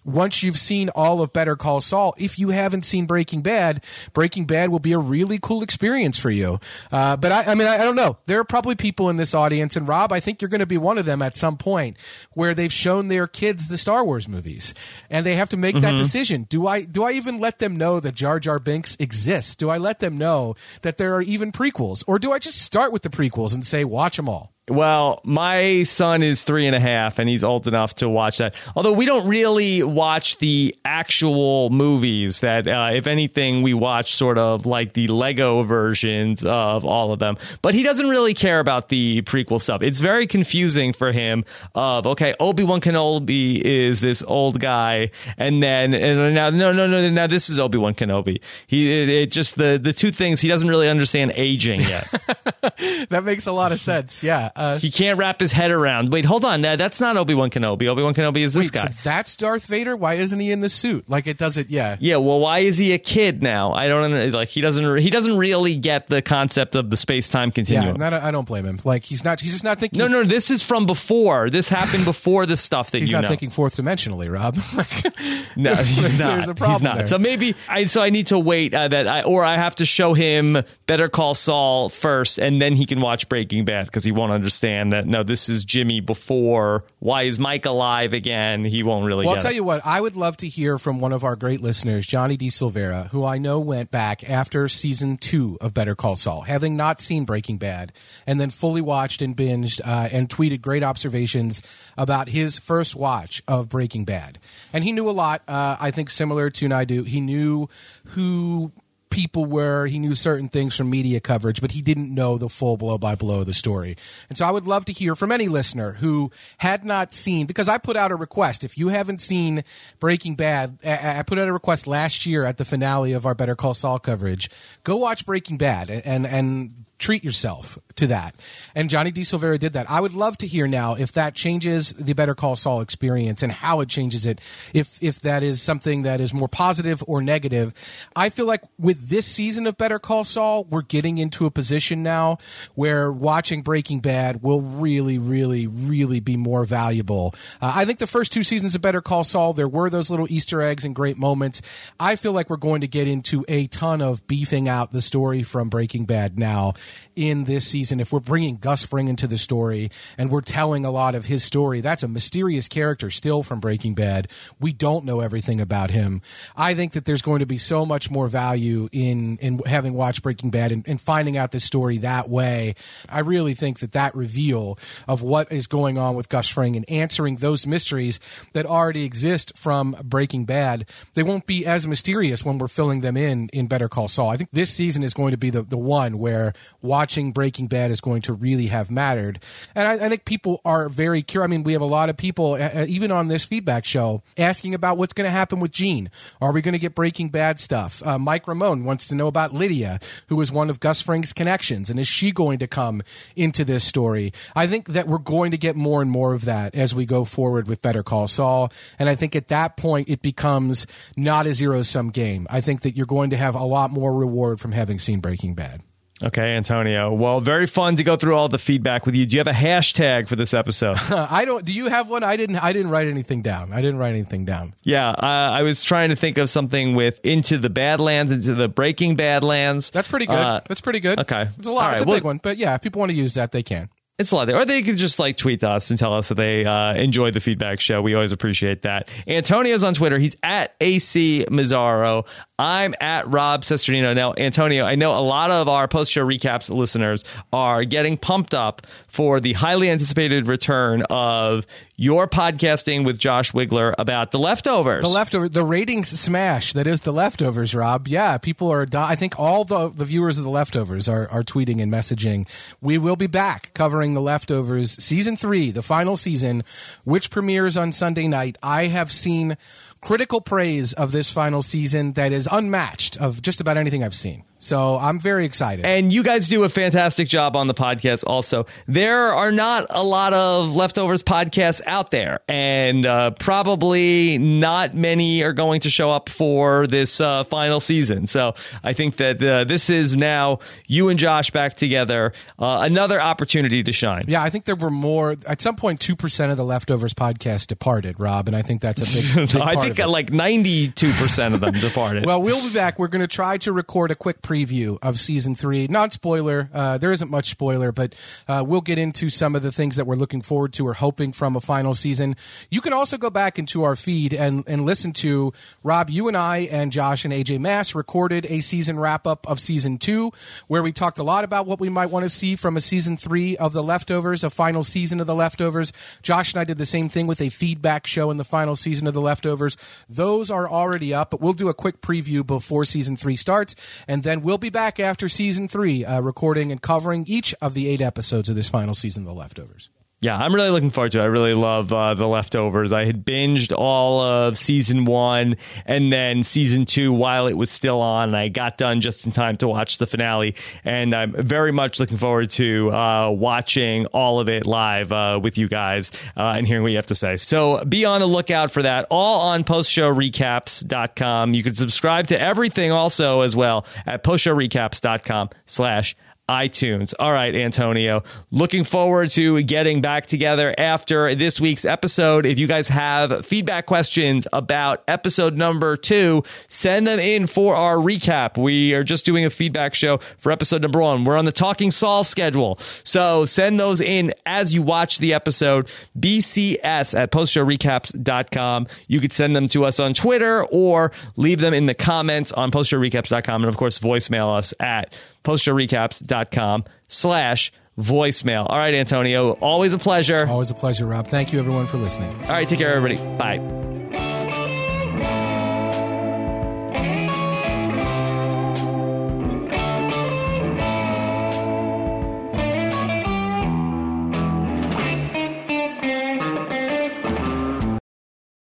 once 0.08 0.42
you've 0.42 0.58
seen 0.58 0.88
all 0.90 1.20
of 1.20 1.32
Better 1.32 1.54
Call 1.54 1.80
Saul, 1.82 2.14
if 2.16 2.38
you 2.38 2.48
haven't 2.48 2.86
seen 2.86 3.04
Breaking 3.04 3.42
Bad, 3.42 3.84
Breaking 4.14 4.46
Bad 4.46 4.70
will 4.70 4.78
be 4.78 4.92
a 4.92 4.98
really 4.98 5.38
cool 5.40 5.62
experience 5.62 6.18
for 6.18 6.30
you. 6.30 6.58
Uh, 6.90 7.16
but 7.16 7.30
I, 7.30 7.52
I 7.52 7.54
mean, 7.54 7.68
I, 7.68 7.74
I, 7.74 7.78
don't 7.78 7.96
know. 7.96 8.16
There 8.26 8.40
are 8.40 8.44
probably 8.44 8.74
people 8.74 9.10
in 9.10 9.18
this 9.18 9.34
audience, 9.34 9.76
and 9.76 9.86
Rob, 9.86 10.10
I 10.10 10.20
think 10.20 10.40
you're 10.40 10.48
going 10.48 10.60
to 10.60 10.66
be 10.66 10.78
one 10.78 10.96
of 10.96 11.04
them 11.04 11.20
at 11.20 11.36
some 11.36 11.58
point 11.58 11.98
where 12.32 12.54
they've 12.54 12.72
shown 12.72 13.08
their 13.08 13.26
kids 13.26 13.68
the 13.68 13.76
Star 13.76 14.04
Wars 14.04 14.28
movies, 14.28 14.72
and 15.10 15.26
they 15.26 15.36
have 15.36 15.50
to 15.50 15.58
make 15.58 15.74
mm-hmm. 15.74 15.84
that 15.84 15.96
decision. 15.96 16.46
Do 16.48 16.66
I 16.66 16.82
do 16.82 17.04
I 17.04 17.12
even 17.12 17.38
let 17.38 17.58
them 17.58 17.76
know 17.76 18.00
that 18.00 18.14
Jar 18.14 18.40
Jar 18.40 18.58
Binks 18.58 18.96
exists? 18.98 19.56
Do 19.56 19.68
I 19.68 19.76
let 19.76 19.98
them 19.98 20.16
know 20.16 20.54
that 20.82 20.96
there 20.96 21.14
are 21.14 21.22
even 21.22 21.52
prequels, 21.52 22.02
or 22.06 22.18
do 22.18 22.32
I 22.32 22.38
just 22.38 22.62
start 22.62 22.92
with 22.92 23.02
the 23.02 23.10
prequels 23.10 23.54
and 23.54 23.64
say 23.66 23.84
watch 23.84 24.16
them 24.16 24.28
all? 24.28 24.54
Well, 24.68 25.20
my 25.24 25.82
son 25.84 26.22
is 26.22 26.44
three 26.44 26.66
and 26.66 26.76
a 26.76 26.80
half, 26.80 27.18
and 27.18 27.28
he's 27.28 27.44
old 27.44 27.66
enough 27.66 27.96
to 27.96 28.08
watch 28.08 28.38
that. 28.38 28.54
Although 28.76 28.92
we 28.92 29.06
don't 29.06 29.26
really 29.26 29.82
watch 29.82 30.38
the 30.38 30.76
actual 30.84 31.70
movies. 31.70 32.40
That, 32.40 32.66
uh, 32.66 32.90
if 32.92 33.06
anything, 33.06 33.62
we 33.62 33.74
watch 33.74 34.14
sort 34.14 34.38
of 34.38 34.66
like 34.66 34.92
the 34.92 35.08
Lego 35.08 35.62
versions 35.62 36.44
of 36.44 36.84
all 36.84 37.12
of 37.12 37.18
them. 37.18 37.36
But 37.62 37.74
he 37.74 37.82
doesn't 37.82 38.08
really 38.08 38.34
care 38.34 38.60
about 38.60 38.88
the 38.88 39.22
prequel 39.22 39.60
stuff. 39.60 39.82
It's 39.82 40.00
very 40.00 40.26
confusing 40.26 40.92
for 40.92 41.12
him. 41.12 41.44
Of 41.74 42.06
okay, 42.06 42.34
Obi 42.40 42.64
Wan 42.64 42.80
Kenobi 42.80 43.60
is 43.60 44.00
this 44.00 44.22
old 44.22 44.60
guy, 44.60 45.10
and 45.36 45.62
then 45.62 45.94
and 45.94 46.34
now 46.34 46.50
no 46.50 46.72
no 46.72 46.86
no 46.86 47.08
now 47.08 47.26
this 47.26 47.50
is 47.50 47.58
Obi 47.58 47.78
Wan 47.78 47.94
Kenobi. 47.94 48.40
He 48.66 49.02
it, 49.02 49.08
it 49.08 49.30
just 49.30 49.56
the 49.56 49.78
the 49.82 49.92
two 49.92 50.10
things 50.10 50.40
he 50.40 50.48
doesn't 50.48 50.68
really 50.68 50.88
understand 50.88 51.32
aging 51.36 51.80
yet. 51.80 52.08
that 53.10 53.22
makes 53.24 53.46
a 53.46 53.52
lot 53.52 53.72
of 53.72 53.80
sense. 53.80 54.22
Yeah. 54.22 54.50
Uh, 54.58 54.76
he 54.76 54.90
can't 54.90 55.18
wrap 55.20 55.38
his 55.38 55.52
head 55.52 55.70
around. 55.70 56.10
Wait, 56.10 56.24
hold 56.24 56.44
on. 56.44 56.62
That's 56.62 57.00
not 57.00 57.16
Obi 57.16 57.32
Wan 57.32 57.48
Kenobi. 57.48 57.86
Obi 57.86 58.02
Wan 58.02 58.12
Kenobi 58.12 58.38
is 58.40 58.54
this 58.54 58.72
wait, 58.72 58.82
guy. 58.82 58.88
So 58.88 59.08
that's 59.08 59.36
Darth 59.36 59.66
Vader. 59.66 59.94
Why 59.96 60.14
isn't 60.14 60.40
he 60.40 60.50
in 60.50 60.62
the 60.62 60.68
suit? 60.68 61.08
Like 61.08 61.28
it 61.28 61.38
does 61.38 61.56
it. 61.56 61.70
Yeah. 61.70 61.96
Yeah. 62.00 62.16
Well, 62.16 62.40
why 62.40 62.58
is 62.58 62.76
he 62.76 62.92
a 62.92 62.98
kid 62.98 63.40
now? 63.40 63.72
I 63.72 63.86
don't 63.86 64.32
like. 64.32 64.48
He 64.48 64.60
doesn't. 64.60 64.98
He 64.98 65.10
doesn't 65.10 65.36
really 65.38 65.76
get 65.76 66.08
the 66.08 66.20
concept 66.22 66.74
of 66.74 66.90
the 66.90 66.96
space 66.96 67.30
time 67.30 67.52
continuum. 67.52 68.00
Yeah. 68.00 68.10
Not, 68.10 68.12
I 68.14 68.32
don't 68.32 68.48
blame 68.48 68.66
him. 68.66 68.80
Like 68.82 69.04
he's 69.04 69.24
not. 69.24 69.40
He's 69.40 69.52
just 69.52 69.62
not 69.62 69.78
thinking. 69.78 69.96
No, 69.96 70.08
no. 70.08 70.24
This 70.24 70.50
is 70.50 70.60
from 70.60 70.86
before. 70.86 71.50
This 71.50 71.68
happened 71.68 72.04
before 72.04 72.44
the 72.44 72.56
stuff 72.56 72.90
that 72.90 72.98
he's 72.98 73.10
you 73.10 73.14
not 73.14 73.22
know. 73.22 73.28
thinking 73.28 73.50
fourth 73.50 73.76
dimensionally, 73.76 74.28
Rob. 74.28 74.56
no, 75.56 75.74
he's 75.76 76.18
not. 76.18 76.32
There's 76.32 76.48
a 76.48 76.54
problem 76.56 76.74
he's 76.74 76.82
not. 76.82 76.96
There. 76.96 77.06
So 77.06 77.18
maybe 77.18 77.54
I. 77.68 77.84
So 77.84 78.02
I 78.02 78.10
need 78.10 78.26
to 78.28 78.40
wait 78.40 78.74
uh, 78.74 78.88
that 78.88 79.06
I 79.06 79.22
or 79.22 79.44
I 79.44 79.56
have 79.56 79.76
to 79.76 79.86
show 79.86 80.14
him 80.14 80.58
Better 80.86 81.08
Call 81.08 81.36
Saul 81.36 81.90
first, 81.90 82.38
and 82.38 82.60
then 82.60 82.74
he 82.74 82.86
can 82.86 83.00
watch 83.00 83.28
Breaking 83.28 83.64
Bad 83.64 83.86
because 83.86 84.02
he 84.02 84.10
won't 84.10 84.32
understand 84.32 84.47
that. 84.92 85.06
No, 85.06 85.22
this 85.22 85.48
is 85.48 85.64
Jimmy 85.64 86.00
before. 86.00 86.84
Why 86.98 87.22
is 87.22 87.38
Mike 87.38 87.66
alive 87.66 88.14
again? 88.14 88.64
He 88.64 88.82
won't 88.82 89.06
really. 89.06 89.26
Well, 89.26 89.36
I'll 89.36 89.40
tell 89.40 89.50
it. 89.50 89.56
you 89.56 89.64
what. 89.64 89.80
I 89.84 90.00
would 90.00 90.16
love 90.16 90.36
to 90.38 90.48
hear 90.48 90.78
from 90.78 91.00
one 91.00 91.12
of 91.12 91.24
our 91.24 91.36
great 91.36 91.60
listeners, 91.60 92.06
Johnny 92.06 92.36
D. 92.36 92.48
Silvera, 92.48 93.08
who 93.08 93.24
I 93.24 93.38
know 93.38 93.60
went 93.60 93.90
back 93.90 94.28
after 94.28 94.68
season 94.68 95.16
two 95.16 95.58
of 95.60 95.74
Better 95.74 95.94
Call 95.94 96.16
Saul, 96.16 96.42
having 96.42 96.76
not 96.76 97.00
seen 97.00 97.24
Breaking 97.24 97.58
Bad, 97.58 97.92
and 98.26 98.40
then 98.40 98.50
fully 98.50 98.80
watched 98.80 99.22
and 99.22 99.36
binged 99.36 99.80
uh, 99.84 100.08
and 100.10 100.28
tweeted 100.28 100.60
great 100.60 100.82
observations 100.82 101.62
about 101.96 102.28
his 102.28 102.58
first 102.58 102.96
watch 102.96 103.42
of 103.48 103.68
Breaking 103.68 104.04
Bad. 104.04 104.38
And 104.72 104.84
he 104.84 104.92
knew 104.92 105.08
a 105.08 105.12
lot. 105.12 105.42
Uh, 105.48 105.76
I 105.80 105.90
think 105.90 106.10
similar 106.10 106.50
to 106.50 106.68
Naidu, 106.68 107.04
he 107.04 107.20
knew 107.20 107.68
who 108.08 108.72
people 109.10 109.44
were. 109.46 109.86
He 109.86 109.98
knew 109.98 110.14
certain 110.14 110.48
things 110.48 110.76
from 110.76 110.90
media 110.90 111.20
coverage, 111.20 111.60
but 111.60 111.72
he 111.72 111.82
didn't 111.82 112.14
know 112.14 112.38
the 112.38 112.48
full 112.48 112.76
blow 112.76 112.98
by 112.98 113.14
blow 113.14 113.40
of 113.40 113.46
the 113.46 113.54
story. 113.54 113.96
And 114.28 114.36
so 114.36 114.44
I 114.44 114.50
would 114.50 114.66
love 114.66 114.84
to 114.86 114.92
hear 114.92 115.14
from 115.14 115.32
any 115.32 115.48
listener 115.48 115.92
who 115.92 116.30
had 116.58 116.84
not 116.84 117.12
seen, 117.12 117.46
because 117.46 117.68
I 117.68 117.78
put 117.78 117.96
out 117.96 118.10
a 118.10 118.16
request. 118.16 118.64
If 118.64 118.78
you 118.78 118.88
haven't 118.88 119.20
seen 119.20 119.64
Breaking 120.00 120.34
Bad, 120.34 120.78
I 120.84 121.22
put 121.26 121.38
out 121.38 121.48
a 121.48 121.52
request 121.52 121.86
last 121.86 122.26
year 122.26 122.44
at 122.44 122.58
the 122.58 122.64
finale 122.64 123.12
of 123.12 123.26
our 123.26 123.34
Better 123.34 123.56
Call 123.56 123.74
Saul 123.74 123.98
coverage. 123.98 124.50
Go 124.84 124.96
watch 124.96 125.26
Breaking 125.26 125.58
Bad 125.58 125.90
and, 125.90 126.26
and 126.26 126.84
treat 126.98 127.24
yourself 127.24 127.78
to 127.96 128.08
that. 128.08 128.34
And 128.74 128.90
Johnny 128.90 129.10
D. 129.10 129.22
Silvera 129.22 129.58
did 129.58 129.74
that. 129.74 129.90
I 129.90 130.00
would 130.00 130.14
love 130.14 130.36
to 130.38 130.46
hear 130.46 130.66
now 130.66 130.94
if 130.94 131.12
that 131.12 131.34
changes 131.34 131.92
the 131.92 132.12
Better 132.12 132.34
Call 132.34 132.56
Saul 132.56 132.80
experience 132.80 133.42
and 133.42 133.52
how 133.52 133.80
it 133.80 133.88
changes 133.88 134.26
it. 134.26 134.40
If 134.74 134.98
if 135.02 135.20
that 135.20 135.42
is 135.42 135.62
something 135.62 136.02
that 136.02 136.20
is 136.20 136.34
more 136.34 136.48
positive 136.48 137.02
or 137.06 137.22
negative. 137.22 137.72
I 138.16 138.30
feel 138.30 138.46
like 138.46 138.62
with 138.78 139.08
this 139.08 139.26
season 139.26 139.66
of 139.66 139.76
Better 139.76 139.98
Call 139.98 140.24
Saul, 140.24 140.64
we're 140.64 140.82
getting 140.82 141.18
into 141.18 141.46
a 141.46 141.50
position 141.50 142.02
now 142.02 142.38
where 142.74 143.12
watching 143.12 143.62
Breaking 143.62 144.00
Bad 144.00 144.42
will 144.42 144.60
really, 144.60 145.18
really, 145.18 145.66
really 145.66 146.20
be 146.20 146.36
more 146.36 146.64
valuable. 146.64 147.34
Uh, 147.60 147.72
I 147.74 147.84
think 147.84 147.98
the 147.98 148.06
first 148.06 148.32
two 148.32 148.42
seasons 148.42 148.74
of 148.74 148.80
Better 148.80 149.00
Call 149.00 149.24
Saul, 149.24 149.52
there 149.52 149.68
were 149.68 149.90
those 149.90 150.10
little 150.10 150.26
Easter 150.30 150.60
eggs 150.62 150.84
and 150.84 150.94
great 150.94 151.16
moments. 151.16 151.62
I 152.00 152.16
feel 152.16 152.32
like 152.32 152.50
we're 152.50 152.56
going 152.56 152.80
to 152.80 152.88
get 152.88 153.06
into 153.06 153.44
a 153.48 153.66
ton 153.68 154.02
of 154.02 154.26
beefing 154.26 154.68
out 154.68 154.90
the 154.90 155.00
story 155.00 155.42
from 155.42 155.68
Breaking 155.68 156.04
Bad 156.04 156.38
now 156.38 156.74
in 157.16 157.44
this 157.44 157.66
season. 157.66 158.00
If 158.00 158.12
we're 158.12 158.20
bringing 158.20 158.56
Gus 158.56 158.84
Fring 158.84 159.08
into 159.08 159.26
the 159.26 159.38
story 159.38 159.90
and 160.16 160.30
we're 160.30 160.40
telling 160.40 160.84
a 160.84 160.90
lot 160.90 161.14
of 161.14 161.26
his 161.26 161.42
story, 161.42 161.80
that's 161.80 162.02
a 162.02 162.08
mysterious 162.08 162.68
character 162.68 163.10
still 163.10 163.42
from 163.42 163.60
Breaking 163.60 163.94
Bad. 163.94 164.28
We 164.60 164.72
don't 164.72 165.04
know 165.04 165.20
everything 165.20 165.60
about 165.60 165.90
him. 165.90 166.22
I 166.56 166.74
think 166.74 166.92
that 166.92 167.04
there's 167.04 167.22
going 167.22 167.40
to 167.40 167.46
be 167.46 167.58
so 167.58 167.84
much 167.84 168.10
more 168.10 168.28
value 168.28 168.88
in 168.92 169.38
in 169.38 169.60
having 169.66 169.94
watched 169.94 170.22
Breaking 170.22 170.50
Bad 170.50 170.72
and, 170.72 170.86
and 170.88 171.00
finding 171.00 171.36
out 171.36 171.52
the 171.52 171.60
story 171.60 171.98
that 171.98 172.28
way. 172.28 172.74
I 173.08 173.20
really 173.20 173.54
think 173.54 173.80
that 173.80 173.92
that 173.92 174.14
reveal 174.14 174.78
of 175.06 175.22
what 175.22 175.52
is 175.52 175.66
going 175.66 175.98
on 175.98 176.14
with 176.14 176.28
Gus 176.28 176.48
Fring 176.48 176.76
and 176.76 176.88
answering 176.88 177.36
those 177.36 177.66
mysteries 177.66 178.20
that 178.52 178.66
already 178.66 179.04
exist 179.04 179.56
from 179.56 179.96
Breaking 180.04 180.44
Bad, 180.44 180.88
they 181.14 181.22
won't 181.22 181.46
be 181.46 181.66
as 181.66 181.86
mysterious 181.86 182.44
when 182.44 182.58
we're 182.58 182.68
filling 182.68 183.00
them 183.00 183.16
in 183.16 183.48
in 183.52 183.66
Better 183.66 183.88
Call 183.88 184.08
Saul. 184.08 184.30
I 184.30 184.36
think 184.36 184.50
this 184.52 184.70
season 184.70 185.02
is 185.02 185.14
going 185.14 185.32
to 185.32 185.36
be 185.36 185.50
the, 185.50 185.62
the 185.62 185.78
one 185.78 186.18
where 186.18 186.52
watching 186.82 187.32
Breaking 187.32 187.66
Bad 187.66 187.90
is 187.90 188.00
going 188.00 188.22
to 188.22 188.32
really 188.32 188.66
have 188.66 188.90
mattered. 188.90 189.40
And 189.74 189.86
I, 189.86 190.06
I 190.06 190.08
think 190.08 190.24
people 190.24 190.60
are 190.64 190.88
very 190.88 191.22
curious. 191.22 191.48
I 191.48 191.50
mean, 191.50 191.62
we 191.62 191.72
have 191.72 191.82
a 191.82 191.86
lot 191.86 192.08
of 192.08 192.16
people, 192.16 192.54
uh, 192.54 192.86
even 192.88 193.10
on 193.10 193.28
this 193.28 193.44
feedback 193.44 193.84
show, 193.84 194.22
asking 194.36 194.74
about 194.74 194.98
what's 194.98 195.12
going 195.12 195.26
to 195.26 195.30
happen 195.30 195.60
with 195.60 195.72
Gene. 195.72 196.10
Are 196.40 196.52
we 196.52 196.62
going 196.62 196.72
to 196.72 196.78
get 196.78 196.94
Breaking 196.94 197.28
Bad 197.30 197.60
stuff? 197.60 198.04
Uh, 198.06 198.18
Mike 198.18 198.46
Ramone 198.46 198.84
wants 198.84 199.08
to 199.08 199.14
know 199.14 199.26
about 199.26 199.54
Lydia, 199.54 199.98
who 200.28 200.36
was 200.36 200.52
one 200.52 200.70
of 200.70 200.80
Gus 200.80 201.00
Fring's 201.00 201.32
connections, 201.32 201.90
and 201.90 201.98
is 201.98 202.06
she 202.06 202.32
going 202.32 202.58
to 202.58 202.66
come 202.66 203.02
into 203.36 203.64
this 203.64 203.84
story? 203.84 204.32
I 204.54 204.66
think 204.66 204.88
that 204.88 205.06
we're 205.06 205.18
going 205.18 205.50
to 205.50 205.58
get 205.58 205.76
more 205.76 206.02
and 206.02 206.10
more 206.10 206.34
of 206.34 206.44
that 206.44 206.74
as 206.74 206.94
we 206.94 207.06
go 207.06 207.24
forward 207.24 207.68
with 207.68 207.82
Better 207.82 208.02
Call 208.02 208.26
Saul. 208.28 208.72
And 208.98 209.08
I 209.08 209.14
think 209.14 209.34
at 209.34 209.48
that 209.48 209.76
point, 209.76 210.08
it 210.08 210.22
becomes 210.22 210.86
not 211.16 211.46
a 211.46 211.54
zero 211.54 211.82
sum 211.82 212.10
game. 212.10 212.46
I 212.50 212.60
think 212.60 212.82
that 212.82 212.96
you're 212.96 213.06
going 213.06 213.30
to 213.30 213.36
have 213.36 213.54
a 213.54 213.64
lot 213.64 213.90
more 213.90 214.14
reward 214.14 214.60
from 214.60 214.72
having 214.72 214.98
seen 214.98 215.20
Breaking 215.20 215.54
Bad. 215.54 215.82
Okay, 216.22 216.56
Antonio. 216.56 217.12
Well, 217.12 217.40
very 217.40 217.66
fun 217.66 217.96
to 217.96 218.02
go 218.04 218.16
through 218.16 218.34
all 218.34 218.48
the 218.48 218.58
feedback 218.58 219.06
with 219.06 219.14
you. 219.14 219.24
Do 219.24 219.36
you 219.36 219.40
have 219.40 219.46
a 219.46 219.52
hashtag 219.52 220.26
for 220.26 220.34
this 220.34 220.52
episode? 220.52 220.96
I 221.10 221.44
don't. 221.44 221.64
Do 221.64 221.72
you 221.72 221.86
have 221.86 222.08
one? 222.08 222.24
I 222.24 222.36
didn't. 222.36 222.56
I 222.56 222.72
didn't 222.72 222.90
write 222.90 223.06
anything 223.06 223.42
down. 223.42 223.72
I 223.72 223.76
didn't 223.80 223.98
write 223.98 224.10
anything 224.14 224.44
down. 224.44 224.74
Yeah, 224.82 225.10
uh, 225.10 225.16
I 225.22 225.62
was 225.62 225.84
trying 225.84 226.08
to 226.10 226.16
think 226.16 226.38
of 226.38 226.50
something 226.50 226.94
with 226.96 227.20
into 227.24 227.56
the 227.58 227.70
Badlands, 227.70 228.32
into 228.32 228.54
the 228.54 228.68
Breaking 228.68 229.14
Badlands. 229.14 229.90
That's 229.90 230.08
pretty 230.08 230.26
good. 230.26 230.34
Uh, 230.38 230.60
That's 230.66 230.80
pretty 230.80 231.00
good. 231.00 231.20
okay. 231.20 231.48
it's 231.56 231.66
a 231.66 231.70
lot. 231.70 231.88
Right, 231.88 231.92
It's 231.94 232.02
a 232.02 232.04
well- 232.06 232.16
big 232.16 232.24
one, 232.24 232.38
but 232.42 232.56
yeah, 232.56 232.74
if 232.74 232.82
people 232.82 232.98
want 232.98 233.10
to 233.10 233.16
use 233.16 233.34
that, 233.34 233.52
they 233.52 233.62
can. 233.62 233.88
It's 234.18 234.32
a 234.32 234.34
lot 234.34 234.46
there. 234.46 234.56
Or 234.56 234.64
they 234.64 234.82
could 234.82 234.96
just 234.96 235.20
like 235.20 235.36
tweet 235.36 235.62
us 235.62 235.90
and 235.90 235.98
tell 235.98 236.12
us 236.12 236.28
that 236.28 236.34
they 236.34 236.64
uh, 236.64 236.92
enjoyed 236.94 237.34
the 237.34 237.40
feedback 237.40 237.80
show. 237.80 238.02
We 238.02 238.14
always 238.14 238.32
appreciate 238.32 238.82
that. 238.82 239.08
Antonio's 239.28 239.84
on 239.84 239.94
Twitter. 239.94 240.18
He's 240.18 240.36
at 240.42 240.74
AC 240.80 241.46
Mazzaro. 241.48 242.26
I'm 242.58 242.96
at 243.00 243.28
Rob 243.28 243.62
Cesternino. 243.62 244.16
Now, 244.16 244.34
Antonio, 244.36 244.84
I 244.84 244.96
know 244.96 245.16
a 245.16 245.22
lot 245.22 245.52
of 245.52 245.68
our 245.68 245.86
post 245.86 246.10
show 246.10 246.26
recaps 246.26 246.68
listeners 246.68 247.22
are 247.52 247.84
getting 247.84 248.16
pumped 248.16 248.54
up 248.54 248.88
for 249.06 249.38
the 249.38 249.52
highly 249.52 249.88
anticipated 249.88 250.48
return 250.48 251.02
of 251.10 251.64
your 252.00 252.28
podcasting 252.28 253.04
with 253.04 253.18
Josh 253.18 253.50
Wigler 253.50 253.92
about 253.98 254.30
the 254.30 254.38
leftovers. 254.38 255.02
The 255.02 255.08
leftover, 255.08 255.48
the 255.48 255.64
ratings 255.64 256.08
smash 256.08 256.72
that 256.74 256.86
is 256.86 257.00
the 257.00 257.12
leftovers, 257.12 257.74
Rob. 257.74 258.06
Yeah, 258.06 258.38
people 258.38 258.70
are. 258.70 258.86
I 258.94 259.16
think 259.16 259.38
all 259.38 259.64
the 259.64 259.88
the 259.88 260.04
viewers 260.04 260.38
of 260.38 260.44
the 260.44 260.50
leftovers 260.50 261.08
are 261.08 261.28
are 261.28 261.42
tweeting 261.42 261.82
and 261.82 261.92
messaging. 261.92 262.48
We 262.80 262.98
will 262.98 263.16
be 263.16 263.26
back 263.26 263.74
covering 263.74 264.14
the 264.14 264.20
leftovers 264.20 264.92
season 265.02 265.36
three, 265.36 265.72
the 265.72 265.82
final 265.82 266.16
season, 266.16 266.62
which 267.02 267.30
premieres 267.32 267.76
on 267.76 267.90
Sunday 267.90 268.28
night. 268.28 268.56
I 268.62 268.86
have 268.86 269.10
seen 269.10 269.56
critical 270.00 270.40
praise 270.40 270.92
of 270.92 271.10
this 271.10 271.32
final 271.32 271.62
season 271.62 272.12
that 272.12 272.30
is 272.30 272.48
unmatched 272.50 273.20
of 273.20 273.42
just 273.42 273.60
about 273.60 273.76
anything 273.76 274.04
I've 274.04 274.14
seen. 274.14 274.44
So 274.58 274.98
I'm 274.98 275.18
very 275.18 275.44
excited. 275.44 275.84
And 275.84 276.12
you 276.12 276.22
guys 276.22 276.48
do 276.48 276.64
a 276.64 276.68
fantastic 276.68 277.28
job 277.28 277.56
on 277.56 277.66
the 277.66 277.74
podcast 277.74 278.24
also. 278.26 278.66
There 278.86 279.32
are 279.32 279.50
not 279.50 279.86
a 279.90 280.02
lot 280.02 280.32
of 280.32 280.74
leftovers 280.74 281.22
podcasts 281.22 281.80
out 281.86 282.10
there, 282.10 282.40
and 282.48 283.04
uh, 283.04 283.32
probably 283.32 284.38
not 284.38 284.94
many 284.94 285.42
are 285.42 285.52
going 285.52 285.80
to 285.80 285.90
show 285.90 286.10
up 286.10 286.28
for 286.28 286.86
this 286.86 287.20
uh, 287.20 287.44
final 287.44 287.80
season. 287.80 288.26
So 288.26 288.54
I 288.84 288.92
think 288.92 289.16
that 289.16 289.42
uh, 289.42 289.64
this 289.64 289.90
is 289.90 290.16
now 290.16 290.60
you 290.86 291.08
and 291.08 291.18
Josh 291.18 291.50
back 291.50 291.74
together, 291.74 292.32
uh, 292.58 292.80
another 292.82 293.20
opportunity 293.20 293.82
to 293.82 293.92
shine. 293.92 294.22
yeah, 294.28 294.42
I 294.42 294.50
think 294.50 294.64
there 294.64 294.76
were 294.76 294.90
more. 294.90 295.36
At 295.46 295.60
some 295.60 295.74
point, 295.74 295.88
point, 295.88 296.00
two 296.00 296.16
percent 296.16 296.50
of 296.50 296.58
the 296.58 296.64
leftovers 296.64 297.14
podcast 297.14 297.68
departed, 297.68 298.16
Rob, 298.18 298.46
and 298.46 298.56
I 298.56 298.62
think 298.62 298.82
that's 298.82 299.00
a 299.00 299.36
big. 299.36 299.52
big 299.52 299.60
I 299.60 299.74
think 299.80 300.06
like 300.06 300.30
92% 300.30 301.54
of 301.54 301.60
them 301.60 301.72
departed. 301.80 302.26
Well, 302.26 302.42
we'll 302.42 302.62
be 302.62 302.74
back. 302.74 302.98
We're 302.98 303.08
going 303.08 303.22
to 303.22 303.28
try 303.28 303.56
to 303.58 303.72
record 303.72 304.10
a 304.10 304.14
quick 304.14 304.42
preview 304.48 304.98
of 305.02 305.20
season 305.20 305.54
three. 305.54 305.86
Not 305.88 306.14
spoiler. 306.14 306.70
Uh, 306.72 306.96
there 306.96 307.12
isn't 307.12 307.30
much 307.30 307.50
spoiler, 307.50 307.92
but 307.92 308.14
uh, 308.48 308.64
we'll 308.66 308.80
get 308.80 308.96
into 308.96 309.28
some 309.28 309.54
of 309.54 309.62
the 309.62 309.70
things 309.70 309.96
that 309.96 310.06
we're 310.06 310.16
looking 310.16 310.40
forward 310.40 310.72
to 310.74 310.86
or 310.86 310.94
hoping 310.94 311.32
from 311.32 311.54
a 311.54 311.60
final 311.60 311.92
season. 311.92 312.34
You 312.70 312.80
can 312.80 312.94
also 312.94 313.18
go 313.18 313.28
back 313.28 313.58
into 313.58 313.82
our 313.82 313.94
feed 313.94 314.32
and, 314.32 314.64
and 314.66 314.86
listen 314.86 315.12
to 315.14 315.52
Rob, 315.82 316.08
you 316.08 316.28
and 316.28 316.36
I, 316.36 316.68
and 316.70 316.90
Josh 316.90 317.26
and 317.26 317.34
AJ 317.34 317.60
Mass 317.60 317.94
recorded 317.94 318.46
a 318.46 318.60
season 318.60 318.98
wrap 318.98 319.26
up 319.26 319.46
of 319.46 319.60
season 319.60 319.98
two, 319.98 320.32
where 320.66 320.82
we 320.82 320.92
talked 320.92 321.18
a 321.18 321.22
lot 321.22 321.44
about 321.44 321.66
what 321.66 321.78
we 321.78 321.90
might 321.90 322.06
want 322.06 322.24
to 322.24 322.30
see 322.30 322.56
from 322.56 322.78
a 322.78 322.80
season 322.80 323.18
three 323.18 323.54
of 323.58 323.74
The 323.74 323.82
Leftovers, 323.82 324.44
a 324.44 324.50
final 324.50 324.82
season 324.82 325.20
of 325.20 325.26
The 325.26 325.34
Leftovers. 325.34 325.92
Josh 326.22 326.54
and 326.54 326.60
I 326.60 326.64
did 326.64 326.78
the 326.78 326.86
same 326.86 327.10
thing 327.10 327.26
with 327.26 327.42
a 327.42 327.50
feedback 327.50 328.06
show 328.06 328.30
in 328.30 328.38
the 328.38 328.44
final 328.44 328.76
season 328.76 329.06
of 329.06 329.12
The 329.12 329.20
Leftovers. 329.20 329.76
Those 330.08 330.50
are 330.50 330.66
already 330.66 331.12
up, 331.12 331.30
but 331.30 331.42
we'll 331.42 331.52
do 331.52 331.68
a 331.68 331.74
quick 331.74 332.00
preview 332.00 332.46
before 332.46 332.84
season 332.84 333.14
three 333.14 333.36
starts, 333.36 333.74
and 334.08 334.22
then 334.22 334.37
we'll 334.42 334.58
be 334.58 334.70
back 334.70 335.00
after 335.00 335.28
season 335.28 335.68
three, 335.68 336.04
uh, 336.04 336.20
recording 336.20 336.72
and 336.72 336.80
covering 336.80 337.24
each 337.26 337.54
of 337.60 337.74
the 337.74 337.88
eight 337.88 338.00
episodes 338.00 338.48
of 338.48 338.56
this 338.56 338.68
final 338.68 338.94
season 338.94 339.22
of 339.22 339.26
The 339.26 339.34
Leftovers. 339.34 339.90
Yeah, 340.20 340.36
I'm 340.36 340.52
really 340.52 340.70
looking 340.70 340.90
forward 340.90 341.12
to 341.12 341.20
it. 341.20 341.22
I 341.22 341.26
really 341.26 341.54
love 341.54 341.92
uh, 341.92 342.14
The 342.14 342.26
Leftovers. 342.26 342.90
I 342.90 343.04
had 343.04 343.24
binged 343.24 343.72
all 343.76 344.20
of 344.20 344.58
season 344.58 345.04
one 345.04 345.56
and 345.86 346.12
then 346.12 346.42
season 346.42 346.86
two 346.86 347.12
while 347.12 347.46
it 347.46 347.52
was 347.52 347.70
still 347.70 348.00
on. 348.00 348.30
And 348.30 348.36
I 348.36 348.48
got 348.48 348.78
done 348.78 349.00
just 349.00 349.26
in 349.26 349.32
time 349.32 349.56
to 349.58 349.68
watch 349.68 349.98
the 349.98 350.08
finale. 350.08 350.56
And 350.84 351.14
I'm 351.14 351.34
very 351.40 351.70
much 351.70 352.00
looking 352.00 352.16
forward 352.16 352.50
to 352.50 352.90
uh, 352.90 353.30
watching 353.30 354.06
all 354.06 354.40
of 354.40 354.48
it 354.48 354.66
live 354.66 355.12
uh, 355.12 355.38
with 355.40 355.56
you 355.56 355.68
guys 355.68 356.10
uh, 356.36 356.54
and 356.56 356.66
hearing 356.66 356.82
what 356.82 356.90
you 356.90 356.98
have 356.98 357.06
to 357.06 357.14
say. 357.14 357.36
So 357.36 357.84
be 357.84 358.04
on 358.04 358.18
the 358.18 358.26
lookout 358.26 358.72
for 358.72 358.82
that. 358.82 359.06
All 359.12 359.42
on 359.50 359.62
postshowrecaps.com. 359.62 361.54
You 361.54 361.62
can 361.62 361.76
subscribe 361.76 362.26
to 362.26 362.40
everything 362.40 362.90
also 362.90 363.42
as 363.42 363.54
well 363.54 363.86
at 364.04 364.24
postshowrecaps.com 364.24 365.50
slash 365.66 366.16
iTunes. 366.48 367.14
All 367.18 367.32
right, 367.32 367.54
Antonio. 367.54 368.22
Looking 368.50 368.84
forward 368.84 369.30
to 369.30 369.62
getting 369.62 370.00
back 370.00 370.26
together 370.26 370.74
after 370.78 371.34
this 371.34 371.60
week's 371.60 371.84
episode. 371.84 372.46
If 372.46 372.58
you 372.58 372.66
guys 372.66 372.88
have 372.88 373.44
feedback 373.44 373.86
questions 373.86 374.46
about 374.52 375.04
episode 375.06 375.56
number 375.56 375.96
two, 375.96 376.42
send 376.66 377.06
them 377.06 377.18
in 377.18 377.46
for 377.46 377.74
our 377.76 377.96
recap. 377.96 378.56
We 378.56 378.94
are 378.94 379.04
just 379.04 379.24
doing 379.24 379.44
a 379.44 379.50
feedback 379.50 379.94
show 379.94 380.18
for 380.38 380.50
episode 380.50 380.82
number 380.82 381.00
one. 381.00 381.24
We're 381.24 381.36
on 381.36 381.44
the 381.44 381.52
Talking 381.52 381.90
Saul 381.90 382.24
schedule. 382.24 382.76
So 383.04 383.44
send 383.44 383.78
those 383.78 384.00
in 384.00 384.32
as 384.46 384.72
you 384.72 384.82
watch 384.82 385.18
the 385.18 385.34
episode. 385.34 385.90
BCS 386.18 387.18
at 387.18 387.30
postshowrecaps.com. 387.30 388.86
You 389.06 389.20
could 389.20 389.32
send 389.32 389.54
them 389.54 389.68
to 389.68 389.84
us 389.84 390.00
on 390.00 390.14
Twitter 390.14 390.64
or 390.64 391.12
leave 391.36 391.60
them 391.60 391.74
in 391.74 391.86
the 391.86 391.94
comments 391.94 392.52
on 392.52 392.70
postshowrecaps.com. 392.70 393.62
And 393.62 393.68
of 393.68 393.76
course, 393.76 393.98
voicemail 393.98 394.56
us 394.56 394.72
at 394.80 395.12
postshowrecaps.com 395.44 396.84
slash 397.08 397.72
voicemail. 397.98 398.66
All 398.68 398.78
right, 398.78 398.94
Antonio, 398.94 399.52
always 399.52 399.92
a 399.92 399.98
pleasure. 399.98 400.46
Always 400.46 400.70
a 400.70 400.74
pleasure, 400.74 401.06
Rob. 401.06 401.26
Thank 401.26 401.52
you, 401.52 401.58
everyone, 401.58 401.86
for 401.86 401.98
listening. 401.98 402.32
All 402.44 402.50
right, 402.50 402.68
take 402.68 402.78
care, 402.78 402.94
everybody. 402.94 403.16
Bye. 403.36 404.27